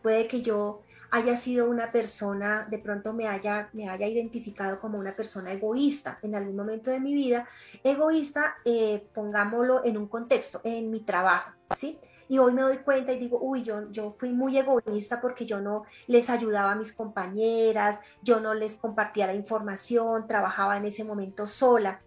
Puede 0.03 0.29
que 0.29 0.43
yo 0.43 0.83
haya 1.13 1.37
sido 1.37 1.69
una 1.69 1.93
persona, 1.93 2.67
de 2.71 2.79
pronto 2.79 3.13
me 3.13 3.29
haya, 3.29 3.69
me 3.75 3.87
haya 3.87 4.07
identificado 4.07 4.81
como 4.81 4.99
una 4.99 5.15
persona 5.15 5.53
egoísta 5.53 6.19
en 6.23 6.35
algún 6.35 6.57
momento 6.57 6.91
de 6.91 7.01
mi 7.01 7.13
vida. 7.13 7.47
Egoísta, 7.85 8.57
eh, 8.65 9.07
pongámoslo 9.13 9.85
en 9.85 9.99
un 9.99 10.09
contexto, 10.09 10.63
en 10.65 10.91
mi 10.91 11.01
trabajo, 11.01 11.51
¿sí? 11.77 11.99
Y 12.29 12.39
hoy 12.39 12.55
me 12.55 12.63
doy 12.63 12.79
cuenta 12.79 13.13
y 13.13 13.19
digo, 13.19 13.39
uy, 13.43 13.63
yo, 13.63 13.91
yo 13.91 14.17
fui 14.19 14.31
muy 14.33 14.57
egoísta 14.57 15.21
porque 15.21 15.45
yo 15.45 15.61
no 15.61 15.85
les 16.07 16.31
ayudaba 16.31 16.73
a 16.73 16.77
mis 16.77 16.95
compañeras, 16.95 18.01
yo 18.23 18.41
no 18.41 18.55
les 18.55 18.77
compartía 18.77 19.27
la 19.27 19.35
información, 19.35 20.27
trabajaba 20.27 20.79
en 20.79 20.87
ese 20.87 21.05
momento 21.05 21.47
sola. 21.47 22.01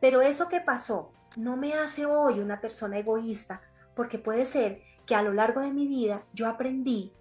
Pero 0.00 0.20
eso 0.20 0.48
que 0.48 0.60
pasó 0.60 1.12
no 1.36 1.56
me 1.56 1.74
hace 1.74 2.06
hoy 2.06 2.40
una 2.40 2.60
persona 2.60 2.98
egoísta, 2.98 3.60
porque 3.94 4.18
puede 4.18 4.46
ser 4.46 4.82
que 5.06 5.14
a 5.14 5.22
lo 5.22 5.32
largo 5.32 5.60
de 5.60 5.72
mi 5.72 5.86
vida 5.86 6.24
yo 6.32 6.48
aprendí 6.48 7.12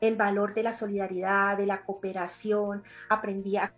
el 0.00 0.16
valor 0.16 0.54
de 0.54 0.62
la 0.62 0.72
solidaridad, 0.72 1.56
de 1.56 1.66
la 1.66 1.84
cooperación, 1.84 2.82
aprendí 3.08 3.56
a, 3.56 3.72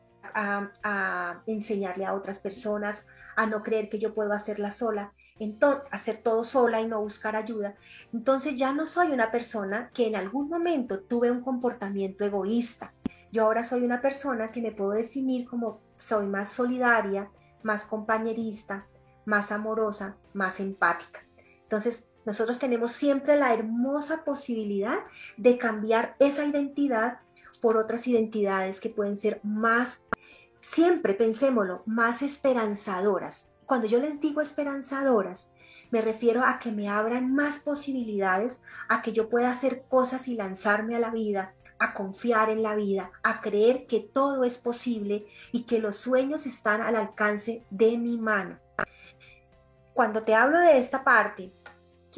enseñarle 1.46 2.04
a 2.04 2.14
otras 2.14 2.38
personas 2.38 3.06
a 3.34 3.46
no 3.46 3.62
creer 3.62 3.88
que 3.88 3.98
yo 3.98 4.14
puedo 4.14 4.32
hacerla 4.32 4.70
sola, 4.70 5.12
entonces, 5.40 5.84
hacer 5.90 6.20
todo 6.22 6.44
sola 6.44 6.80
y 6.80 6.86
no 6.86 7.00
buscar 7.00 7.34
ayuda. 7.36 7.76
Entonces 8.12 8.56
ya 8.56 8.72
no 8.72 8.84
soy 8.86 9.12
una 9.12 9.30
persona 9.30 9.90
que 9.94 10.06
en 10.06 10.16
algún 10.16 10.48
momento 10.48 11.00
tuve 11.00 11.30
un 11.30 11.40
comportamiento 11.40 12.24
egoísta. 12.24 12.92
Yo 13.30 13.44
ahora 13.44 13.64
soy 13.64 13.84
una 13.84 14.00
persona 14.00 14.50
que 14.50 14.60
me 14.60 14.72
puedo 14.72 14.90
definir 14.90 15.48
como 15.48 15.80
soy 15.96 16.26
más 16.26 16.48
solidaria, 16.48 17.30
más 17.62 17.84
compañerista, 17.84 18.86
más 19.24 19.52
amorosa, 19.52 20.16
más 20.32 20.58
empática. 20.60 21.20
Entonces, 21.62 22.07
nosotros 22.28 22.58
tenemos 22.58 22.92
siempre 22.92 23.38
la 23.38 23.54
hermosa 23.54 24.22
posibilidad 24.22 24.98
de 25.38 25.56
cambiar 25.56 26.14
esa 26.18 26.44
identidad 26.44 27.20
por 27.62 27.78
otras 27.78 28.06
identidades 28.06 28.80
que 28.80 28.90
pueden 28.90 29.16
ser 29.16 29.40
más, 29.42 30.02
siempre 30.60 31.14
pensémoslo, 31.14 31.82
más 31.86 32.20
esperanzadoras. 32.20 33.48
Cuando 33.64 33.86
yo 33.86 33.98
les 33.98 34.20
digo 34.20 34.42
esperanzadoras, 34.42 35.48
me 35.90 36.02
refiero 36.02 36.44
a 36.44 36.58
que 36.58 36.70
me 36.70 36.90
abran 36.90 37.34
más 37.34 37.60
posibilidades, 37.60 38.60
a 38.90 39.00
que 39.00 39.14
yo 39.14 39.30
pueda 39.30 39.50
hacer 39.50 39.84
cosas 39.88 40.28
y 40.28 40.34
lanzarme 40.34 40.96
a 40.96 41.00
la 41.00 41.08
vida, 41.08 41.54
a 41.78 41.94
confiar 41.94 42.50
en 42.50 42.62
la 42.62 42.74
vida, 42.74 43.10
a 43.22 43.40
creer 43.40 43.86
que 43.86 44.00
todo 44.00 44.44
es 44.44 44.58
posible 44.58 45.24
y 45.50 45.62
que 45.62 45.78
los 45.78 45.96
sueños 45.96 46.44
están 46.44 46.82
al 46.82 46.94
alcance 46.94 47.64
de 47.70 47.96
mi 47.96 48.18
mano. 48.18 48.58
Cuando 49.98 50.22
te 50.22 50.32
hablo 50.32 50.60
de 50.60 50.78
esta 50.78 51.02
parte, 51.02 51.52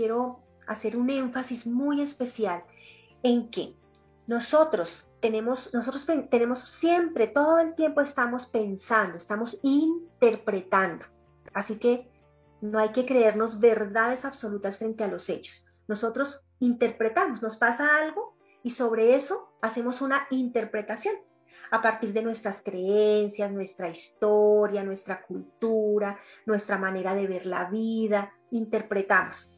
quiero 0.00 0.40
hacer 0.66 0.96
un 0.96 1.10
énfasis 1.10 1.66
muy 1.66 2.00
especial 2.00 2.64
en 3.22 3.50
que 3.50 3.76
nosotros 4.26 5.06
tenemos, 5.20 5.74
nosotros 5.74 6.06
tenemos 6.30 6.60
siempre, 6.60 7.26
todo 7.26 7.58
el 7.58 7.74
tiempo 7.74 8.00
estamos 8.00 8.46
pensando, 8.46 9.18
estamos 9.18 9.58
interpretando. 9.62 11.04
Así 11.52 11.76
que 11.76 12.10
no 12.62 12.78
hay 12.78 12.92
que 12.92 13.04
creernos 13.04 13.60
verdades 13.60 14.24
absolutas 14.24 14.78
frente 14.78 15.04
a 15.04 15.08
los 15.08 15.28
hechos. 15.28 15.66
Nosotros 15.86 16.46
interpretamos, 16.60 17.42
nos 17.42 17.58
pasa 17.58 17.98
algo 17.98 18.38
y 18.62 18.70
sobre 18.70 19.16
eso 19.16 19.52
hacemos 19.60 20.00
una 20.00 20.26
interpretación 20.30 21.14
a 21.70 21.82
partir 21.82 22.14
de 22.14 22.22
nuestras 22.22 22.62
creencias, 22.62 23.52
nuestra 23.52 23.90
historia, 23.90 24.82
nuestra 24.82 25.20
cultura, 25.20 26.18
nuestra 26.46 26.78
manera 26.78 27.12
de 27.12 27.26
ver 27.26 27.44
la 27.44 27.66
vida, 27.66 28.32
interpretamos. 28.50 29.50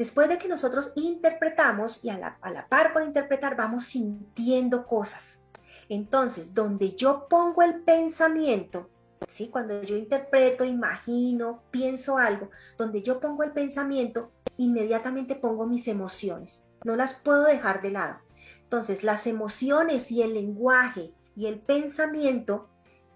Después 0.00 0.30
de 0.30 0.38
que 0.38 0.48
nosotros 0.48 0.94
interpretamos 0.96 2.00
y 2.02 2.08
a 2.08 2.16
la, 2.16 2.66
par 2.70 2.94
con 2.94 3.04
interpretar 3.04 3.54
vamos 3.54 3.84
sintiendo 3.84 4.86
cosas. 4.86 5.42
Entonces, 5.90 6.54
donde 6.54 6.96
yo 6.96 7.26
pongo 7.28 7.60
el 7.60 7.82
pensamiento, 7.82 8.88
¿sí? 9.28 9.48
cuando 9.48 9.82
yo 9.82 9.98
interpreto, 9.98 10.64
imagino, 10.64 11.64
pienso 11.70 12.16
algo, 12.16 12.48
donde 12.78 13.02
yo 13.02 13.20
pongo 13.20 13.42
el 13.42 13.52
pensamiento, 13.52 14.30
inmediatamente 14.56 15.34
pongo 15.34 15.66
mis 15.66 15.86
emociones. 15.86 16.64
No 16.82 16.96
las 16.96 17.12
puedo 17.12 17.42
dejar 17.42 17.82
de 17.82 17.90
lado. 17.90 18.20
Entonces, 18.62 19.02
las 19.02 19.26
emociones 19.26 20.10
y 20.10 20.22
el 20.22 20.32
lenguaje 20.32 21.12
y 21.36 21.44
el 21.44 21.60
pensamiento 21.60 22.70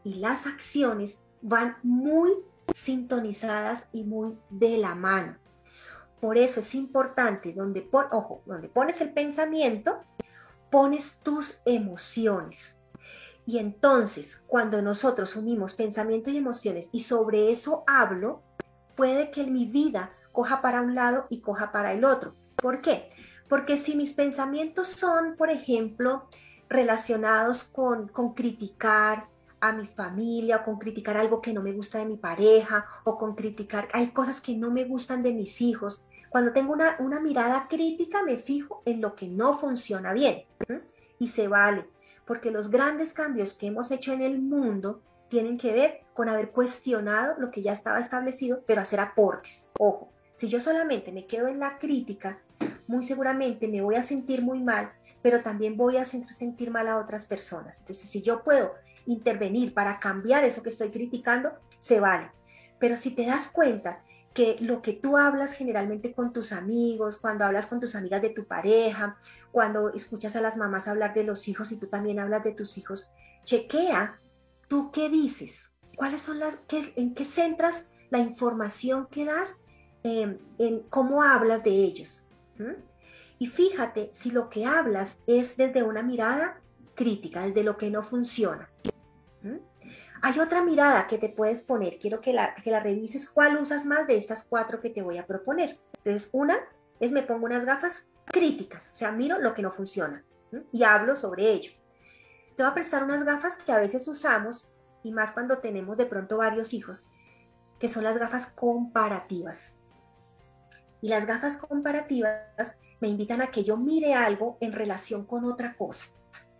y 0.05 0.17
las 0.17 0.45
acciones 0.45 1.25
van 1.41 1.79
muy 1.83 2.31
sintonizadas 2.75 3.89
y 3.91 4.05
muy 4.05 4.37
de 4.51 4.77
la 4.77 4.95
mano. 4.95 5.39
Por 6.21 6.39
eso 6.39 6.61
es 6.61 6.75
importante, 6.75 7.53
donde, 7.53 7.89
ojo, 7.93 8.43
donde 8.47 8.69
pones 8.69 9.01
el 9.01 9.13
pensamiento, 9.13 10.01
pones 10.71 11.19
tus 11.23 11.61
emociones. 11.65 12.79
Y 13.47 13.59
entonces, 13.59 14.43
cuando 14.47 14.81
nosotros 14.81 15.37
unimos 15.37 15.75
pensamiento 15.75 16.31
y 16.31 16.39
emociones 16.39 16.89
y 16.93 17.01
sobre 17.01 17.51
eso 17.51 17.85
hablo, 17.87 18.43
puede 18.97 19.31
que 19.31 19.45
mi 19.45 19.67
vida 19.67 20.13
coja 20.33 20.63
para 20.63 20.81
un 20.81 20.95
lado 20.95 21.27
y 21.29 21.41
coja 21.41 21.71
para 21.71 21.93
el 21.93 22.05
otro. 22.05 22.35
¿Por 22.57 22.81
qué? 22.81 23.11
Porque 23.49 23.77
si 23.77 23.95
mis 23.95 24.15
pensamientos 24.15 24.89
son, 24.89 25.37
por 25.37 25.51
ejemplo, 25.51 26.29
relacionados 26.69 27.65
con, 27.65 28.09
con 28.09 28.35
criticar, 28.35 29.29
a 29.69 29.73
mi 29.73 29.87
familia 29.87 30.59
o 30.59 30.65
con 30.65 30.79
criticar 30.79 31.17
algo 31.17 31.41
que 31.41 31.53
no 31.53 31.63
me 31.63 31.73
gusta 31.73 31.99
de 31.99 32.07
mi 32.07 32.17
pareja 32.17 32.87
o 33.05 33.19
con 33.19 33.35
criticar, 33.35 33.89
hay 33.93 34.09
cosas 34.09 34.41
que 34.41 34.55
no 34.55 34.71
me 34.71 34.85
gustan 34.85 35.23
de 35.23 35.33
mis 35.33 35.61
hijos. 35.61 36.07
Cuando 36.29 36.53
tengo 36.53 36.73
una, 36.73 36.97
una 36.99 37.21
mirada 37.21 37.69
crítica 37.69 38.23
me 38.23 38.39
fijo 38.39 38.83
en 38.85 39.01
lo 39.01 39.15
que 39.15 39.29
no 39.29 39.59
funciona 39.59 40.13
bien 40.13 40.45
y 41.19 41.29
se 41.29 41.49
vale, 41.49 41.87
porque 42.27 42.51
los 42.51 42.71
grandes 42.71 43.13
cambios 43.13 43.55
que 43.55 43.69
hemos 43.69 43.91
hecho 43.91 44.13
en 44.13 44.23
el 44.23 44.41
mundo 44.41 45.01
tienen 45.29 45.59
que 45.59 45.73
ver 45.73 46.01
con 46.13 46.29
haber 46.29 46.51
cuestionado 46.51 47.35
lo 47.39 47.51
que 47.51 47.63
ya 47.63 47.73
estaba 47.73 47.99
establecido, 47.99 48.63
pero 48.67 48.81
hacer 48.81 49.01
aportes. 49.01 49.67
Ojo, 49.79 50.13
si 50.35 50.49
yo 50.49 50.61
solamente 50.61 51.13
me 51.13 51.27
quedo 51.27 51.49
en 51.49 51.59
la 51.59 51.79
crítica, 51.79 52.41
muy 52.87 53.03
seguramente 53.03 53.69
me 53.69 53.83
voy 53.83 53.97
a 53.97 54.03
sentir 54.03 54.43
muy 54.43 54.63
mal, 54.63 54.93
pero 55.23 55.43
también 55.43 55.77
voy 55.77 55.97
a 55.97 56.05
sentir 56.05 56.71
mal 56.71 56.87
a 56.87 56.99
otras 56.99 57.25
personas. 57.25 57.79
Entonces, 57.79 58.11
si 58.11 58.21
yo 58.21 58.45
puedo 58.45 58.75
intervenir 59.07 59.75
para 59.75 59.99
cambiar 59.99 60.45
eso 60.45 60.63
que 60.63 60.69
estoy 60.71 60.91
criticando, 60.91 61.53
se 61.79 62.01
vale. 62.01 62.31
Pero 62.79 62.97
si 62.97 63.11
te 63.11 63.27
das 63.27 63.49
cuenta 63.49 64.03
que 64.35 64.57
lo 64.61 64.83
que 64.83 64.93
tú 64.93 65.17
hablas 65.17 65.55
generalmente 65.55 66.13
con 66.13 66.33
tus 66.33 66.53
amigos, 66.53 67.19
cuando 67.19 67.45
hablas 67.45 67.67
con 67.67 67.79
tus 67.81 67.95
amigas 67.95 68.21
de 68.21 68.31
tu 68.31 68.45
pareja, 68.47 69.17
cuando 69.53 69.93
escuchas 69.93 70.35
a 70.35 70.41
las 70.41 70.57
mamás 70.57 70.89
hablar 70.89 71.15
de 71.15 71.23
los 71.23 71.47
hijos 71.47 71.71
y 71.71 71.77
tú 71.77 71.87
también 71.87 72.19
hablas 72.19 72.43
de 72.43 72.53
tus 72.53 72.77
hijos, 72.77 73.07
chequea 73.45 74.19
tú 74.67 74.91
qué 74.91 75.09
dices, 75.09 75.71
cuáles 75.97 76.23
son 76.23 76.41
las, 76.41 76.59
en 76.69 77.15
qué 77.15 77.25
centras 77.25 77.87
la 78.11 78.19
información 78.19 79.07
que 79.07 79.25
das, 79.25 79.55
em, 80.03 80.39
en 80.59 80.81
cómo 80.91 81.23
hablas 81.23 81.63
de 81.63 81.71
ellos. 81.71 82.25
Y 83.39 83.47
fíjate 83.47 84.11
si 84.13 84.31
lo 84.31 84.49
que 84.49 84.67
hablas 84.67 85.21
es 85.27 85.57
desde 85.57 85.83
una 85.83 86.03
mirada 86.03 86.61
crítica, 86.95 87.47
desde 87.47 87.63
lo 87.63 87.77
que 87.77 87.91
no 87.91 88.03
funciona. 88.03 88.69
Hay 90.23 90.41
otra 90.41 90.63
mirada 90.63 91.07
que 91.07 91.19
te 91.19 91.29
puedes 91.29 91.63
poner, 91.63 91.99
quiero 91.99 92.21
que 92.21 92.33
la, 92.33 92.55
que 92.55 92.71
la 92.71 92.81
revises 92.81 93.29
cuál 93.29 93.59
usas 93.59 93.85
más 93.85 94.07
de 94.07 94.17
estas 94.17 94.45
cuatro 94.45 94.81
que 94.81 94.91
te 94.91 95.03
voy 95.03 95.19
a 95.19 95.27
proponer. 95.27 95.79
Entonces, 95.99 96.29
una 96.33 96.57
es 97.01 97.13
me 97.13 97.23
pongo 97.23 97.47
unas 97.47 97.65
gafas 97.65 98.07
críticas, 98.25 98.91
o 98.93 98.97
sea, 98.97 99.13
miro 99.13 99.39
lo 99.39 99.53
que 99.53 99.63
no 99.63 99.71
funciona 99.71 100.25
y 100.73 100.85
hablo 100.85 101.17
sobre 101.17 101.51
ello. 101.51 101.73
Te 102.57 102.63
voy 102.63 102.71
a 102.71 102.75
prestar 102.75 103.03
unas 103.03 103.25
gafas 103.25 103.57
que 103.57 103.73
a 103.73 103.79
veces 103.79 104.07
usamos, 104.07 104.69
y 105.03 105.13
más 105.13 105.33
cuando 105.33 105.59
tenemos 105.59 105.97
de 105.97 106.07
pronto 106.07 106.39
varios 106.39 106.73
hijos, 106.73 107.05
que 107.79 107.89
son 107.89 108.05
las 108.05 108.19
gafas 108.19 108.47
comparativas. 108.47 109.75
Y 111.03 111.09
las 111.09 111.27
gafas 111.27 111.57
comparativas 111.57 112.79
me 113.01 113.09
invitan 113.09 113.43
a 113.43 113.49
que 113.49 113.65
yo 113.65 113.77
mire 113.77 114.15
algo 114.15 114.57
en 114.61 114.73
relación 114.73 115.27
con 115.27 115.45
otra 115.45 115.77
cosa, 115.77 116.07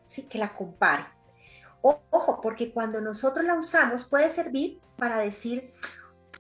¿sí? 0.07 0.25
que 0.25 0.39
la 0.39 0.55
compare. 0.55 1.07
Ojo, 1.87 2.41
porque 2.41 2.73
cuando 2.73 3.03
nosotros 3.03 3.45
la 3.45 3.57
usamos 3.57 4.07
puede 4.07 4.31
servir 4.31 4.81
para 4.97 5.19
decir, 5.19 5.71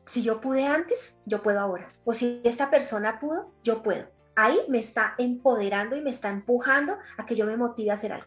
si 0.06 0.22
yo 0.22 0.40
pude 0.40 0.66
antes, 0.66 1.18
yo 1.26 1.42
puedo 1.42 1.60
ahora. 1.60 1.86
O 2.06 2.14
si 2.14 2.40
esta 2.44 2.70
persona 2.70 3.20
pudo, 3.20 3.52
yo 3.62 3.82
puedo. 3.82 4.06
Ahí 4.36 4.58
me 4.70 4.78
está 4.78 5.14
empoderando 5.18 5.96
y 5.96 6.00
me 6.00 6.10
está 6.10 6.30
empujando 6.30 6.96
a 7.18 7.26
que 7.26 7.36
yo 7.36 7.44
me 7.44 7.58
motive 7.58 7.90
a 7.90 7.94
hacer 7.94 8.14
algo. 8.14 8.26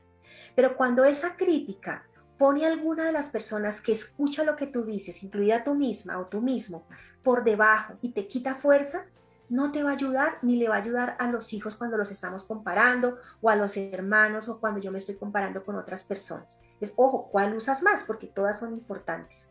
Pero 0.55 0.77
cuando 0.77 1.05
esa 1.05 1.35
crítica 1.35 2.05
pone 2.37 2.67
a 2.67 2.71
alguna 2.71 3.05
de 3.05 3.13
las 3.13 3.29
personas 3.29 3.81
que 3.81 3.93
escucha 3.93 4.43
lo 4.43 4.55
que 4.55 4.67
tú 4.67 4.85
dices, 4.85 5.23
incluida 5.23 5.63
tú 5.63 5.73
misma 5.73 6.19
o 6.19 6.27
tú 6.27 6.41
mismo, 6.41 6.85
por 7.23 7.43
debajo 7.43 7.95
y 8.03 8.11
te 8.11 8.27
quita 8.27 8.53
fuerza, 8.53 9.07
no 9.49 9.71
te 9.71 9.81
va 9.81 9.89
a 9.89 9.93
ayudar 9.93 10.37
ni 10.43 10.57
le 10.57 10.69
va 10.69 10.75
a 10.75 10.79
ayudar 10.79 11.15
a 11.17 11.31
los 11.31 11.51
hijos 11.51 11.75
cuando 11.77 11.97
los 11.97 12.11
estamos 12.11 12.43
comparando 12.43 13.17
o 13.41 13.49
a 13.49 13.55
los 13.55 13.75
hermanos 13.75 14.49
o 14.49 14.59
cuando 14.59 14.79
yo 14.79 14.91
me 14.91 14.99
estoy 14.99 15.15
comparando 15.15 15.65
con 15.65 15.77
otras 15.77 16.03
personas. 16.03 16.59
Es, 16.79 16.93
ojo, 16.95 17.29
¿cuál 17.31 17.55
usas 17.55 17.81
más? 17.81 18.03
Porque 18.03 18.27
todas 18.27 18.59
son 18.59 18.73
importantes. 18.73 19.49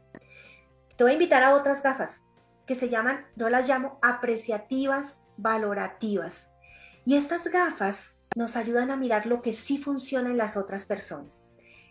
Te 0.96 1.04
voy 1.04 1.12
a 1.12 1.14
invitar 1.14 1.42
a 1.42 1.54
otras 1.54 1.82
gafas 1.82 2.22
que 2.66 2.74
se 2.74 2.88
llaman, 2.88 3.24
yo 3.36 3.48
las 3.48 3.68
llamo 3.68 3.98
apreciativas 4.02 5.22
valorativas. 5.36 6.50
Y 7.04 7.16
estas 7.16 7.46
gafas 7.46 8.18
nos 8.34 8.56
ayudan 8.56 8.90
a 8.90 8.96
mirar 8.96 9.26
lo 9.26 9.40
que 9.40 9.52
sí 9.52 9.78
funciona 9.78 10.30
en 10.30 10.36
las 10.36 10.56
otras 10.56 10.84
personas. 10.84 11.44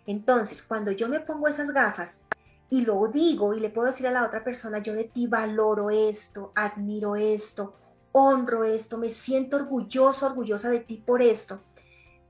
Entonces, 0.05 0.61
cuando 0.61 0.91
yo 0.91 1.07
me 1.07 1.21
pongo 1.21 1.47
esas 1.47 1.71
gafas 1.71 2.21
y 2.69 2.81
lo 2.81 3.07
digo 3.07 3.53
y 3.53 3.59
le 3.59 3.69
puedo 3.69 3.87
decir 3.87 4.07
a 4.07 4.11
la 4.11 4.25
otra 4.25 4.43
persona, 4.43 4.79
yo 4.79 4.93
de 4.93 5.05
ti 5.05 5.27
valoro 5.27 5.89
esto, 5.89 6.51
admiro 6.55 7.15
esto, 7.15 7.75
honro 8.11 8.63
esto, 8.63 8.97
me 8.97 9.09
siento 9.09 9.57
orgulloso, 9.57 10.25
orgullosa 10.25 10.69
de 10.69 10.79
ti 10.79 11.01
por 11.05 11.21
esto. 11.21 11.61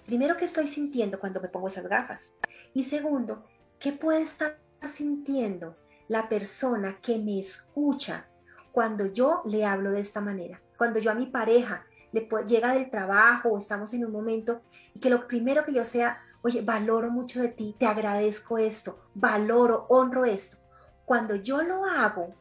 Primero, 0.05 0.37
¿qué 0.37 0.45
estoy 0.45 0.67
sintiendo 0.67 1.19
cuando 1.19 1.41
me 1.41 1.49
pongo 1.49 1.67
esas 1.67 1.87
gafas? 1.87 2.35
Y 2.75 2.83
segundo, 2.83 3.45
¿qué 3.79 3.93
puede 3.93 4.21
estar 4.21 4.59
sintiendo 4.85 5.77
la 6.09 6.27
persona 6.27 6.99
que 7.01 7.17
me 7.17 7.39
escucha 7.39 8.27
cuando 8.73 9.05
yo 9.05 9.41
le 9.45 9.65
hablo 9.65 9.91
de 9.91 10.01
esta 10.01 10.19
manera? 10.19 10.61
Cuando 10.77 10.99
yo 10.99 11.09
a 11.09 11.15
mi 11.15 11.25
pareja 11.25 11.85
le 12.11 12.27
llega 12.45 12.73
del 12.73 12.89
trabajo 12.89 13.47
o 13.47 13.57
estamos 13.57 13.93
en 13.93 14.03
un 14.03 14.11
momento 14.11 14.59
y 14.93 14.99
que 14.99 15.09
lo 15.09 15.25
primero 15.25 15.63
que 15.63 15.71
yo 15.71 15.85
sea, 15.85 16.21
oye, 16.41 16.61
valoro 16.61 17.09
mucho 17.09 17.41
de 17.41 17.47
ti, 17.47 17.77
te 17.79 17.85
agradezco 17.85 18.57
esto, 18.57 18.99
valoro, 19.13 19.85
honro 19.87 20.25
esto. 20.25 20.57
Cuando 21.05 21.35
yo 21.35 21.61
lo 21.61 21.85
hago 21.85 22.35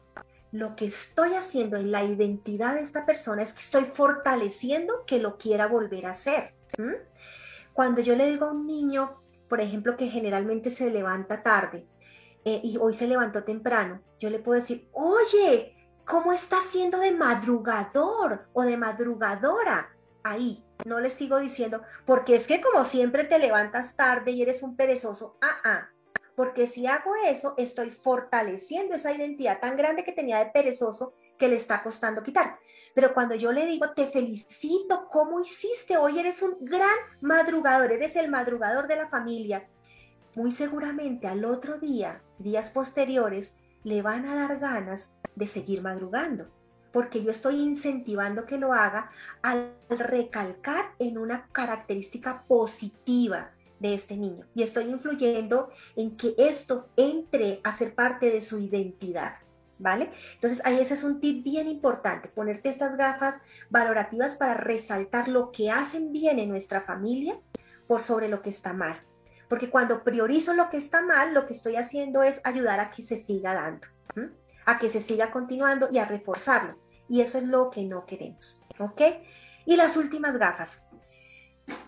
lo 0.51 0.75
que 0.75 0.87
estoy 0.87 1.35
haciendo 1.35 1.77
en 1.77 1.93
la 1.93 2.03
identidad 2.03 2.75
de 2.75 2.81
esta 2.81 3.07
persona 3.07 3.43
es 3.43 3.53
que 3.53 3.61
estoy 3.61 3.85
fortaleciendo 3.85 5.05
que 5.07 5.21
lo 5.21 5.39
quiera 5.39 5.69
volver 5.69 6.07
a 6.07 6.11
hacer. 6.11 6.55
Cuando 7.73 8.01
yo 8.01 8.17
le 8.17 8.27
digo 8.27 8.47
a 8.47 8.53
un 8.53 8.67
niño, 8.67 9.24
por 9.55 9.61
ejemplo, 9.61 9.97
que 9.97 10.09
generalmente 10.09 10.73
se 10.73 10.91
levanta 10.91 11.45
tarde 11.45 11.87
eh, 12.45 12.61
y 12.65 12.77
hoy 12.77 12.93
se 12.93 13.07
levantó 13.07 13.45
temprano, 13.45 14.03
yo 14.19 14.29
le 14.29 14.41
puedo 14.41 14.61
decir, 14.61 14.89
oye, 14.91 15.77
¿cómo 16.05 16.33
estás 16.33 16.65
siendo 16.65 16.99
de 16.99 17.13
madrugador 17.13 18.49
o 18.53 18.63
de 18.63 18.77
madrugadora? 18.77 19.95
Ahí, 20.25 20.65
no 20.85 20.99
le 20.99 21.09
sigo 21.09 21.39
diciendo, 21.39 21.83
porque 22.05 22.35
es 22.35 22.49
que 22.49 22.61
como 22.61 22.83
siempre 22.83 23.23
te 23.23 23.39
levantas 23.39 23.95
tarde 23.95 24.33
y 24.33 24.43
eres 24.43 24.61
un 24.65 24.75
perezoso, 24.75 25.39
ah, 25.41 25.59
ah, 25.63 25.89
porque 26.35 26.67
si 26.67 26.89
hago 26.89 27.13
eso, 27.25 27.55
estoy 27.57 27.93
fortaleciendo 27.93 28.97
esa 28.97 29.13
identidad 29.13 29.61
tan 29.61 29.77
grande 29.77 30.03
que 30.03 30.11
tenía 30.11 30.41
de 30.41 30.51
perezoso 30.51 31.15
que 31.39 31.49
le 31.49 31.57
está 31.57 31.83
costando 31.83 32.23
quitar. 32.23 32.59
Pero 32.95 33.13
cuando 33.13 33.35
yo 33.35 33.53
le 33.53 33.67
digo, 33.67 33.91
te 33.91 34.07
felicito, 34.07 35.09
¿cómo 35.11 35.41
hiciste? 35.41 35.97
Hoy 35.97 36.19
eres 36.19 36.43
un 36.43 36.57
gran 36.61 36.97
madrugador, 37.21 37.91
eres 37.91 38.15
el 38.17 38.31
madrugador 38.31 38.87
de 38.87 38.97
la 38.97 39.09
familia. 39.09 39.69
Muy 40.35 40.53
seguramente 40.53 41.27
al 41.27 41.45
otro 41.45 41.79
día, 41.79 42.23
días 42.39 42.71
posteriores, 42.71 43.57
le 43.83 44.01
van 44.03 44.27
a 44.27 44.35
dar 44.35 44.59
ganas 44.59 45.17
de 45.35 45.47
seguir 45.47 45.83
madrugando, 45.83 46.49
porque 46.93 47.23
yo 47.23 47.31
estoy 47.31 47.57
incentivando 47.57 48.47
que 48.47 48.59
lo 48.59 48.73
haga 48.73 49.11
al 49.43 49.75
recalcar 49.89 50.93
en 50.99 51.19
una 51.19 51.49
característica 51.53 52.45
positiva 52.47 53.51
de 53.81 53.95
este 53.95 54.17
niño 54.17 54.47
y 54.55 54.63
estoy 54.63 54.85
influyendo 54.85 55.71
en 55.97 56.17
que 56.17 56.35
esto 56.39 56.89
entre 56.97 57.61
a 57.65 57.73
ser 57.73 57.95
parte 57.95 58.31
de 58.31 58.41
su 58.41 58.59
identidad. 58.59 59.44
¿Vale? 59.85 60.11
Entonces 60.33 60.65
ahí 60.65 60.79
ese 60.79 60.95
es 60.95 61.05
un 61.05 61.21
tip 61.21 61.45
bien 61.45 61.69
importante, 61.69 62.29
ponerte 62.29 62.71
estas 62.71 62.97
gafas 62.97 63.39
valorativas 63.69 64.35
para 64.35 64.55
resaltar 64.55 65.29
lo 65.29 65.53
que 65.53 65.71
hacen 65.71 66.11
bien 66.11 66.39
en 66.39 66.49
nuestra 66.49 66.81
familia 66.81 67.39
por 67.87 68.01
sobre 68.01 68.29
lo 68.29 68.41
que 68.41 68.49
está 68.49 68.73
mal. 68.73 68.97
Porque 69.47 69.69
cuando 69.69 70.03
priorizo 70.03 70.55
lo 70.55 70.71
que 70.71 70.79
está 70.79 71.03
mal, 71.03 71.35
lo 71.35 71.45
que 71.45 71.53
estoy 71.53 71.77
haciendo 71.77 72.23
es 72.23 72.41
ayudar 72.45 72.81
a 72.81 72.93
que 72.93 73.03
se 73.03 73.19
siga 73.19 73.53
dando, 73.53 73.87
a 74.65 74.79
que 74.79 74.89
se 74.89 75.03
siga 75.03 75.31
continuando 75.31 75.89
y 75.93 75.99
a 75.99 76.07
reforzarlo. 76.07 76.79
Y 77.07 77.21
eso 77.21 77.37
es 77.37 77.45
lo 77.45 77.69
que 77.69 77.85
no 77.85 78.07
queremos. 78.07 78.59
¿Ok? 78.79 79.03
Y 79.67 79.77
las 79.77 79.99
últimas 79.99 80.39
gafas. 80.39 80.81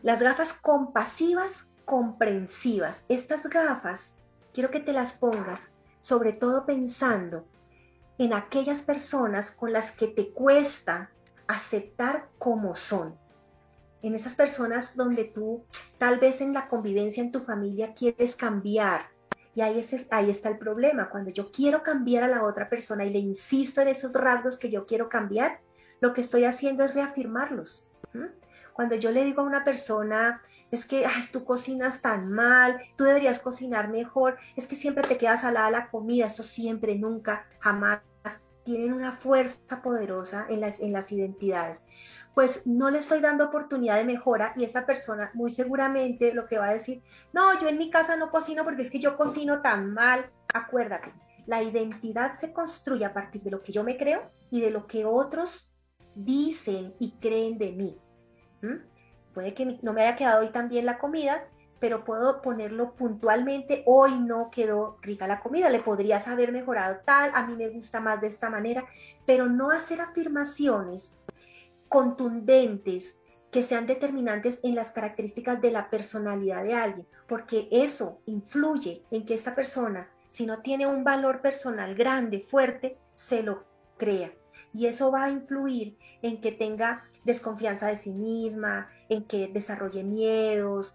Las 0.02 0.20
gafas 0.20 0.52
compasivas 0.52 1.66
comprensivas. 1.86 3.06
Estas 3.08 3.48
gafas, 3.48 4.18
quiero 4.52 4.70
que 4.70 4.80
te 4.80 4.92
las 4.92 5.14
pongas, 5.14 5.70
sobre 6.02 6.34
todo 6.34 6.66
pensando 6.66 7.46
en 8.18 8.32
aquellas 8.32 8.82
personas 8.82 9.50
con 9.50 9.72
las 9.72 9.92
que 9.92 10.06
te 10.08 10.30
cuesta 10.30 11.10
aceptar 11.46 12.28
como 12.38 12.74
son. 12.74 13.16
En 14.02 14.14
esas 14.14 14.34
personas 14.34 14.96
donde 14.96 15.24
tú 15.24 15.64
tal 15.98 16.18
vez 16.18 16.40
en 16.40 16.52
la 16.52 16.68
convivencia 16.68 17.22
en 17.22 17.32
tu 17.32 17.40
familia 17.40 17.94
quieres 17.94 18.36
cambiar. 18.36 19.08
Y 19.54 19.62
ahí, 19.62 19.84
ahí 20.10 20.30
está 20.30 20.48
el 20.50 20.58
problema. 20.58 21.08
Cuando 21.08 21.30
yo 21.30 21.50
quiero 21.50 21.82
cambiar 21.82 22.22
a 22.22 22.28
la 22.28 22.44
otra 22.44 22.68
persona 22.68 23.04
y 23.04 23.10
le 23.10 23.18
insisto 23.18 23.80
en 23.80 23.88
esos 23.88 24.12
rasgos 24.12 24.58
que 24.58 24.70
yo 24.70 24.86
quiero 24.86 25.08
cambiar, 25.08 25.60
lo 26.00 26.12
que 26.12 26.20
estoy 26.20 26.44
haciendo 26.44 26.84
es 26.84 26.94
reafirmarlos. 26.94 27.88
Cuando 28.76 28.94
yo 28.94 29.10
le 29.10 29.24
digo 29.24 29.40
a 29.40 29.46
una 29.46 29.64
persona, 29.64 30.42
es 30.70 30.84
que 30.84 31.06
ay, 31.06 31.24
tú 31.32 31.44
cocinas 31.44 32.02
tan 32.02 32.30
mal, 32.30 32.78
tú 32.96 33.04
deberías 33.04 33.38
cocinar 33.38 33.88
mejor, 33.88 34.36
es 34.54 34.66
que 34.66 34.76
siempre 34.76 35.02
te 35.02 35.16
queda 35.16 35.38
salada 35.38 35.70
la 35.70 35.88
comida, 35.88 36.26
esto 36.26 36.42
siempre, 36.42 36.94
nunca, 36.94 37.46
jamás 37.58 38.00
tienen 38.64 38.92
una 38.92 39.12
fuerza 39.12 39.80
poderosa 39.80 40.44
en 40.48 40.60
las, 40.60 40.80
en 40.80 40.92
las 40.92 41.10
identidades, 41.12 41.82
pues 42.34 42.62
no 42.66 42.90
le 42.90 42.98
estoy 42.98 43.20
dando 43.20 43.44
oportunidad 43.44 43.96
de 43.96 44.04
mejora 44.04 44.52
y 44.56 44.64
esta 44.64 44.84
persona 44.84 45.30
muy 45.32 45.50
seguramente 45.50 46.34
lo 46.34 46.46
que 46.46 46.58
va 46.58 46.66
a 46.66 46.72
decir, 46.74 47.02
no, 47.32 47.58
yo 47.60 47.68
en 47.68 47.78
mi 47.78 47.90
casa 47.90 48.16
no 48.16 48.30
cocino 48.30 48.62
porque 48.62 48.82
es 48.82 48.90
que 48.90 48.98
yo 48.98 49.16
cocino 49.16 49.62
tan 49.62 49.94
mal. 49.94 50.30
Acuérdate, 50.52 51.14
la 51.46 51.62
identidad 51.62 52.34
se 52.34 52.52
construye 52.52 53.06
a 53.06 53.14
partir 53.14 53.42
de 53.42 53.52
lo 53.52 53.62
que 53.62 53.72
yo 53.72 53.84
me 53.84 53.96
creo 53.96 54.30
y 54.50 54.60
de 54.60 54.70
lo 54.70 54.86
que 54.86 55.06
otros 55.06 55.72
dicen 56.14 56.94
y 56.98 57.12
creen 57.12 57.56
de 57.56 57.72
mí. 57.72 57.98
Puede 59.34 59.54
que 59.54 59.78
no 59.82 59.92
me 59.92 60.02
haya 60.02 60.16
quedado 60.16 60.40
hoy 60.40 60.50
tan 60.50 60.68
bien 60.68 60.86
la 60.86 60.98
comida, 60.98 61.46
pero 61.78 62.04
puedo 62.04 62.40
ponerlo 62.40 62.94
puntualmente, 62.94 63.82
hoy 63.86 64.18
no 64.18 64.50
quedó 64.50 64.98
rica 65.02 65.26
la 65.26 65.40
comida, 65.40 65.68
le 65.68 65.80
podrías 65.80 66.26
haber 66.26 66.52
mejorado 66.52 67.00
tal, 67.04 67.30
a 67.34 67.46
mí 67.46 67.54
me 67.54 67.68
gusta 67.68 68.00
más 68.00 68.20
de 68.20 68.28
esta 68.28 68.48
manera, 68.48 68.86
pero 69.26 69.46
no 69.46 69.70
hacer 69.70 70.00
afirmaciones 70.00 71.14
contundentes 71.88 73.18
que 73.50 73.62
sean 73.62 73.86
determinantes 73.86 74.60
en 74.62 74.74
las 74.74 74.90
características 74.90 75.60
de 75.60 75.70
la 75.70 75.90
personalidad 75.90 76.64
de 76.64 76.74
alguien, 76.74 77.06
porque 77.28 77.68
eso 77.70 78.20
influye 78.26 79.02
en 79.10 79.24
que 79.24 79.34
esta 79.34 79.54
persona, 79.54 80.10
si 80.28 80.46
no 80.46 80.60
tiene 80.60 80.86
un 80.86 81.04
valor 81.04 81.40
personal 81.40 81.94
grande, 81.94 82.40
fuerte, 82.40 82.98
se 83.14 83.42
lo 83.42 83.64
crea. 83.96 84.32
Y 84.72 84.86
eso 84.86 85.10
va 85.10 85.24
a 85.24 85.30
influir 85.30 85.96
en 86.22 86.40
que 86.40 86.52
tenga 86.52 87.04
desconfianza 87.26 87.88
de 87.88 87.96
sí 87.96 88.12
misma, 88.12 88.88
en 89.08 89.24
que 89.24 89.48
desarrolle 89.48 90.02
miedos, 90.04 90.94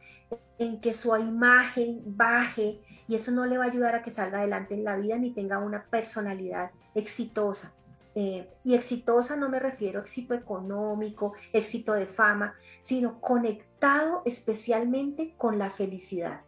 en 0.57 0.79
que 0.81 0.93
su 0.93 1.15
imagen 1.15 2.01
baje 2.05 2.81
y 3.07 3.15
eso 3.15 3.31
no 3.31 3.45
le 3.45 3.57
va 3.57 3.65
a 3.65 3.67
ayudar 3.67 3.93
a 3.93 4.01
que 4.01 4.09
salga 4.09 4.39
adelante 4.39 4.73
en 4.73 4.85
la 4.85 4.95
vida 4.95 5.17
ni 5.17 5.33
tenga 5.33 5.59
una 5.59 5.85
personalidad 5.85 6.71
exitosa. 6.95 7.73
Eh, 8.15 8.49
y 8.63 8.73
exitosa 8.73 9.35
no 9.35 9.49
me 9.49 9.59
refiero 9.59 9.99
a 9.99 10.03
éxito 10.03 10.33
económico, 10.33 11.33
éxito 11.53 11.93
de 11.93 12.05
fama, 12.05 12.55
sino 12.81 13.19
conectado 13.21 14.21
especialmente 14.25 15.33
con 15.37 15.57
la 15.59 15.71
felicidad. 15.71 16.41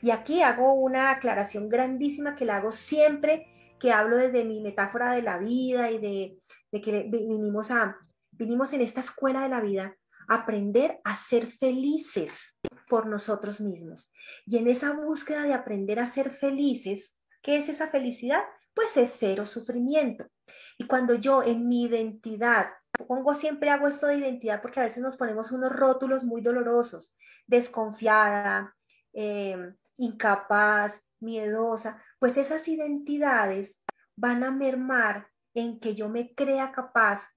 Y 0.00 0.10
aquí 0.10 0.42
hago 0.42 0.74
una 0.74 1.10
aclaración 1.10 1.68
grandísima 1.68 2.36
que 2.36 2.44
la 2.44 2.56
hago 2.56 2.70
siempre 2.70 3.46
que 3.78 3.92
hablo 3.92 4.16
desde 4.16 4.44
mi 4.44 4.60
metáfora 4.60 5.12
de 5.12 5.22
la 5.22 5.38
vida 5.38 5.90
y 5.90 5.98
de, 5.98 6.38
de 6.72 6.80
que 6.80 7.08
vinimos, 7.08 7.70
a, 7.70 7.96
vinimos 8.38 8.72
en 8.72 8.80
esta 8.80 9.00
escuela 9.00 9.42
de 9.42 9.48
la 9.48 9.60
vida 9.60 9.96
aprender 10.28 11.00
a 11.04 11.16
ser 11.16 11.46
felices 11.46 12.56
por 12.88 13.06
nosotros 13.06 13.60
mismos. 13.60 14.12
Y 14.46 14.58
en 14.58 14.68
esa 14.68 14.92
búsqueda 14.92 15.42
de 15.42 15.54
aprender 15.54 15.98
a 15.98 16.06
ser 16.06 16.30
felices, 16.30 17.18
¿qué 17.42 17.58
es 17.58 17.68
esa 17.68 17.88
felicidad? 17.88 18.42
Pues 18.74 18.96
es 18.96 19.14
cero 19.18 19.46
sufrimiento. 19.46 20.26
Y 20.78 20.86
cuando 20.86 21.14
yo 21.14 21.42
en 21.42 21.68
mi 21.68 21.84
identidad, 21.84 22.68
pongo 23.06 23.34
siempre 23.34 23.70
hago 23.70 23.88
esto 23.88 24.06
de 24.06 24.18
identidad 24.18 24.62
porque 24.62 24.80
a 24.80 24.84
veces 24.84 25.02
nos 25.02 25.16
ponemos 25.16 25.50
unos 25.50 25.72
rótulos 25.72 26.24
muy 26.24 26.40
dolorosos, 26.40 27.14
desconfiada, 27.46 28.76
em, 29.12 29.76
incapaz, 29.96 31.02
miedosa, 31.20 32.02
pues 32.18 32.36
esas 32.36 32.68
identidades 32.68 33.82
van 34.16 34.44
a 34.44 34.50
mermar 34.50 35.28
en 35.54 35.80
que 35.80 35.94
yo 35.94 36.08
me 36.08 36.34
crea 36.34 36.70
capaz 36.70 37.28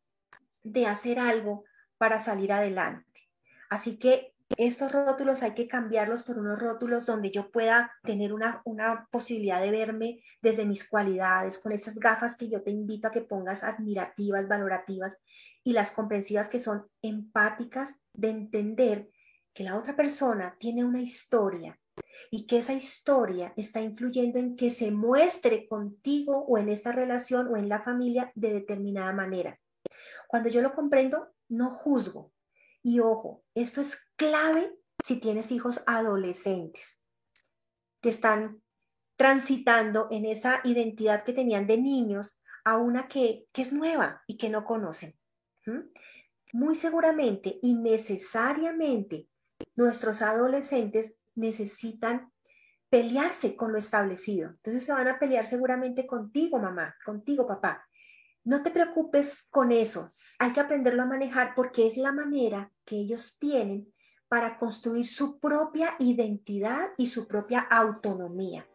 de 0.64 0.86
hacer 0.86 1.20
algo 1.20 1.64
para 1.98 2.20
salir 2.20 2.52
adelante. 2.52 3.30
Así 3.70 3.98
que 3.98 4.34
estos 4.58 4.92
rótulos 4.92 5.44
hay 5.44 5.54
que 5.54 5.68
cambiarlos 5.68 6.24
por 6.24 6.38
unos 6.38 6.60
rótulos 6.60 7.06
donde 7.06 7.32
yo 7.32 7.52
pueda 7.52 7.94
tener 8.04 8.34
una, 8.34 8.62
una, 8.66 9.08
posibilidad 9.12 9.62
de 9.62 9.72
verme 9.72 10.20
desde 10.42 10.66
mis 10.66 10.88
cualidades, 10.88 11.58
con 11.58 11.72
esas 11.72 11.96
gafas 11.96 12.36
que 12.36 12.50
yo 12.50 12.62
te 12.62 12.72
invito 12.72 13.08
a 13.08 13.12
que 13.12 13.22
pongas 13.22 13.64
admirativas, 13.64 14.48
valorativas 14.48 15.20
y 15.64 15.74
las 15.74 15.92
comprensivas 15.92 16.50
que 16.50 16.60
son 16.60 16.86
empáticas 17.02 18.00
de 18.14 18.30
entender 18.30 19.10
que 19.54 19.64
la 19.64 19.78
otra 19.78 19.96
persona 19.96 20.56
tiene 20.60 20.84
una 20.84 21.02
historia 21.02 21.80
y 22.30 22.46
que 22.46 22.58
esa 22.58 22.74
historia 22.74 23.54
está 23.58 23.82
influyendo 23.82 24.40
en 24.40 24.56
que 24.56 24.70
se 24.70 24.92
muestre 24.92 25.68
contigo 25.68 26.46
o 26.48 26.58
en 26.58 26.70
esta 26.70 26.92
relación 26.92 27.48
o 27.48 27.58
en 27.58 27.70
la 27.70 27.82
familia 27.82 28.32
de 28.36 28.54
determinada 28.54 29.14
manera. 29.14 29.60
Cuando 30.28 30.50
yo 30.50 30.62
lo 30.62 30.74
comprendo, 30.74 31.34
no 31.50 31.72
juzgo. 31.72 32.32
Y 32.84 33.00
ojo, 33.00 33.44
esto 33.54 33.82
es 33.82 33.98
clave 34.16 34.74
si 35.04 35.20
tienes 35.20 35.52
hijos 35.52 35.82
adolescentes 35.86 37.00
que 38.02 38.10
están 38.10 38.62
transitando 39.16 40.08
en 40.10 40.26
esa 40.26 40.62
identidad 40.64 41.24
que 41.24 41.34
tenían 41.34 41.68
de 41.68 41.78
niños 41.78 42.40
a 42.64 42.78
una 42.78 43.08
que, 43.08 43.46
es 43.54 43.72
nueva 43.72 44.24
y 44.28 44.38
que 44.38 44.50
no 44.50 44.66
conocen. 44.66 45.16
Muy 46.54 46.76
seguramente 46.76 47.60
y 47.62 47.76
necesariamente 47.76 49.28
nuestros 49.76 50.22
adolescentes 50.22 51.18
necesitan 51.36 52.32
pelearse 52.90 53.56
con 53.56 53.72
lo 53.72 53.78
establecido. 53.78 54.50
Entonces 54.50 54.84
se 54.84 54.92
van 54.92 55.08
a 55.08 55.18
pelear 55.18 55.46
seguramente 55.46 56.06
contigo, 56.06 56.60
mamá, 56.60 56.96
contigo, 57.06 57.48
papá. 57.48 57.88
No 58.44 58.64
te 58.64 58.72
preocupes 58.72 59.44
con 59.52 59.72
eso, 59.72 60.08
hay 60.40 60.52
que 60.52 60.60
aprenderlo 60.60 61.04
a 61.04 61.06
manejar 61.06 61.54
porque 61.54 61.86
es 61.86 61.96
la 61.96 62.12
manera 62.12 62.72
que 62.86 62.96
ellos 62.96 63.38
tienen 63.40 63.94
para 64.28 64.58
construir 64.58 65.06
su 65.06 65.40
propia 65.40 65.94
identidad 66.00 66.90
y 66.98 67.08
su 67.08 67.28
propia 67.28 67.60
autonomía. 67.60 68.68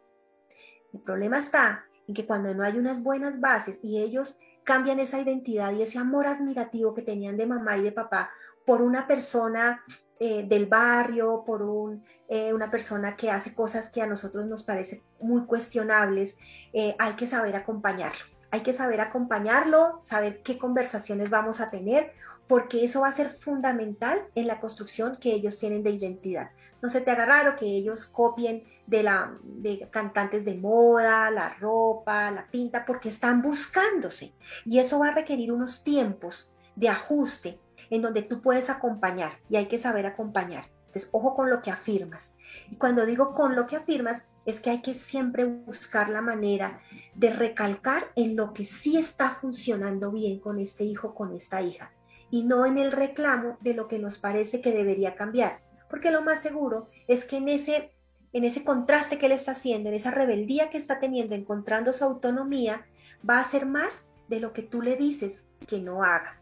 El 0.93 1.01
problema 1.01 1.41
está 1.41 1.85
en 2.07 2.15
que 2.15 2.27
cuando 2.27 2.55
no 2.55 2.63
hay 2.63 2.79
unas 2.79 3.03
buenas 3.03 3.41
bases 3.41 3.81
y 3.83 3.99
ellos 3.99 4.39
cambian 4.63 5.01
esa 5.01 5.21
identidad 5.21 5.73
y 5.73 5.83
ese 5.83 5.99
amor 5.99 6.29
admirativo 6.29 6.95
que 6.95 7.03
tenían 7.03 7.37
de 7.37 7.47
mamá 7.47 7.77
y 7.77 7.83
de 7.83 7.93
papá 7.93 8.31
por 8.65 8.83
una 8.83 9.09
persona 9.09 9.83
eh, 10.21 10.45
del 10.47 10.67
barrio, 10.67 11.43
por 11.45 11.63
un, 11.63 12.05
eh, 12.29 12.53
una 12.53 12.71
persona 12.71 13.17
que 13.17 13.33
hace 13.33 13.53
cosas 13.53 13.91
que 13.91 14.01
a 14.01 14.07
nosotros 14.07 14.47
nos 14.47 14.63
parecen 14.63 15.03
muy 15.21 15.45
cuestionables, 15.45 16.39
eh, 16.73 16.95
hay 17.01 17.15
que 17.15 17.27
saber 17.27 17.57
acompañarlo 17.57 18.36
hay 18.57 18.63
que 18.63 18.73
saber 18.73 19.03
acompañarlo, 19.03 20.01
saber 20.03 20.43
qué 20.43 20.57
conversaciones 20.59 21.29
vamos 21.29 21.61
a 21.61 21.69
tener, 21.69 22.13
porque 22.49 22.85
eso 22.85 23.03
va 23.03 23.09
a 23.09 23.13
ser 23.13 23.29
fundamental 23.29 24.23
en 24.35 24.47
la 24.47 24.61
construcción 24.61 25.17
que 25.17 25.35
ellos 25.35 25.59
tienen 25.59 25.83
de 25.83 25.91
identidad. 25.91 26.51
No 26.81 26.89
se 26.89 27.03
te 27.03 27.11
haga 27.11 27.27
raro 27.27 27.57
que 27.57 27.67
ellos 27.67 28.07
copien 28.07 28.65
de, 28.87 29.03
la, 29.03 29.37
de 29.43 29.89
cantantes 29.91 30.47
de 30.47 30.55
moda, 30.55 31.31
la 31.31 31.51
ropa, 31.61 32.31
la 32.31 32.47
pinta, 32.47 32.87
porque 32.87 33.11
están 33.11 33.43
buscándose. 33.43 34.33
Y 34.65 34.79
eso 34.79 34.99
va 34.99 35.09
a 35.09 35.15
requerir 35.15 35.53
unos 35.53 35.85
tiempos 35.85 36.51
de 36.77 36.89
ajuste 36.89 37.61
en 37.91 38.01
donde 38.01 38.23
tú 38.23 38.41
puedes 38.41 38.71
acompañar 38.71 39.33
y 39.51 39.57
hay 39.57 39.67
que 39.67 39.79
saber 39.79 40.07
acompañar. 40.07 40.71
Entonces, 40.87 41.11
ojo 41.13 41.35
con 41.35 41.51
lo 41.51 41.61
que 41.61 41.71
afirmas. 41.71 42.33
Y 42.71 42.77
cuando 42.77 43.05
digo 43.05 43.35
con 43.35 43.55
lo 43.55 43.67
que 43.67 43.77
afirmas, 43.77 44.25
es 44.47 44.61
que 44.61 44.71
hay 44.71 44.81
que 44.81 44.95
siempre 44.95 45.45
buscar 45.45 46.09
la 46.09 46.23
manera 46.23 46.81
de 47.15 47.33
recalcar 47.33 48.13
en 48.15 48.37
lo 48.37 48.53
que 48.53 48.65
sí 48.65 48.97
está 48.97 49.31
funcionando 49.31 50.13
bien 50.13 50.39
con 50.39 50.61
este 50.61 50.85
hijo, 50.85 51.15
con 51.15 51.35
esta 51.35 51.61
hija, 51.61 51.91
y 52.31 52.45
no 52.45 52.65
en 52.65 52.79
el 52.79 52.93
reclamo 52.93 53.59
de 53.61 53.75
lo 53.75 53.89
que 53.89 53.99
nos 53.99 54.19
parece 54.19 54.61
que 54.61 54.73
debería 54.73 55.17
cambiar, 55.17 55.61
porque 55.91 56.13
lo 56.13 56.23
más 56.23 56.41
seguro 56.41 56.89
es 57.09 57.25
que 57.25 57.39
en 57.39 57.49
ese, 57.49 57.93
en 58.33 58.45
ese 58.45 58.65
contraste 58.65 59.19
que 59.19 59.27
él 59.27 59.33
está 59.33 59.53
haciendo, 59.53 59.89
en 59.89 59.97
esa 59.97 60.13
rebeldía 60.13 60.71
que 60.71 60.79
está 60.79 61.01
teniendo, 61.01 61.35
encontrando 61.35 61.93
su 61.93 62.05
autonomía, 62.05 62.87
va 63.29 63.39
a 63.39 63.43
hacer 63.43 63.67
más 63.67 64.05
de 64.29 64.41
lo 64.41 64.53
que 64.53 64.63
tú 64.63 64.81
le 64.81 64.97
dices 64.97 65.49
que 65.67 65.81
no 65.81 66.05
haga. 66.05 66.41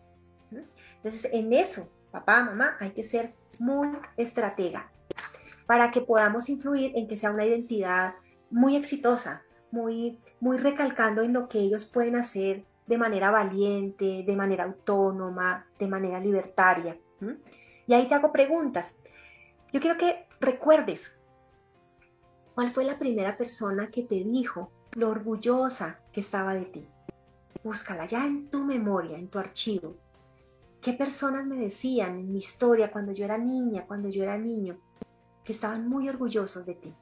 Entonces, 0.97 1.31
en 1.33 1.53
eso, 1.53 1.89
papá, 2.11 2.43
mamá, 2.43 2.77
hay 2.81 2.91
que 2.91 3.03
ser 3.03 3.35
muy 3.59 3.89
estratega 4.17 4.91
para 5.67 5.91
que 5.91 6.01
podamos 6.01 6.49
influir 6.49 6.93
en 6.95 7.09
que 7.09 7.17
sea 7.17 7.31
una 7.31 7.45
identidad 7.45 8.15
muy 8.51 8.77
exitosa, 8.77 9.43
muy, 9.71 10.21
muy 10.41 10.59
recalcando 10.59 11.23
en 11.23 11.33
lo 11.33 11.49
que 11.49 11.59
ellos 11.59 11.87
pueden 11.87 12.17
hacer 12.17 12.65
de 12.87 12.99
manera 12.99 13.31
valiente, 13.31 14.25
de 14.27 14.37
manera 14.37 14.65
autónoma, 14.65 15.67
de 15.79 15.89
manera 15.89 16.21
libertaria. 16.21 16.99
Y 17.87 17.95
ahí 17.95 18.09
te 18.09 18.15
hago 18.15 18.33
preguntas. 18.33 18.97
Yo 19.73 19.81
quiero 19.81 19.99
que 19.99 20.27
recuerdes 20.41 21.19
cuál 22.55 22.73
fue 22.73 22.85
la 22.85 22.99
primera 22.99 23.37
persona 23.37 23.91
que 23.91 24.03
te 24.03 24.17
dijo 24.17 24.71
lo 24.93 25.09
orgullosa 25.09 26.01
que 26.13 26.21
estaba 26.21 26.55
de 26.55 26.67
ti. 26.67 26.89
Búscala 27.63 28.07
ya 28.07 28.27
en 28.27 28.49
tu 28.49 28.63
memoria, 28.63 29.19
en 29.19 29.29
tu 29.29 29.39
archivo. 29.39 29.97
¿Qué 30.81 30.93
personas 30.93 31.47
me 31.47 31.57
decían 31.57 32.19
en 32.19 32.31
mi 32.31 32.39
historia 32.39 32.93
cuando 32.93 33.13
yo 33.13 33.25
era 33.25 33.39
niña, 33.39 33.87
cuando 33.87 34.11
yo 34.11 34.23
era 34.23 34.37
niño? 34.37 34.79
Que 35.45 35.53
estaban 35.53 35.89
muy 35.89 36.09
orgullosos 36.09 36.65
de 36.67 36.75
ti. 36.75 36.95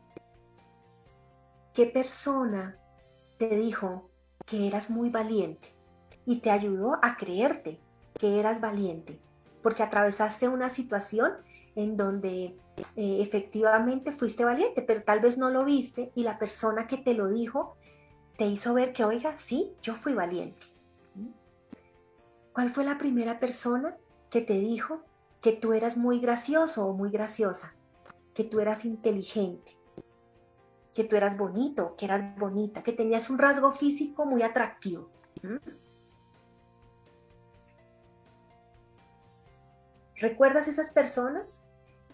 ¿Qué 1.72 1.86
persona 1.86 2.76
te 3.38 3.49
dijo 3.57 4.11
que 4.45 4.66
eras 4.66 4.90
muy 4.90 5.09
valiente 5.09 5.74
y 6.26 6.40
te 6.40 6.51
ayudó 6.51 6.99
a 7.03 7.16
creerte 7.16 7.80
que 8.18 8.38
eras 8.38 8.61
valiente? 8.61 9.18
Porque 9.62 9.82
atravesaste 9.82 10.49
una 10.49 10.68
situación 10.68 11.32
en 11.74 11.97
donde 11.97 12.57
eh, 12.97 13.22
efectivamente 13.22 14.12
fuiste 14.12 14.45
valiente, 14.45 14.82
pero 14.82 15.03
tal 15.03 15.20
vez 15.20 15.38
no 15.38 15.49
lo 15.49 15.64
viste 15.64 16.12
y 16.14 16.24
la 16.24 16.38
persona 16.38 16.86
que 16.86 16.99
te 16.99 17.14
lo 17.14 17.28
dijo 17.28 17.76
te 18.36 18.47
hizo 18.47 18.74
ver 18.74 18.93
que, 18.93 19.05
oiga, 19.05 19.36
sí, 19.36 19.72
yo 19.82 19.95
fui 19.95 20.14
valiente. 20.14 20.66
¿Cuál 22.53 22.70
fue 22.72 22.84
la 22.84 22.99
primera 22.99 23.38
persona 23.38 23.97
que 24.28 24.43
te 24.43 24.55
dijo 24.55 25.03
que 25.40 25.53
tú 25.53 25.72
eras 25.72 25.97
muy 25.97 26.20
gracioso 26.20 26.86
o 26.86 26.93
muy 26.93 27.11
graciosa? 27.11 27.74
Que 28.35 28.45
tú 28.45 28.61
eras 28.61 28.85
inteligente, 28.85 29.76
que 30.95 31.05
tú 31.05 31.16
eras 31.16 31.37
bonito, 31.37 31.95
que 31.97 32.07
eras 32.07 32.37
bonita, 32.39 32.83
que 32.83 32.93
tenías 32.93 33.30
un 33.30 33.39
rasgo 33.39 33.72
físico 33.72 34.24
muy 34.26 34.43
atractivo. 34.43 35.11
¿Recuerdas 40.16 40.68
esas 40.68 40.91
personas? 40.91 41.62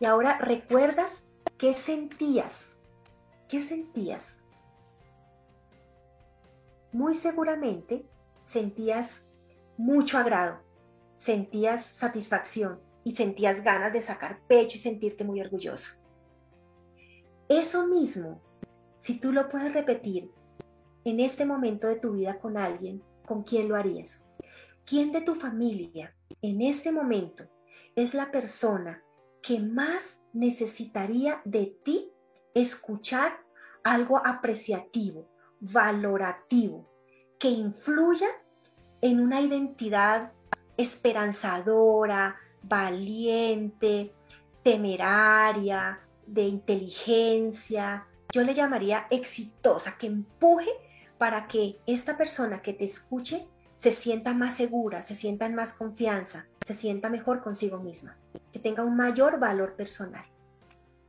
Y 0.01 0.07
ahora 0.07 0.39
recuerdas 0.39 1.23
qué 1.59 1.75
sentías. 1.75 2.77
¿Qué 3.49 3.63
sentías? 3.63 4.41
Muy 6.93 7.15
seguramente 7.15 8.07
sentías 8.45 9.23
mucho 9.77 10.19
agrado, 10.19 10.59
sentías 11.17 11.85
satisfacción 11.85 12.81
y 13.05 13.15
sentías 13.15 13.63
ganas 13.63 13.93
de 13.93 14.03
sacar 14.03 14.41
pecho 14.49 14.77
y 14.77 14.81
sentirte 14.81 15.23
muy 15.23 15.41
orgulloso. 15.41 15.95
Eso 17.49 17.87
mismo, 17.87 18.43
si 18.99 19.19
tú 19.19 19.33
lo 19.33 19.49
puedes 19.49 19.73
repetir 19.73 20.31
en 21.05 21.21
este 21.21 21.47
momento 21.47 21.87
de 21.87 21.97
tu 21.97 22.13
vida 22.13 22.39
con 22.39 22.59
alguien, 22.59 23.03
¿con 23.27 23.43
quién 23.43 23.69
lo 23.69 23.77
harías? 23.77 24.27
¿Quién 24.85 25.13
de 25.13 25.23
tu 25.23 25.35
familia 25.35 26.15
en 26.43 26.61
este 26.61 26.93
momento 26.93 27.45
es 27.97 28.13
la 28.13 28.31
persona 28.31 29.03
que 29.41 29.61
más 29.61 30.21
necesitaría 30.35 31.41
de 31.47 31.75
ti 31.85 32.13
escuchar 32.55 33.41
algo 33.83 34.21
apreciativo, 34.27 35.29
valorativo, 35.61 36.91
que 37.39 37.49
influya 37.49 38.29
en 39.01 39.21
una 39.21 39.41
identidad 39.41 40.33
esperanzadora, 40.77 42.37
valiente, 42.63 44.13
temeraria, 44.63 46.01
de 46.29 46.43
inteligencia, 46.43 48.07
yo 48.33 48.43
le 48.43 48.55
llamaría 48.55 49.07
exitosa, 49.11 49.97
que 49.97 50.07
empuje 50.07 50.71
para 51.17 51.49
que 51.49 51.79
esta 51.87 52.17
persona 52.17 52.63
que 52.63 52.73
te 52.73 52.85
escuche 52.85 53.47
se 53.77 53.93
sienta 53.93 54.35
más 54.35 54.55
segura, 54.55 55.03
se 55.03 55.15
sienta 55.15 55.47
en 55.47 55.55
más 55.55 55.73
confianza, 55.73 56.47
se 56.67 56.75
sienta 56.75 57.09
mejor 57.09 57.43
consigo 57.43 57.79
misma, 57.79 58.17
que 58.53 58.59
tenga 58.59 58.85
un 58.85 58.97
mayor 58.97 59.39
valor 59.39 59.75
personal. 59.75 60.25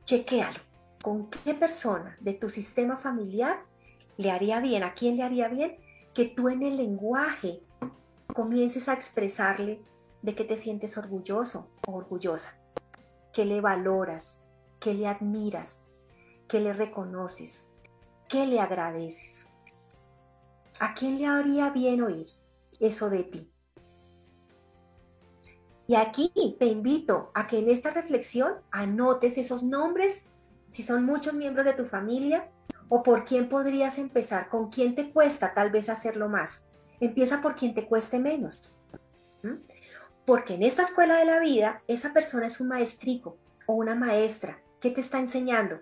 Chequéalo. 0.04 0.60
¿Con 1.02 1.30
qué 1.30 1.54
persona 1.54 2.16
de 2.20 2.34
tu 2.34 2.48
sistema 2.48 2.96
familiar 2.96 3.64
le 4.18 4.30
haría 4.30 4.60
bien? 4.60 4.82
¿A 4.82 4.94
quién 4.94 5.16
le 5.16 5.22
haría 5.22 5.48
bien? 5.48 5.78
Que 6.14 6.26
tú 6.26 6.48
en 6.48 6.62
el 6.62 6.76
lenguaje 6.76 7.62
comiences 8.34 8.88
a 8.88 8.92
expresarle 8.92 9.80
de 10.22 10.34
que 10.34 10.44
te 10.44 10.56
sientes 10.56 10.98
orgulloso 10.98 11.70
o 11.86 11.94
orgullosa, 11.94 12.54
que 13.32 13.44
le 13.44 13.60
valoras, 13.60 14.44
que 14.80 14.94
le 14.94 15.06
admiras, 15.06 15.84
que 16.48 16.60
le 16.60 16.72
reconoces, 16.72 17.70
que 18.28 18.46
le 18.46 18.60
agradeces. 18.60 19.48
¿A 20.78 20.94
quién 20.94 21.18
le 21.18 21.26
haría 21.26 21.70
bien 21.70 22.02
oír 22.02 22.26
eso 22.80 23.10
de 23.10 23.24
ti? 23.24 23.52
Y 25.86 25.96
aquí 25.96 26.32
te 26.58 26.66
invito 26.66 27.30
a 27.34 27.46
que 27.46 27.58
en 27.58 27.68
esta 27.68 27.90
reflexión 27.90 28.54
anotes 28.70 29.38
esos 29.38 29.62
nombres, 29.62 30.24
si 30.70 30.82
son 30.82 31.04
muchos 31.04 31.34
miembros 31.34 31.66
de 31.66 31.72
tu 31.74 31.84
familia, 31.84 32.48
o 32.88 33.02
por 33.02 33.24
quién 33.24 33.48
podrías 33.48 33.98
empezar, 33.98 34.48
con 34.48 34.70
quién 34.70 34.94
te 34.94 35.12
cuesta 35.12 35.52
tal 35.54 35.70
vez 35.70 35.88
hacerlo 35.88 36.28
más 36.28 36.64
Empieza 37.00 37.40
por 37.40 37.56
quien 37.56 37.74
te 37.74 37.86
cueste 37.86 38.18
menos. 38.18 38.78
Porque 40.26 40.54
en 40.54 40.62
esta 40.62 40.82
escuela 40.82 41.16
de 41.16 41.24
la 41.24 41.40
vida, 41.40 41.82
esa 41.88 42.12
persona 42.12 42.46
es 42.46 42.60
un 42.60 42.68
maestrico 42.68 43.38
o 43.66 43.72
una 43.72 43.94
maestra. 43.94 44.60
¿Qué 44.80 44.90
te 44.90 45.00
está 45.00 45.18
enseñando? 45.18 45.80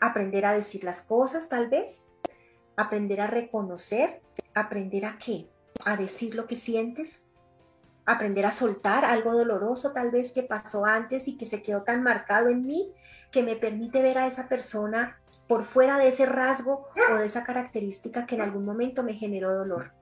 Aprender 0.00 0.46
a 0.46 0.52
decir 0.52 0.84
las 0.84 1.02
cosas, 1.02 1.48
tal 1.48 1.68
vez. 1.68 2.06
Aprender 2.76 3.20
a 3.20 3.26
reconocer. 3.26 4.22
Aprender 4.54 5.04
a 5.06 5.18
qué? 5.18 5.48
A 5.84 5.96
decir 5.96 6.36
lo 6.36 6.46
que 6.46 6.54
sientes. 6.54 7.26
Aprender 8.06 8.46
a 8.46 8.52
soltar 8.52 9.04
algo 9.04 9.32
doloroso, 9.32 9.92
tal 9.92 10.10
vez 10.10 10.32
que 10.32 10.44
pasó 10.44 10.84
antes 10.84 11.26
y 11.26 11.36
que 11.36 11.46
se 11.46 11.62
quedó 11.62 11.82
tan 11.82 12.02
marcado 12.02 12.48
en 12.48 12.64
mí 12.64 12.94
que 13.32 13.42
me 13.42 13.56
permite 13.56 14.00
ver 14.02 14.18
a 14.18 14.26
esa 14.26 14.48
persona 14.48 15.20
por 15.48 15.64
fuera 15.64 15.98
de 15.98 16.08
ese 16.08 16.24
rasgo 16.24 16.88
o 17.10 17.14
de 17.16 17.26
esa 17.26 17.42
característica 17.42 18.24
que 18.24 18.36
en 18.36 18.42
algún 18.42 18.64
momento 18.64 19.02
me 19.02 19.14
generó 19.14 19.54
dolor. 19.54 19.92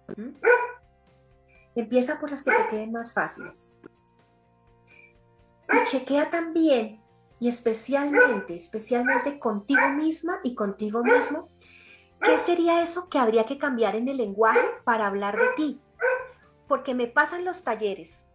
Empieza 1.74 2.20
por 2.20 2.30
las 2.30 2.42
que 2.42 2.52
te 2.52 2.68
queden 2.68 2.92
más 2.92 3.12
fáciles. 3.12 3.70
Y 5.72 5.84
chequea 5.84 6.30
también, 6.30 7.00
y 7.38 7.48
especialmente, 7.48 8.56
especialmente 8.56 9.38
contigo 9.38 9.88
misma 9.90 10.40
y 10.42 10.54
contigo 10.54 11.02
mismo, 11.02 11.48
¿qué 12.22 12.38
sería 12.38 12.82
eso 12.82 13.08
que 13.08 13.18
habría 13.18 13.44
que 13.44 13.58
cambiar 13.58 13.96
en 13.96 14.08
el 14.08 14.16
lenguaje 14.16 14.66
para 14.84 15.06
hablar 15.06 15.36
de 15.36 15.48
ti? 15.56 15.80
Porque 16.66 16.94
me 16.94 17.06
pasan 17.06 17.44
los 17.44 17.62
talleres, 17.62 18.26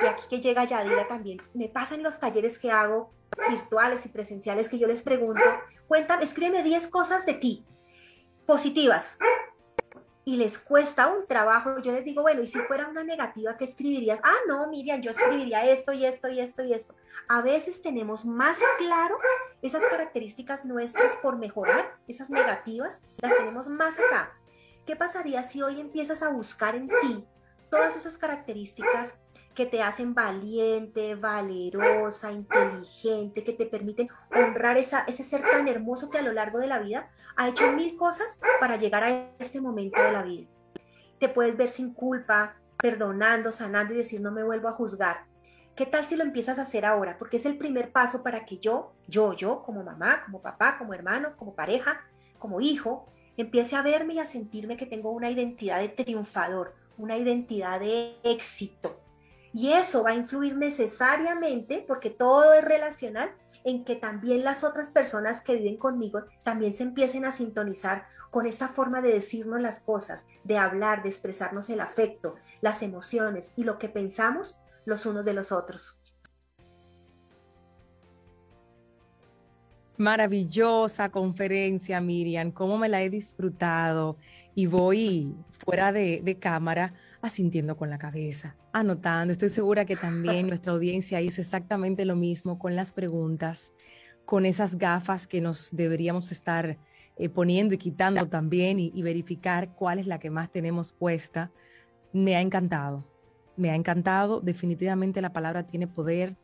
y 0.00 0.06
aquí 0.06 0.22
que 0.28 0.40
llega 0.40 0.64
Yadira 0.64 1.08
también, 1.08 1.40
me 1.54 1.68
pasan 1.68 2.02
los 2.02 2.20
talleres 2.20 2.58
que 2.58 2.70
hago 2.70 3.12
virtuales 3.48 4.04
y 4.06 4.08
presenciales 4.08 4.68
que 4.68 4.78
yo 4.78 4.86
les 4.86 5.02
pregunto, 5.02 5.42
cuéntame, 5.88 6.24
escríbeme 6.24 6.62
10 6.62 6.88
cosas 6.88 7.26
de 7.26 7.34
ti, 7.34 7.66
positivas. 8.46 9.18
Y 10.24 10.36
les 10.36 10.58
cuesta 10.58 11.08
un 11.08 11.26
trabajo. 11.26 11.80
Yo 11.80 11.92
les 11.92 12.04
digo, 12.04 12.22
bueno, 12.22 12.42
y 12.42 12.46
si 12.46 12.58
fuera 12.60 12.88
una 12.88 13.02
negativa, 13.02 13.56
¿qué 13.56 13.64
escribirías? 13.64 14.20
Ah, 14.22 14.36
no, 14.46 14.68
Miriam, 14.68 15.00
yo 15.00 15.10
escribiría 15.10 15.66
esto 15.68 15.92
y 15.92 16.04
esto 16.04 16.28
y 16.28 16.40
esto 16.40 16.62
y 16.62 16.72
esto. 16.72 16.94
A 17.28 17.42
veces 17.42 17.82
tenemos 17.82 18.24
más 18.24 18.58
claro 18.78 19.18
esas 19.62 19.84
características 19.84 20.64
nuestras 20.64 21.16
por 21.16 21.36
mejorar, 21.36 21.96
esas 22.06 22.30
negativas, 22.30 23.02
las 23.18 23.36
tenemos 23.36 23.66
más 23.68 23.98
acá. 23.98 24.32
¿Qué 24.86 24.96
pasaría 24.96 25.42
si 25.42 25.62
hoy 25.62 25.80
empiezas 25.80 26.22
a 26.22 26.28
buscar 26.28 26.74
en 26.74 26.88
ti 26.88 27.26
todas 27.70 27.96
esas 27.96 28.18
características 28.18 29.14
que 29.54 29.66
te 29.66 29.82
hacen 29.82 30.14
valiente, 30.14 31.14
valerosa, 31.14 32.32
inteligente, 32.32 33.44
que 33.44 33.52
te 33.52 33.66
permiten 33.66 34.08
honrar 34.34 34.78
esa, 34.78 35.00
ese 35.00 35.24
ser 35.24 35.42
tan 35.42 35.68
hermoso 35.68 36.08
que 36.10 36.18
a 36.18 36.22
lo 36.22 36.32
largo 36.32 36.58
de 36.58 36.66
la 36.66 36.78
vida 36.78 37.10
ha 37.36 37.48
hecho 37.48 37.72
mil 37.72 37.96
cosas 37.96 38.40
para 38.60 38.76
llegar 38.76 39.04
a 39.04 39.30
este 39.38 39.60
momento 39.60 40.02
de 40.02 40.12
la 40.12 40.22
vida. 40.22 40.48
Te 41.18 41.28
puedes 41.28 41.56
ver 41.56 41.68
sin 41.68 41.92
culpa, 41.92 42.56
perdonando, 42.78 43.52
sanando 43.52 43.94
y 43.94 43.98
decir 43.98 44.20
no 44.20 44.32
me 44.32 44.42
vuelvo 44.42 44.68
a 44.68 44.72
juzgar. 44.72 45.24
¿Qué 45.76 45.86
tal 45.86 46.04
si 46.04 46.16
lo 46.16 46.24
empiezas 46.24 46.58
a 46.58 46.62
hacer 46.62 46.84
ahora? 46.84 47.16
Porque 47.18 47.38
es 47.38 47.46
el 47.46 47.56
primer 47.56 47.92
paso 47.92 48.22
para 48.22 48.44
que 48.44 48.58
yo, 48.58 48.92
yo, 49.08 49.32
yo, 49.34 49.62
como 49.62 49.82
mamá, 49.82 50.22
como 50.24 50.42
papá, 50.42 50.76
como 50.78 50.92
hermano, 50.92 51.34
como 51.36 51.54
pareja, 51.54 52.02
como 52.38 52.60
hijo, 52.60 53.06
empiece 53.36 53.76
a 53.76 53.82
verme 53.82 54.14
y 54.14 54.18
a 54.18 54.26
sentirme 54.26 54.76
que 54.76 54.84
tengo 54.84 55.10
una 55.10 55.30
identidad 55.30 55.80
de 55.80 55.88
triunfador, 55.88 56.74
una 56.98 57.16
identidad 57.16 57.80
de 57.80 58.16
éxito, 58.22 59.01
y 59.52 59.72
eso 59.72 60.02
va 60.02 60.10
a 60.10 60.14
influir 60.14 60.56
necesariamente, 60.56 61.84
porque 61.86 62.10
todo 62.10 62.54
es 62.54 62.64
relacional, 62.64 63.32
en 63.64 63.84
que 63.84 63.96
también 63.96 64.42
las 64.44 64.64
otras 64.64 64.90
personas 64.90 65.40
que 65.40 65.54
viven 65.54 65.76
conmigo 65.76 66.22
también 66.42 66.74
se 66.74 66.82
empiecen 66.82 67.24
a 67.24 67.32
sintonizar 67.32 68.06
con 68.30 68.46
esta 68.46 68.68
forma 68.68 69.00
de 69.00 69.12
decirnos 69.12 69.60
las 69.60 69.80
cosas, 69.80 70.26
de 70.42 70.58
hablar, 70.58 71.02
de 71.02 71.10
expresarnos 71.10 71.68
el 71.70 71.80
afecto, 71.80 72.34
las 72.60 72.82
emociones 72.82 73.52
y 73.56 73.64
lo 73.64 73.78
que 73.78 73.88
pensamos 73.88 74.58
los 74.84 75.06
unos 75.06 75.24
de 75.24 75.34
los 75.34 75.52
otros. 75.52 75.98
Maravillosa 79.98 81.10
conferencia, 81.10 82.00
Miriam, 82.00 82.50
cómo 82.50 82.78
me 82.78 82.88
la 82.88 83.02
he 83.02 83.10
disfrutado 83.10 84.16
y 84.54 84.66
voy 84.66 85.36
fuera 85.64 85.92
de, 85.92 86.20
de 86.24 86.38
cámara 86.38 86.94
asintiendo 87.22 87.76
con 87.76 87.88
la 87.88 87.98
cabeza, 87.98 88.56
anotando. 88.72 89.32
Estoy 89.32 89.48
segura 89.48 89.84
que 89.84 89.96
también 89.96 90.46
nuestra 90.48 90.72
audiencia 90.72 91.20
hizo 91.20 91.40
exactamente 91.40 92.04
lo 92.04 92.16
mismo 92.16 92.58
con 92.58 92.76
las 92.76 92.92
preguntas, 92.92 93.72
con 94.24 94.44
esas 94.44 94.76
gafas 94.76 95.26
que 95.26 95.40
nos 95.40 95.74
deberíamos 95.74 96.32
estar 96.32 96.78
eh, 97.16 97.28
poniendo 97.28 97.74
y 97.74 97.78
quitando 97.78 98.26
también 98.28 98.80
y, 98.80 98.90
y 98.94 99.02
verificar 99.02 99.74
cuál 99.74 99.98
es 99.98 100.06
la 100.06 100.18
que 100.18 100.30
más 100.30 100.50
tenemos 100.50 100.92
puesta. 100.92 101.52
Me 102.12 102.36
ha 102.36 102.40
encantado, 102.40 103.04
me 103.56 103.70
ha 103.70 103.76
encantado. 103.76 104.40
Definitivamente 104.40 105.22
la 105.22 105.32
palabra 105.32 105.66
tiene 105.66 105.86
poder. 105.86 106.36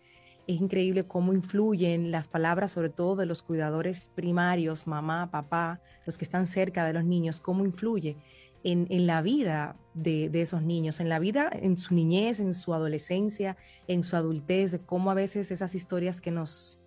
Es 0.46 0.60
increíble 0.60 1.06
cómo 1.06 1.34
influyen 1.34 2.10
las 2.10 2.28
palabras, 2.28 2.72
sobre 2.72 2.88
todo 2.88 3.16
de 3.16 3.26
los 3.26 3.42
cuidadores 3.42 4.10
primarios, 4.14 4.86
mamá, 4.86 5.30
papá, 5.30 5.80
los 6.06 6.16
que 6.16 6.24
están 6.24 6.46
cerca 6.46 6.86
de 6.86 6.94
los 6.94 7.04
niños, 7.04 7.40
cómo 7.40 7.66
influye 7.66 8.16
en, 8.64 9.06
la 9.06 9.22
vida 9.22 9.76
de, 9.94 10.30
esos 10.34 10.62
niños, 10.62 11.00
en 11.00 11.08
la 11.08 11.18
vida, 11.18 11.50
en 11.52 11.76
su 11.76 11.94
niñez, 11.94 12.40
en 12.40 12.54
su 12.54 12.74
adolescencia, 12.74 13.56
en 13.86 14.02
su 14.02 14.16
adultez, 14.16 14.72
de 14.72 14.80
cómo 14.80 15.10
a 15.10 15.14
veces 15.14 15.50
esas 15.50 15.74
historias 15.74 16.20
que 16.20 16.30
nos, 16.30 16.80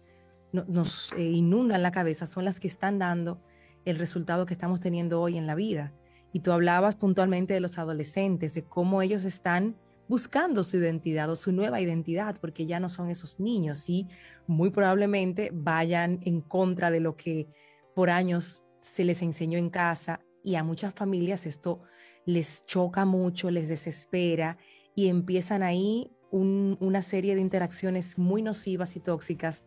eh, 0.54 1.24
inundan 1.24 1.82
la 1.82 1.92
cabeza 1.92 2.26
son 2.26 2.46
las 2.46 2.60
que 2.60 2.68
están 2.68 3.00
dando 3.00 3.42
el 3.86 3.98
resultado 3.98 4.46
que 4.46 4.54
estamos 4.54 4.80
teniendo 4.80 5.22
hoy 5.22 5.38
en 5.38 5.48
la 5.48 5.56
vida. 5.56 5.94
Y 6.34 6.42
tú 6.42 6.52
hablabas 6.52 6.96
puntualmente 6.96 7.54
de 7.54 7.60
los 7.60 7.78
adolescentes, 7.78 8.54
de 8.54 8.64
cómo 8.64 9.02
ellos 9.02 9.26
están 9.26 9.76
buscando 10.08 10.64
su 10.64 10.78
identidad 10.78 11.30
o 11.30 11.36
su 11.36 11.52
nueva 11.52 11.82
identidad, 11.82 12.38
porque 12.40 12.66
ya 12.66 12.80
no 12.80 12.90
son 12.90 13.10
esos 13.10 13.40
niños 13.40 13.90
y 13.90 14.08
muy 14.46 14.70
probablemente 14.70 15.52
vayan 15.54 16.20
en 16.24 16.42
contra 16.42 16.92
de 16.92 17.00
lo 17.00 17.16
que 17.16 17.48
por 17.96 18.10
años 18.10 18.64
se 18.82 19.06
les 19.06 19.22
enseñó 19.22 19.58
en 19.58 19.70
casa 19.70 20.20
y 20.44 20.56
a 20.56 20.64
muchas 20.64 20.94
familias 20.94 21.46
esto 21.46 21.82
les 22.26 22.66
choca 22.66 23.06
mucho, 23.06 23.52
les 23.52 23.70
desespera 23.70 24.58
y 24.96 25.08
empiezan 25.08 25.64
ahí 25.64 26.12
una 26.32 27.02
serie 27.02 27.36
de 27.36 27.42
interacciones 27.42 28.18
muy 28.18 28.42
nocivas 28.42 28.96
y 28.96 29.00
tóxicas 29.02 29.66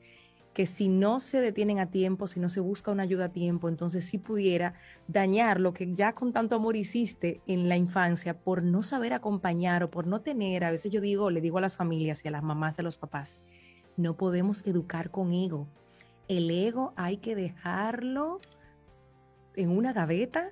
que 0.54 0.66
si 0.66 0.88
no 0.88 1.18
se 1.18 1.40
detienen 1.40 1.80
a 1.80 1.90
tiempo, 1.90 2.28
si 2.28 2.38
no 2.38 2.48
se 2.48 2.60
busca 2.60 2.92
una 2.92 3.02
ayuda 3.02 3.26
a 3.26 3.32
tiempo, 3.32 3.68
entonces 3.68 4.04
sí 4.04 4.18
pudiera 4.18 4.74
dañar 5.08 5.60
lo 5.60 5.74
que 5.74 5.92
ya 5.94 6.14
con 6.14 6.32
tanto 6.32 6.56
amor 6.56 6.76
hiciste 6.76 7.42
en 7.48 7.68
la 7.68 7.76
infancia 7.76 8.38
por 8.38 8.62
no 8.62 8.82
saber 8.82 9.12
acompañar 9.12 9.82
o 9.82 9.90
por 9.90 10.06
no 10.06 10.20
tener, 10.20 10.64
a 10.64 10.70
veces 10.70 10.92
yo 10.92 11.00
digo, 11.00 11.30
le 11.30 11.40
digo 11.40 11.58
a 11.58 11.60
las 11.60 11.76
familias 11.76 12.24
y 12.24 12.28
a 12.28 12.30
las 12.30 12.44
mamás 12.44 12.78
y 12.78 12.82
a 12.82 12.84
los 12.84 12.96
papás, 12.96 13.40
no 13.96 14.16
podemos 14.16 14.64
educar 14.64 15.10
con 15.10 15.32
ego. 15.32 15.68
El 16.28 16.50
ego 16.50 16.94
hay 16.96 17.18
que 17.18 17.34
dejarlo 17.34 18.40
en 19.56 19.70
una 19.70 19.92
gaveta. 19.92 20.50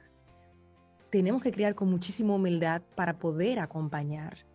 Tenemos 1.13 1.43
que 1.43 1.53
criar 1.53 1.75
con 1.75 1.91
muchísima 1.91 2.35
humildad 2.35 2.81
para 2.95 3.19
poder 3.19 3.59
acompañar. 3.59 4.47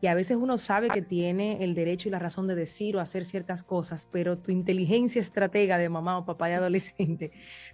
Y 0.00 0.06
a 0.06 0.14
veces 0.14 0.38
uno 0.38 0.56
sabe 0.56 0.88
que 0.88 1.02
tiene 1.02 1.62
el 1.62 1.74
derecho 1.74 2.08
y 2.08 2.10
la 2.10 2.18
razón 2.18 2.46
de 2.46 2.54
decir 2.54 2.96
o 2.96 3.00
hacer 3.00 3.26
ciertas 3.26 3.62
cosas, 3.62 4.08
pero 4.10 4.38
tu 4.38 4.50
inteligencia 4.50 5.20
estratega 5.20 5.76
de 5.76 5.90
mamá 5.90 6.16
o 6.16 6.24
papá 6.24 6.46
de 6.48 6.54
adolescente 6.54 7.32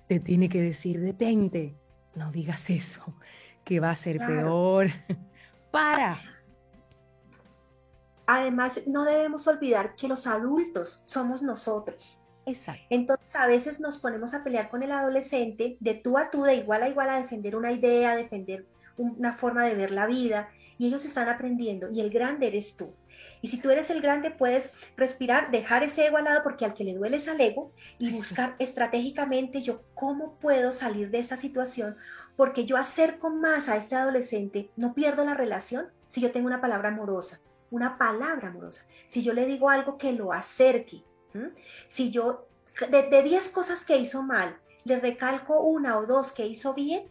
te 0.08 0.18
tiene 0.18 0.48
que 0.48 0.60
decir, 0.60 0.98
detente, 0.98 1.76
no 2.16 2.32
digas 2.32 2.68
eso, 2.68 3.14
que 3.62 3.78
va 3.78 3.90
a 3.90 3.96
ser 3.96 4.18
peor. 4.18 4.88
Para. 5.70 6.20
Además, 8.26 8.80
no 8.88 9.04
debemos 9.04 9.46
olvidar 9.46 9.94
que 9.94 10.08
los 10.08 10.26
adultos 10.26 11.00
somos 11.04 11.42
nosotros. 11.42 12.19
Exacto. 12.46 12.82
Entonces, 12.90 13.34
a 13.34 13.46
veces 13.46 13.80
nos 13.80 13.98
ponemos 13.98 14.34
a 14.34 14.42
pelear 14.42 14.70
con 14.70 14.82
el 14.82 14.92
adolescente 14.92 15.76
de 15.80 15.94
tú 15.94 16.18
a 16.18 16.30
tú, 16.30 16.42
de 16.42 16.54
igual 16.54 16.82
a 16.82 16.88
igual, 16.88 17.10
a 17.10 17.20
defender 17.20 17.56
una 17.56 17.72
idea, 17.72 18.12
a 18.12 18.16
defender 18.16 18.66
una 18.96 19.34
forma 19.34 19.64
de 19.64 19.74
ver 19.74 19.90
la 19.90 20.06
vida 20.06 20.50
y 20.78 20.86
ellos 20.86 21.04
están 21.04 21.28
aprendiendo 21.28 21.90
y 21.90 22.00
el 22.00 22.10
grande 22.10 22.46
eres 22.46 22.76
tú. 22.76 22.92
Y 23.42 23.48
si 23.48 23.58
tú 23.58 23.70
eres 23.70 23.88
el 23.90 24.02
grande, 24.02 24.30
puedes 24.30 24.70
respirar, 24.96 25.50
dejar 25.50 25.82
ese 25.82 26.06
ego 26.06 26.18
al 26.18 26.24
lado 26.24 26.42
porque 26.42 26.64
al 26.64 26.74
que 26.74 26.84
le 26.84 26.94
duele 26.94 27.16
es 27.16 27.28
al 27.28 27.40
ego 27.40 27.72
y 27.98 28.12
buscar 28.12 28.54
estratégicamente 28.58 29.62
yo 29.62 29.82
cómo 29.94 30.34
puedo 30.40 30.72
salir 30.72 31.10
de 31.10 31.18
esta 31.18 31.36
situación 31.36 31.96
porque 32.36 32.64
yo 32.64 32.76
acerco 32.76 33.30
más 33.30 33.68
a 33.68 33.76
este 33.76 33.96
adolescente, 33.96 34.70
no 34.76 34.94
pierdo 34.94 35.24
la 35.24 35.34
relación 35.34 35.88
si 36.08 36.20
yo 36.20 36.32
tengo 36.32 36.46
una 36.46 36.60
palabra 36.60 36.88
amorosa, 36.88 37.40
una 37.70 37.98
palabra 37.98 38.48
amorosa. 38.48 38.86
Si 39.06 39.22
yo 39.22 39.32
le 39.32 39.46
digo 39.46 39.68
algo 39.68 39.98
que 39.98 40.12
lo 40.12 40.32
acerque, 40.32 41.02
si 41.88 42.10
yo 42.10 42.46
de 42.88 43.22
10 43.22 43.48
cosas 43.50 43.84
que 43.84 43.96
hizo 43.96 44.22
mal, 44.22 44.56
le 44.84 44.98
recalco 45.00 45.60
una 45.60 45.98
o 45.98 46.06
dos 46.06 46.32
que 46.32 46.46
hizo 46.46 46.74
bien, 46.74 47.04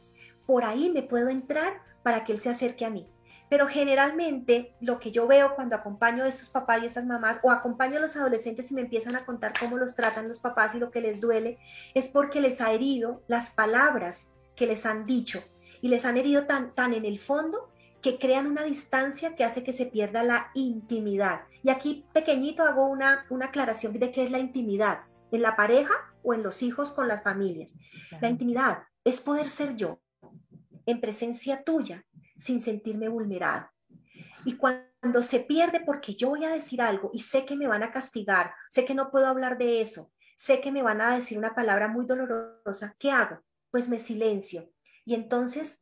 por 0.45 0.63
ahí 0.63 0.89
me 0.89 1.03
puedo 1.03 1.30
entrar 1.30 1.82
para 2.03 2.24
que 2.24 2.34
él 2.34 2.39
se 2.39 2.49
acerque 2.49 2.86
a 2.86 2.89
mí. 2.89 3.07
Pero 3.49 3.67
generalmente 3.67 4.76
lo 4.80 4.99
que 4.99 5.11
yo 5.11 5.28
veo 5.28 5.55
cuando 5.55 5.76
acompaño 5.76 6.24
a 6.24 6.28
estos 6.28 6.49
papás 6.49 6.82
y 6.82 6.86
estas 6.86 7.05
mamás 7.05 7.39
o 7.41 7.51
acompaño 7.51 7.97
a 7.97 8.01
los 8.01 8.15
adolescentes 8.15 8.70
y 8.70 8.76
me 8.76 8.82
empiezan 8.82 9.15
a 9.15 9.26
contar 9.26 9.53
cómo 9.59 9.78
los 9.78 9.95
tratan 9.95 10.28
los 10.28 10.39
papás 10.39 10.76
y 10.76 10.80
lo 10.80 10.91
que 10.91 11.01
les 11.01 11.20
duele, 11.20 11.57
es 11.95 12.09
porque 12.09 12.41
les 12.41 12.61
ha 12.61 12.72
herido 12.72 13.24
las 13.28 13.49
palabras 13.49 14.28
que 14.55 14.67
les 14.67 14.86
han 14.86 15.05
dicho 15.05 15.43
y 15.82 15.88
les 15.88 16.05
han 16.05 16.17
herido 16.17 16.45
tan, 16.45 16.74
tan 16.76 16.93
en 16.93 17.05
el 17.05 17.20
fondo 17.20 17.68
que 18.01 18.17
crean 18.17 18.47
una 18.47 18.63
distancia 18.63 19.35
que 19.35 19.43
hace 19.43 19.63
que 19.63 19.73
se 19.73 19.85
pierda 19.85 20.23
la 20.23 20.51
intimidad. 20.53 21.41
Y 21.63 21.69
aquí 21.69 22.05
pequeñito 22.13 22.63
hago 22.63 22.87
una, 22.87 23.25
una 23.29 23.47
aclaración 23.47 23.93
de 23.93 24.11
qué 24.11 24.23
es 24.23 24.31
la 24.31 24.39
intimidad, 24.39 25.01
en 25.31 25.41
la 25.41 25.55
pareja 25.55 25.93
o 26.23 26.33
en 26.33 26.43
los 26.43 26.61
hijos 26.63 26.91
con 26.91 27.07
las 27.07 27.23
familias. 27.23 27.75
La 28.21 28.29
intimidad 28.29 28.83
es 29.03 29.21
poder 29.21 29.49
ser 29.49 29.75
yo 29.75 29.99
en 30.85 31.01
presencia 31.01 31.63
tuya 31.63 32.05
sin 32.37 32.61
sentirme 32.61 33.09
vulnerado. 33.09 33.69
Y 34.45 34.55
cuando 34.55 35.21
se 35.21 35.41
pierde 35.41 35.81
porque 35.81 36.15
yo 36.15 36.29
voy 36.29 36.45
a 36.45 36.49
decir 36.49 36.81
algo 36.81 37.11
y 37.13 37.19
sé 37.19 37.45
que 37.45 37.55
me 37.55 37.67
van 37.67 37.83
a 37.83 37.91
castigar, 37.91 38.53
sé 38.69 38.85
que 38.85 38.95
no 38.95 39.11
puedo 39.11 39.27
hablar 39.27 39.57
de 39.57 39.81
eso, 39.81 40.11
sé 40.37 40.61
que 40.61 40.71
me 40.71 40.81
van 40.81 41.01
a 41.01 41.15
decir 41.15 41.37
una 41.37 41.53
palabra 41.53 41.87
muy 41.87 42.05
dolorosa, 42.05 42.95
¿qué 42.97 43.11
hago? 43.11 43.41
Pues 43.71 43.89
me 43.89 43.99
silencio. 43.99 44.71
Y 45.05 45.13
entonces 45.15 45.79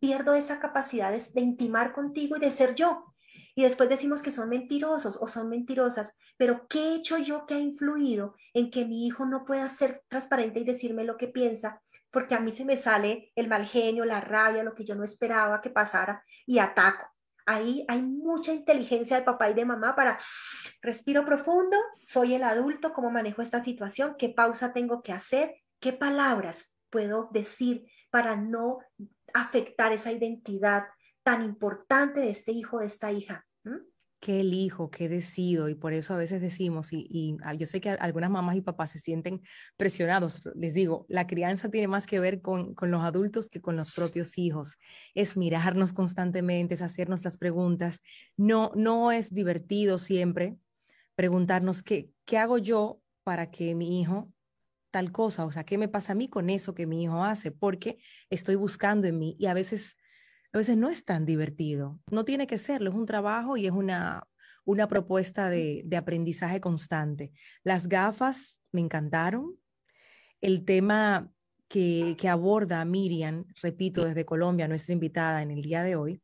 pierdo 0.00 0.34
esa 0.34 0.58
capacidad 0.58 1.12
de, 1.12 1.40
intimar 1.40 1.92
contigo 1.92 2.36
y 2.36 2.40
de 2.40 2.50
ser 2.50 2.74
yo. 2.74 3.14
Y 3.54 3.62
después 3.62 3.88
decimos 3.88 4.22
que 4.22 4.30
son 4.30 4.48
mentirosos 4.48 5.18
o 5.20 5.28
son 5.28 5.48
mentirosas, 5.48 6.14
pero 6.36 6.66
¿qué 6.68 6.78
he 6.78 6.94
hecho 6.96 7.18
yo 7.18 7.46
que 7.46 7.54
ha 7.54 7.58
influido 7.58 8.34
en 8.54 8.70
que 8.70 8.84
mi 8.84 9.06
hijo 9.06 9.26
no 9.26 9.44
pueda 9.44 9.68
ser 9.68 10.02
transparente 10.08 10.60
y 10.60 10.64
decirme 10.64 11.04
lo 11.04 11.16
que 11.16 11.28
piensa 11.28 11.82
porque 12.10 12.34
a 12.34 12.40
mí 12.40 12.50
se 12.50 12.64
me 12.64 12.76
sale 12.76 13.32
el 13.36 13.48
mal 13.48 13.66
genio, 13.66 14.04
la 14.04 14.20
rabia, 14.20 14.64
lo 14.64 14.74
que 14.74 14.84
yo 14.84 14.94
no 14.94 15.04
esperaba 15.04 15.60
que 15.60 15.70
pasara 15.70 16.24
y 16.46 16.58
ataco. 16.58 17.06
Ahí 17.46 17.84
hay 17.88 18.02
mucha 18.02 18.52
inteligencia 18.52 19.16
de 19.16 19.22
papá 19.22 19.50
y 19.50 19.54
de 19.54 19.64
mamá 19.64 19.96
para 19.96 20.18
respiro 20.82 21.24
profundo, 21.24 21.76
soy 22.06 22.34
el 22.34 22.44
adulto, 22.44 22.92
cómo 22.92 23.10
manejo 23.10 23.42
esta 23.42 23.60
situación, 23.60 24.14
qué 24.18 24.28
pausa 24.28 24.72
tengo 24.72 25.02
que 25.02 25.12
hacer, 25.12 25.56
qué 25.80 25.92
palabras 25.92 26.76
puedo 26.90 27.28
decir 27.32 27.86
para 28.10 28.36
no 28.36 28.78
afectar 29.34 29.92
esa 29.92 30.12
identidad 30.12 30.84
tan 31.22 31.42
importante 31.42 32.20
de 32.20 32.30
este 32.30 32.52
hijo, 32.52 32.78
de 32.78 32.86
esta 32.86 33.12
hija 33.12 33.46
qué 34.20 34.40
elijo, 34.40 34.90
qué 34.90 35.08
decido, 35.08 35.68
y 35.68 35.74
por 35.74 35.94
eso 35.94 36.12
a 36.12 36.18
veces 36.18 36.40
decimos, 36.42 36.92
y, 36.92 37.36
ah, 37.42 37.54
yo 37.54 37.66
sé 37.66 37.80
que 37.80 37.90
algunas 37.90 38.30
mamás 38.30 38.56
y 38.56 38.60
papás 38.60 38.90
se 38.90 38.98
sienten 38.98 39.40
presionados, 39.76 40.42
les 40.54 40.74
digo, 40.74 41.06
la 41.08 41.26
crianza 41.26 41.70
tiene 41.70 41.88
más 41.88 42.06
que 42.06 42.20
ver 42.20 42.42
con, 42.42 42.74
los 42.78 43.02
adultos 43.02 43.48
que 43.48 43.62
con 43.62 43.76
los 43.76 43.90
propios 43.92 44.36
hijos, 44.36 44.76
es 45.14 45.36
mirarnos 45.36 45.94
constantemente, 45.94 46.74
es 46.74 46.82
hacernos 46.82 47.24
las 47.24 47.38
preguntas, 47.38 48.02
no, 48.36 48.72
no 48.76 49.10
es 49.10 49.32
divertido 49.32 49.96
siempre 49.96 50.56
preguntarnos 51.14 51.82
qué, 51.82 52.10
qué 52.26 52.36
hago 52.36 52.58
yo 52.58 53.00
para 53.24 53.50
que 53.50 53.74
mi 53.74 54.00
hijo 54.00 54.26
tal 54.90 55.12
cosa, 55.12 55.44
o 55.44 55.50
sea, 55.50 55.64
¿qué 55.64 55.78
me 55.78 55.88
pasa 55.88 56.12
a 56.12 56.16
mí 56.16 56.28
con 56.28 56.50
eso 56.50 56.74
que 56.74 56.86
mi 56.86 57.04
hijo 57.04 57.24
hace? 57.24 57.50
Porque 57.52 57.98
estoy 58.28 58.56
buscando 58.56 59.06
en 59.06 59.18
mí 59.18 59.36
y 59.38 59.46
a 59.46 59.54
veces 59.54 59.96
a 60.52 60.58
veces 60.58 60.76
no 60.76 60.88
es 60.88 61.04
tan 61.04 61.24
divertido. 61.24 62.00
No 62.10 62.24
tiene 62.24 62.46
que 62.46 62.58
serlo, 62.58 62.90
es 62.90 62.96
un 62.96 63.06
trabajo 63.06 63.56
y 63.56 63.66
es 63.66 63.72
una, 63.72 64.24
una 64.64 64.88
propuesta 64.88 65.48
de, 65.48 65.86
aprendizaje 65.96 66.60
constante. 66.60 67.32
Las 67.62 67.88
gafas 67.88 68.60
me 68.72 68.80
encantaron. 68.80 69.56
El 70.40 70.64
tema 70.64 71.30
que, 71.68 72.16
que 72.18 72.28
aborda 72.28 72.84
Miriam, 72.84 73.44
repito, 73.62 74.04
desde 74.04 74.24
Colombia, 74.24 74.66
nuestra 74.66 74.92
invitada 74.92 75.42
en 75.42 75.50
el 75.50 75.62
día 75.62 75.82
de 75.84 75.94
hoy, 75.94 76.22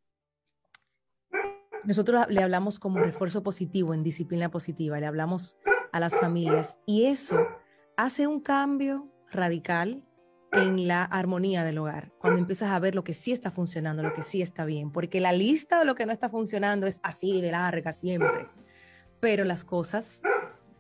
nosotros 1.85 2.27
le 2.29 2.43
hablamos 2.43 2.81
como 2.81 2.99
refuerzo 2.99 3.45
positivo 3.45 3.95
en 3.95 4.03
disciplina 4.03 4.51
positiva, 4.51 4.99
le 4.99 5.07
hablamos 5.07 5.59
a 5.93 6.01
las 6.01 6.19
familias 6.19 6.81
y 6.85 7.05
eso 7.05 7.47
hace 7.97 8.27
un 8.27 8.41
cambio 8.41 9.05
radical 9.31 10.03
en 10.53 10.87
la 10.87 11.03
armonía 11.03 11.65
del 11.65 11.79
hogar, 11.79 12.13
cuando 12.19 12.39
empiezas 12.39 12.71
a 12.71 12.79
ver 12.79 12.95
lo 12.95 13.05
que 13.05 13.15
sí 13.15 13.33
está 13.33 13.51
funcionando, 13.51 14.03
lo 14.03 14.15
que 14.15 14.23
sí 14.23 14.43
está 14.43 14.65
bien, 14.65 14.91
porque 14.91 15.21
la 15.21 15.33
lista 15.33 15.79
de 15.79 15.85
lo 15.85 15.95
que 15.95 16.07
no 16.07 16.13
está 16.13 16.29
funcionando 16.29 16.87
es 16.87 17.01
así 17.03 17.41
de 17.41 17.51
larga 17.51 17.93
siempre, 17.93 18.49
pero 19.21 19.45
las 19.45 19.65
cosas 19.65 20.23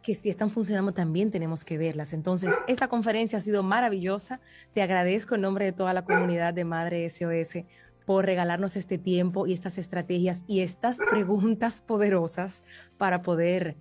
que 0.03 0.15
sí 0.15 0.29
están 0.29 0.51
funcionando 0.51 0.93
también 0.93 1.33
tenemos 1.33 1.65
que 1.65 1.79
verlas. 1.79 2.13
Entonces, 2.13 2.55
esta 2.69 2.87
conferencia 2.87 3.39
ha 3.39 3.41
sido 3.41 3.65
maravillosa. 3.65 4.41
Te 4.73 4.81
agradezco 4.81 5.35
en 5.35 5.41
nombre 5.41 5.65
de 5.65 5.73
toda 5.73 5.93
la 5.93 6.05
comunidad 6.05 6.55
de 6.55 6.65
Madre 6.65 7.11
SOS 7.11 7.65
por 8.05 8.25
regalarnos 8.25 8.77
este 8.77 8.99
tiempo 8.99 9.49
y 9.49 9.53
estas 9.53 9.79
estrategias 9.79 10.45
y 10.47 10.61
estas 10.61 10.99
preguntas 11.11 11.83
poderosas 11.83 12.63
para 12.99 13.23
poder 13.23 13.77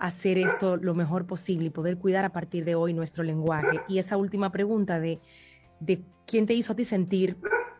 hacer 0.00 0.38
esto 0.38 0.76
lo 0.76 0.94
mejor 0.94 1.26
posible 1.26 1.66
y 1.66 1.70
poder 1.70 1.98
cuidar 1.98 2.24
a 2.24 2.32
partir 2.32 2.64
de 2.64 2.74
hoy 2.74 2.94
nuestro 2.94 3.22
lenguaje. 3.22 3.80
Y 3.86 3.98
esa 3.98 4.16
última 4.16 4.50
pregunta 4.50 4.98
de, 4.98 5.20
de 5.78 6.02
quién 6.26 6.46
te 6.46 6.54
hizo 6.54 6.72
a 6.72 6.76
ti 6.76 6.84
sentir 6.84 7.36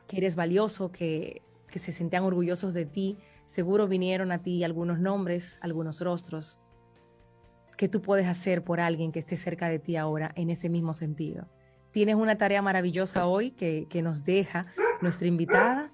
que 0.07 0.19
eres 0.19 0.37
valioso, 0.37 0.93
que, 0.93 1.43
que 1.67 1.79
se 1.79 1.93
sentían 1.93 2.23
orgullosos 2.25 2.75
de 2.75 2.85
ti, 2.85 3.17
seguro 3.47 3.89
vinieron 3.89 4.33
a 4.33 4.43
ti 4.43 4.63
algunos 4.65 5.01
nombres, 5.01 5.59
algunos 5.63 6.01
rostros. 6.01 6.61
¿Qué 7.79 7.89
tú 7.89 8.03
puedes 8.03 8.27
hacer 8.27 8.63
por 8.63 8.81
alguien 8.81 9.13
que 9.13 9.21
esté 9.21 9.39
cerca 9.39 9.69
de 9.69 9.79
ti 9.79 9.97
ahora 9.97 10.33
en 10.37 10.51
ese 10.51 10.69
mismo 10.69 10.93
sentido? 10.93 11.49
Tienes 11.91 12.17
una 12.17 12.37
tarea 12.37 12.61
maravillosa 12.61 13.27
hoy 13.27 13.51
que, 13.51 13.87
que 13.89 14.03
nos 14.03 14.25
deja 14.25 14.67
nuestra 15.01 15.27
invitada 15.27 15.91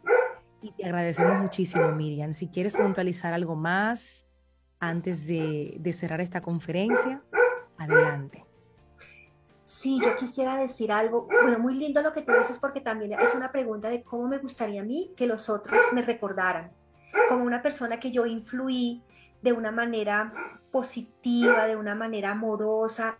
y 0.60 0.72
te 0.72 0.84
agradecemos 0.84 1.40
muchísimo, 1.40 1.92
Miriam. 1.92 2.34
Si 2.34 2.48
quieres 2.48 2.76
puntualizar 2.76 3.32
algo 3.32 3.54
más, 3.54 4.25
antes 4.80 5.26
de, 5.26 5.92
cerrar 5.92 6.20
esta 6.20 6.40
conferencia? 6.40 7.22
Adelante. 7.78 8.44
Sí, 9.64 10.00
yo 10.02 10.16
quisiera 10.16 10.56
decir 10.56 10.92
algo, 10.92 11.28
bueno, 11.42 11.58
muy 11.58 11.74
lindo 11.74 12.00
lo 12.00 12.12
que 12.12 12.22
tú 12.22 12.32
dices 12.32 12.58
porque 12.58 12.80
también 12.80 13.12
es 13.20 13.34
una 13.34 13.50
pregunta 13.50 13.88
de 13.88 14.02
cómo 14.02 14.28
me 14.28 14.38
gustaría 14.38 14.80
a 14.80 14.84
mí 14.84 15.12
que 15.16 15.26
los 15.26 15.48
otros 15.48 15.80
me 15.92 16.02
recordaran, 16.02 16.70
como 17.28 17.44
una 17.44 17.62
persona 17.62 17.98
que 17.98 18.10
yo 18.10 18.26
influí 18.26 19.02
de 19.42 19.52
una 19.52 19.72
manera 19.72 20.32
positiva, 20.70 21.66
de 21.66 21.76
una 21.76 21.94
manera 21.94 22.30
amorosa, 22.30 23.18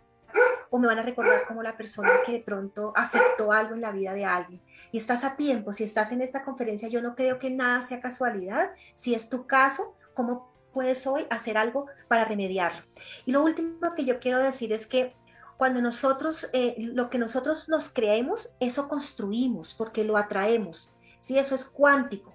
o 0.69 0.79
me 0.79 0.87
van 0.87 0.99
a 0.99 1.03
recordar 1.03 1.45
como 1.47 1.63
la 1.63 1.77
persona 1.77 2.09
que 2.25 2.33
de 2.33 2.39
pronto 2.39 2.91
afectó 2.95 3.51
algo 3.51 3.75
en 3.75 3.81
la 3.81 3.91
vida 3.91 4.13
de 4.13 4.25
alguien. 4.25 4.61
Y 4.91 4.97
estás 4.97 5.23
a 5.23 5.35
tiempo, 5.35 5.73
si 5.73 5.83
estás 5.83 6.11
en 6.11 6.21
esta 6.21 6.43
conferencia, 6.43 6.87
yo 6.87 7.01
no 7.01 7.15
creo 7.15 7.39
que 7.39 7.49
nada 7.49 7.81
sea 7.81 8.01
casualidad. 8.01 8.71
Si 8.95 9.13
es 9.13 9.29
tu 9.29 9.45
caso, 9.47 9.95
¿cómo 10.13 10.51
puedes 10.77 11.07
hoy 11.07 11.25
hacer 11.31 11.57
algo 11.57 11.87
para 12.07 12.23
remediarlo? 12.23 12.83
Y 13.25 13.31
lo 13.31 13.43
último 13.43 13.95
que 13.95 14.05
yo 14.05 14.19
quiero 14.19 14.37
decir 14.37 14.71
es 14.71 14.85
que 14.85 15.15
cuando 15.57 15.81
nosotros, 15.81 16.47
eh, 16.53 16.75
lo 16.77 17.09
que 17.09 17.17
nosotros 17.17 17.67
nos 17.67 17.89
creemos, 17.89 18.49
eso 18.59 18.87
construimos 18.87 19.73
porque 19.73 20.03
lo 20.03 20.17
atraemos. 20.17 20.93
¿sí? 21.19 21.39
Eso 21.39 21.55
es 21.55 21.65
cuántico. 21.65 22.31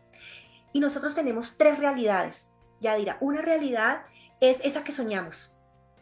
Y 0.73 0.81
nosotros 0.81 1.15
tenemos 1.15 1.57
tres 1.57 1.79
realidades. 1.79 2.51
Ya 2.81 2.97
dirá, 2.97 3.17
una 3.21 3.43
realidad 3.43 4.03
es 4.41 4.61
esa 4.65 4.83
que 4.83 4.91
soñamos, 4.91 5.55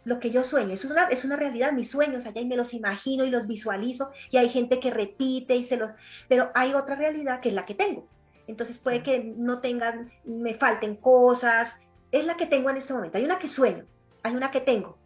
lo 0.05 0.19
que 0.19 0.31
yo 0.31 0.45
sueño. 0.45 0.73
Es 0.73 0.87
una, 0.87 1.09
es 1.09 1.27
una 1.27 1.37
realidad, 1.37 1.73
mis 1.73 1.91
sueños 1.91 2.25
allá 2.25 2.41
y 2.41 2.47
me 2.47 2.57
los 2.57 2.73
imagino 2.73 3.27
y 3.27 3.31
los 3.31 3.47
visualizo 3.47 4.13
y 4.31 4.39
hay 4.39 4.49
gente 4.49 4.81
que 4.81 4.91
repite 4.91 5.57
y 5.57 5.65
se 5.65 5.77
los... 5.77 5.91
Pero 6.27 6.51
hay 6.55 6.73
otra 6.73 6.97
realidad 6.97 7.41
que 7.41 7.51
es 7.51 7.55
la 7.55 7.67
que 7.67 7.75
tengo. 7.75 8.09
Entonces 8.47 8.79
puede 8.79 9.03
que 9.03 9.35
no 9.37 9.61
tengan, 9.61 10.11
me 10.25 10.55
falten 10.55 10.97
cosas. 10.97 11.77
Es 12.13 12.25
la 12.25 12.37
que 12.37 12.47
tengo 12.47 12.71
en 12.71 12.77
este 12.77 12.93
momento. 12.93 13.19
Hay 13.19 13.25
una 13.25 13.39
que 13.39 13.49
sueño, 13.49 13.85
hay 14.23 14.35
una 14.35 14.51
que 14.51 14.61
tengo 14.61 14.99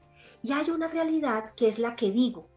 y 0.43 0.53
hay 0.53 0.71
una 0.71 0.89
realidad 0.89 1.53
que 1.55 1.69
es 1.69 1.79
la 1.79 1.97
que 1.97 2.11
digo. 2.11 2.49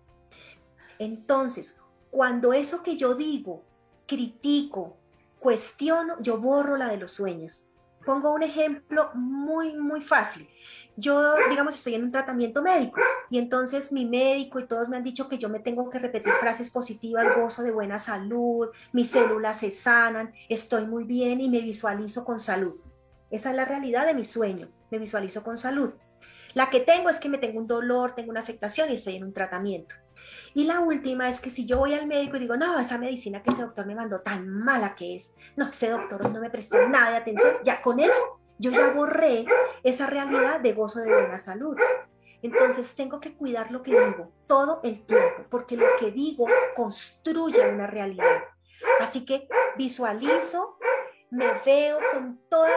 Entonces, 1.00 1.78
cuando 2.12 2.54
eso 2.54 2.82
que 2.82 2.98
yo 2.98 3.14
digo, 3.14 3.64
critico, 4.08 4.98
cuestiono, 5.40 6.16
yo 6.22 6.38
borro 6.38 6.78
la 6.78 6.90
de 6.90 6.98
los 6.98 7.12
sueños. 7.12 7.70
Pongo 8.06 8.34
un 8.34 8.44
ejemplo 8.44 9.12
muy, 9.14 9.76
muy 9.76 10.02
fácil. 10.02 10.50
Yo, 10.96 11.36
digamos, 11.50 11.76
estoy 11.76 11.94
en 11.94 12.06
un 12.06 12.12
tratamiento 12.12 12.62
médico 12.64 13.00
y 13.30 13.38
entonces 13.38 13.92
mi 13.92 14.06
médico 14.06 14.60
y 14.60 14.66
todos 14.66 14.90
me 14.90 14.98
han 14.98 15.04
dicho 15.04 15.30
que 15.30 15.38
yo 15.38 15.48
me 15.48 15.60
tengo 15.60 15.90
que 15.92 16.00
repetir 16.00 16.34
frases 16.40 16.72
positivas, 16.72 17.38
gozo 17.38 17.62
de 17.62 17.72
buena 17.72 18.00
salud, 18.00 18.70
mis 18.94 19.12
células 19.12 19.60
se 19.60 19.70
sanan, 19.70 20.34
estoy 20.50 20.88
muy 20.88 21.04
bien 21.04 21.40
y 21.40 21.50
me 21.50 21.62
visualizo 21.62 22.26
con 22.26 22.40
salud. 22.40 22.76
Esa 23.30 23.52
es 23.52 23.56
la 23.56 23.66
realidad 23.66 24.06
de 24.06 24.14
mi 24.14 24.26
sueño, 24.26 24.70
me 24.92 25.00
visualizo 25.00 25.44
con 25.44 25.58
salud. 25.58 25.94
La 26.54 26.70
que 26.70 26.80
tengo 26.80 27.10
es 27.10 27.20
que 27.20 27.30
me 27.30 27.38
tengo 27.38 27.60
un 27.60 27.68
dolor, 27.68 28.14
tengo 28.14 28.32
una 28.32 28.40
afectación 28.40 28.90
y 28.90 28.94
estoy 28.94 29.16
en 29.16 29.26
un 29.26 29.34
tratamiento. 29.34 29.96
Y 30.54 30.66
la 30.66 30.80
última 30.80 31.30
es 31.30 31.40
que 31.40 31.50
si 31.50 31.66
yo 31.66 31.80
voy 31.80 31.94
al 31.94 32.08
médico 32.08 32.38
y 32.38 32.40
digo, 32.40 32.58
no, 32.58 32.80
esa 32.80 32.98
medicina 32.98 33.44
que 33.44 33.52
ese 33.52 33.62
doctor 33.62 33.86
me 33.86 33.96
mandó 33.96 34.22
tan 34.22 34.50
mala 34.50 34.96
que 34.96 35.16
es, 35.16 35.34
no, 35.56 35.70
ese 35.70 35.90
doctor 35.90 36.30
no 36.30 36.40
me 36.40 36.50
prestó 36.50 36.88
nada 36.88 37.12
de 37.12 37.18
atención, 37.18 37.58
ya 37.64 37.82
con 37.82 38.00
eso 38.00 38.40
yo 38.58 38.72
ya 38.72 38.90
borré 38.90 39.46
esa 39.84 40.08
realidad 40.08 40.60
de 40.60 40.74
gozo 40.74 41.00
de 41.00 41.14
buena 41.14 41.38
salud. 41.38 41.78
Entonces 42.42 42.96
tengo 42.96 43.20
que 43.20 43.36
cuidar 43.36 43.72
lo 43.72 43.84
que 43.84 43.92
digo 43.92 44.32
todo 44.48 44.80
el 44.84 45.06
tiempo, 45.06 45.44
porque 45.50 45.76
lo 45.76 45.86
que 46.00 46.12
digo 46.12 46.48
construye 46.76 47.68
una 47.70 47.88
realidad. 47.88 48.44
Así 49.00 49.26
que 49.26 49.48
visualizo, 49.78 50.78
veo 51.30 52.00
con 52.14 52.40
todo 52.50 52.68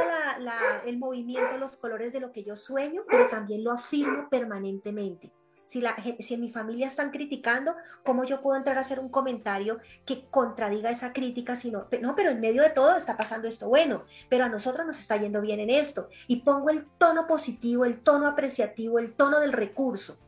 el 0.84 0.98
movimiento, 0.98 1.56
los 1.58 1.76
colores 1.76 2.12
de 2.12 2.20
lo 2.20 2.32
que 2.32 2.42
yo 2.42 2.56
sueño, 2.56 3.02
pero 3.08 3.28
también 3.28 3.64
lo 3.64 3.72
afirmo 3.72 4.28
permanentemente. 4.28 5.32
Si, 5.64 5.80
la, 5.80 5.94
si 6.18 6.34
en 6.34 6.40
mi 6.40 6.50
familia 6.50 6.88
están 6.88 7.12
criticando, 7.12 7.76
¿cómo 8.04 8.24
yo 8.24 8.42
puedo 8.42 8.56
entrar 8.56 8.76
a 8.76 8.80
hacer 8.80 8.98
un 8.98 9.08
comentario 9.08 9.78
que 10.04 10.26
contradiga 10.28 10.90
esa 10.90 11.12
crítica? 11.12 11.54
Si 11.54 11.70
no, 11.70 11.86
no, 12.00 12.16
pero 12.16 12.30
en 12.30 12.40
medio 12.40 12.62
de 12.62 12.70
todo 12.70 12.96
está 12.96 13.16
pasando 13.16 13.46
esto 13.46 13.68
bueno, 13.68 14.04
pero 14.28 14.44
a 14.44 14.48
nosotros 14.48 14.84
nos 14.84 14.98
está 14.98 15.16
yendo 15.16 15.40
bien 15.40 15.60
en 15.60 15.70
esto. 15.70 16.08
Y 16.26 16.42
pongo 16.42 16.70
el 16.70 16.86
tono 16.98 17.28
positivo, 17.28 17.84
el 17.84 18.00
tono 18.00 18.26
apreciativo, 18.26 18.98
el 18.98 19.12
tono 19.12 19.38
del 19.38 19.52
recurso. 19.52 20.18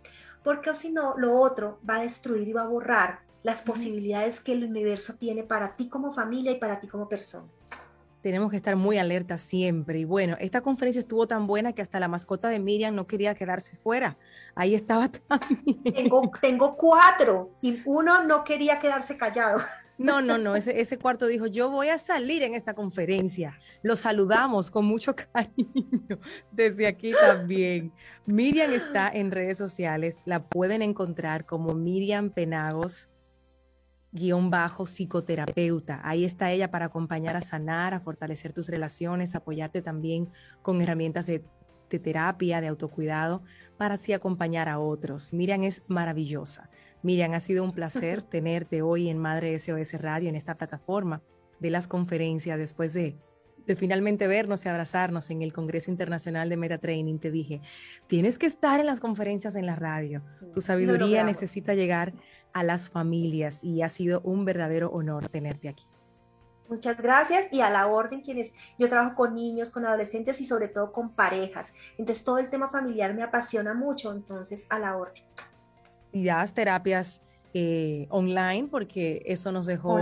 Porque 0.44 0.74
si 0.74 0.92
no, 0.92 1.18
lo 1.18 1.36
otro 1.40 1.80
va 1.88 1.96
a 1.96 2.02
destruir 2.02 2.46
y 2.46 2.52
va 2.52 2.62
a 2.62 2.68
borrar 2.68 3.22
las 3.42 3.62
posibilidades 3.62 4.40
que 4.40 4.52
el 4.52 4.62
universo 4.62 5.14
tiene 5.14 5.42
para 5.42 5.74
ti 5.74 5.88
como 5.88 6.12
familia 6.12 6.52
y 6.52 6.60
para 6.60 6.78
ti 6.78 6.86
como 6.86 7.08
persona 7.08 7.48
tenemos 8.22 8.50
que 8.50 8.56
estar 8.56 8.76
muy 8.76 8.98
alerta 8.98 9.36
siempre. 9.36 9.98
Y 9.98 10.04
bueno, 10.04 10.36
esta 10.40 10.62
conferencia 10.62 11.00
estuvo 11.00 11.26
tan 11.26 11.46
buena 11.46 11.72
que 11.72 11.82
hasta 11.82 12.00
la 12.00 12.08
mascota 12.08 12.48
de 12.48 12.60
Miriam 12.60 12.94
no 12.94 13.06
quería 13.06 13.34
quedarse 13.34 13.76
fuera. 13.76 14.16
Ahí 14.54 14.74
estaba 14.74 15.08
también. 15.28 15.82
Tengo, 15.82 16.30
tengo 16.40 16.76
cuatro 16.76 17.50
y 17.60 17.82
uno 17.84 18.22
no 18.24 18.44
quería 18.44 18.78
quedarse 18.78 19.16
callado. 19.16 19.60
No, 19.98 20.20
no, 20.20 20.38
no, 20.38 20.56
ese, 20.56 20.80
ese 20.80 20.98
cuarto 20.98 21.26
dijo, 21.26 21.46
yo 21.46 21.70
voy 21.70 21.88
a 21.88 21.98
salir 21.98 22.42
en 22.42 22.54
esta 22.54 22.74
conferencia. 22.74 23.58
Lo 23.82 23.94
saludamos 23.94 24.70
con 24.70 24.84
mucho 24.84 25.14
cariño 25.32 26.18
desde 26.50 26.86
aquí 26.86 27.12
también. 27.12 27.92
Miriam 28.24 28.72
está 28.72 29.10
en 29.10 29.30
redes 29.30 29.58
sociales, 29.58 30.22
la 30.24 30.44
pueden 30.44 30.82
encontrar 30.82 31.44
como 31.44 31.74
Miriam 31.74 32.30
Penagos 32.30 33.10
guion 34.12 34.50
bajo 34.50 34.84
psicoterapeuta. 34.84 36.00
Ahí 36.04 36.24
está 36.24 36.50
ella 36.50 36.70
para 36.70 36.86
acompañar 36.86 37.36
a 37.36 37.40
sanar, 37.40 37.94
a 37.94 38.00
fortalecer 38.00 38.52
tus 38.52 38.68
relaciones, 38.68 39.34
apoyarte 39.34 39.82
también 39.82 40.28
con 40.60 40.80
herramientas 40.80 41.26
de, 41.26 41.42
terapia, 41.88 42.60
de 42.60 42.68
autocuidado, 42.68 43.42
para 43.76 43.94
así 43.94 44.12
acompañar 44.12 44.68
a 44.68 44.78
otros. 44.78 45.32
Miriam 45.32 45.62
es 45.64 45.82
maravillosa. 45.88 46.70
Miriam, 47.02 47.32
ha 47.34 47.40
sido 47.40 47.64
un 47.64 47.72
placer 47.72 48.22
tenerte 48.30 48.80
hoy 48.80 49.08
en 49.08 49.18
Madre 49.18 49.58
SOS 49.58 50.00
Radio, 50.00 50.28
en 50.28 50.36
esta 50.36 50.56
plataforma 50.56 51.22
de 51.60 51.70
las 51.70 51.88
conferencias, 51.88 52.58
después 52.58 52.92
de, 52.94 53.16
de 53.66 53.76
finalmente 53.76 54.26
vernos 54.26 54.64
y 54.64 54.68
abrazarnos 54.68 55.30
en 55.30 55.42
el 55.42 55.52
Congreso 55.52 55.90
Internacional 55.90 56.48
de 56.48 56.56
Meta 56.56 56.78
Training. 56.78 57.18
Te 57.18 57.30
dije, 57.30 57.60
tienes 58.06 58.38
que 58.38 58.46
estar 58.46 58.80
en 58.80 58.86
las 58.86 59.00
conferencias 59.00 59.56
en 59.56 59.66
la 59.66 59.76
radio. 59.76 60.20
Tu 60.52 60.60
sabiduría 60.60 61.24
necesita 61.24 61.74
llegar 61.74 62.12
a 62.52 62.62
las 62.64 62.90
familias 62.90 63.64
y 63.64 63.82
ha 63.82 63.88
sido 63.88 64.20
un 64.22 64.44
verdadero 64.44 64.90
honor 64.90 65.28
tenerte 65.28 65.68
aquí. 65.68 65.86
Muchas 66.68 66.96
gracias 66.96 67.48
y 67.50 67.60
a 67.60 67.68
la 67.68 67.86
orden 67.86 68.22
quienes 68.22 68.54
yo 68.78 68.88
trabajo 68.88 69.14
con 69.14 69.34
niños, 69.34 69.70
con 69.70 69.84
adolescentes 69.84 70.40
y 70.40 70.46
sobre 70.46 70.68
todo 70.68 70.92
con 70.92 71.14
parejas. 71.14 71.74
Entonces 71.98 72.24
todo 72.24 72.38
el 72.38 72.48
tema 72.48 72.70
familiar 72.70 73.12
me 73.14 73.22
apasiona 73.22 73.74
mucho, 73.74 74.10
entonces 74.12 74.66
a 74.70 74.78
la 74.78 74.96
orden. 74.96 75.22
Y 76.12 76.24
das 76.24 76.54
terapias 76.54 77.22
eh, 77.52 78.06
online 78.08 78.68
porque 78.70 79.22
eso 79.26 79.52
nos 79.52 79.66
dejó 79.66 79.98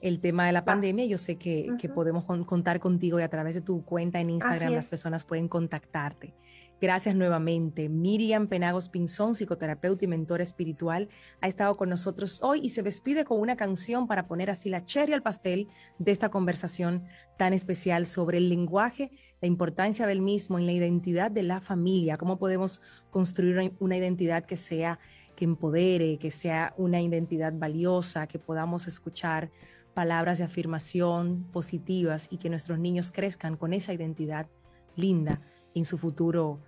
el 0.00 0.20
tema 0.20 0.46
de 0.46 0.52
la 0.52 0.64
pandemia. 0.64 1.06
Yo 1.06 1.18
sé 1.18 1.36
que, 1.36 1.68
que 1.78 1.88
podemos 1.88 2.24
contar 2.46 2.80
contigo 2.80 3.20
y 3.20 3.22
a 3.22 3.28
través 3.28 3.54
de 3.54 3.60
tu 3.60 3.84
cuenta 3.84 4.20
en 4.20 4.30
Instagram 4.30 4.74
las 4.74 4.88
personas 4.88 5.24
pueden 5.24 5.48
contactarte. 5.48 6.34
Gracias 6.80 7.14
nuevamente. 7.14 7.90
Miriam 7.90 8.46
Penagos 8.46 8.88
Pinzón, 8.88 9.34
psicoterapeuta 9.34 10.06
y 10.06 10.08
mentora 10.08 10.42
espiritual, 10.42 11.10
ha 11.42 11.46
estado 11.46 11.76
con 11.76 11.90
nosotros 11.90 12.40
hoy 12.42 12.60
y 12.62 12.70
se 12.70 12.82
despide 12.82 13.26
con 13.26 13.38
una 13.38 13.54
canción 13.54 14.06
para 14.06 14.26
poner 14.26 14.48
así 14.48 14.70
la 14.70 14.86
cherry 14.86 15.12
al 15.12 15.22
pastel 15.22 15.68
de 15.98 16.10
esta 16.10 16.30
conversación 16.30 17.04
tan 17.36 17.52
especial 17.52 18.06
sobre 18.06 18.38
el 18.38 18.48
lenguaje, 18.48 19.10
la 19.42 19.48
importancia 19.48 20.06
del 20.06 20.22
mismo 20.22 20.58
en 20.58 20.64
la 20.64 20.72
identidad 20.72 21.30
de 21.30 21.42
la 21.42 21.60
familia, 21.60 22.16
cómo 22.16 22.38
podemos 22.38 22.80
construir 23.10 23.74
una 23.78 23.96
identidad 23.98 24.46
que 24.46 24.56
sea, 24.56 24.98
que 25.36 25.44
empodere, 25.44 26.18
que 26.18 26.30
sea 26.30 26.72
una 26.78 27.02
identidad 27.02 27.52
valiosa, 27.54 28.26
que 28.26 28.38
podamos 28.38 28.88
escuchar 28.88 29.50
palabras 29.94 30.38
de 30.38 30.44
afirmación 30.44 31.44
positivas 31.52 32.28
y 32.30 32.38
que 32.38 32.50
nuestros 32.50 32.78
niños 32.78 33.12
crezcan 33.12 33.56
con 33.56 33.72
esa 33.72 33.92
identidad 33.92 34.48
linda 34.96 35.40
en 35.74 35.84
su 35.84 35.98
futuro 35.98 36.60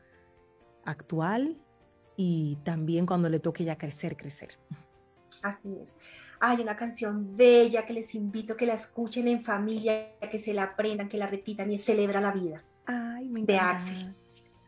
actual 0.85 1.59
y 2.17 2.59
también 2.65 3.07
cuando 3.07 3.29
le 3.29 3.41
toque 3.41 3.65
ya 3.65 3.77
crecer, 3.77 4.17
crecer. 4.17 4.59
Así 5.43 5.77
es. 5.81 5.97
Hay 6.41 6.61
una 6.61 6.77
canción 6.77 7.37
bella 7.37 7.87
que 7.87 7.93
les 7.93 8.15
invito 8.15 8.55
a 8.55 8.57
que 8.57 8.67
la 8.67 8.75
escuchen 8.75 9.29
en 9.29 9.43
familia, 9.43 10.13
que 10.31 10.39
se 10.39 10.53
la 10.53 10.65
aprendan, 10.65 11.09
que 11.09 11.17
la 11.17 11.27
repitan 11.27 11.71
y 11.71 11.79
Celebra 11.79 12.21
la 12.21 12.33
vida. 12.33 12.65
Ay, 12.87 13.29
me 13.29 13.45
De 13.45 13.59
Axel. 13.59 14.15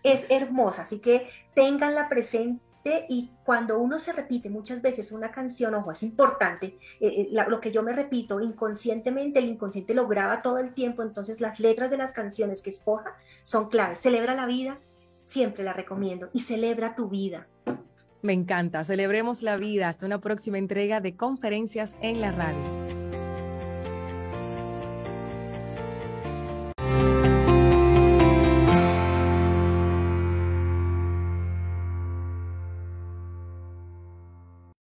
Es 0.02 0.24
hermosa, 0.28 0.82
así 0.82 0.98
que 0.98 1.28
tenganla 1.54 2.08
presente 2.08 2.63
y 3.08 3.30
cuando 3.44 3.78
uno 3.78 3.98
se 3.98 4.12
repite 4.12 4.50
muchas 4.50 4.82
veces 4.82 5.10
una 5.10 5.30
canción, 5.30 5.74
ojo, 5.74 5.92
es 5.92 6.02
importante, 6.02 6.78
eh, 7.00 7.28
eh, 7.32 7.44
lo 7.48 7.60
que 7.60 7.72
yo 7.72 7.82
me 7.82 7.92
repito 7.92 8.40
inconscientemente, 8.40 9.38
el 9.38 9.46
inconsciente 9.46 9.94
lo 9.94 10.06
graba 10.06 10.42
todo 10.42 10.58
el 10.58 10.74
tiempo, 10.74 11.02
entonces 11.02 11.40
las 11.40 11.60
letras 11.60 11.90
de 11.90 11.96
las 11.96 12.12
canciones 12.12 12.60
que 12.60 12.70
escoja 12.70 13.16
son 13.42 13.68
claves. 13.68 14.00
Celebra 14.00 14.34
la 14.34 14.46
vida, 14.46 14.78
siempre 15.24 15.64
la 15.64 15.72
recomiendo 15.72 16.28
y 16.32 16.40
celebra 16.40 16.94
tu 16.94 17.08
vida. 17.08 17.48
Me 18.22 18.32
encanta, 18.32 18.84
celebremos 18.84 19.42
la 19.42 19.56
vida 19.56 19.88
hasta 19.88 20.06
una 20.06 20.20
próxima 20.20 20.58
entrega 20.58 21.00
de 21.00 21.16
conferencias 21.16 21.96
en 22.00 22.20
la 22.20 22.32
radio. 22.32 22.83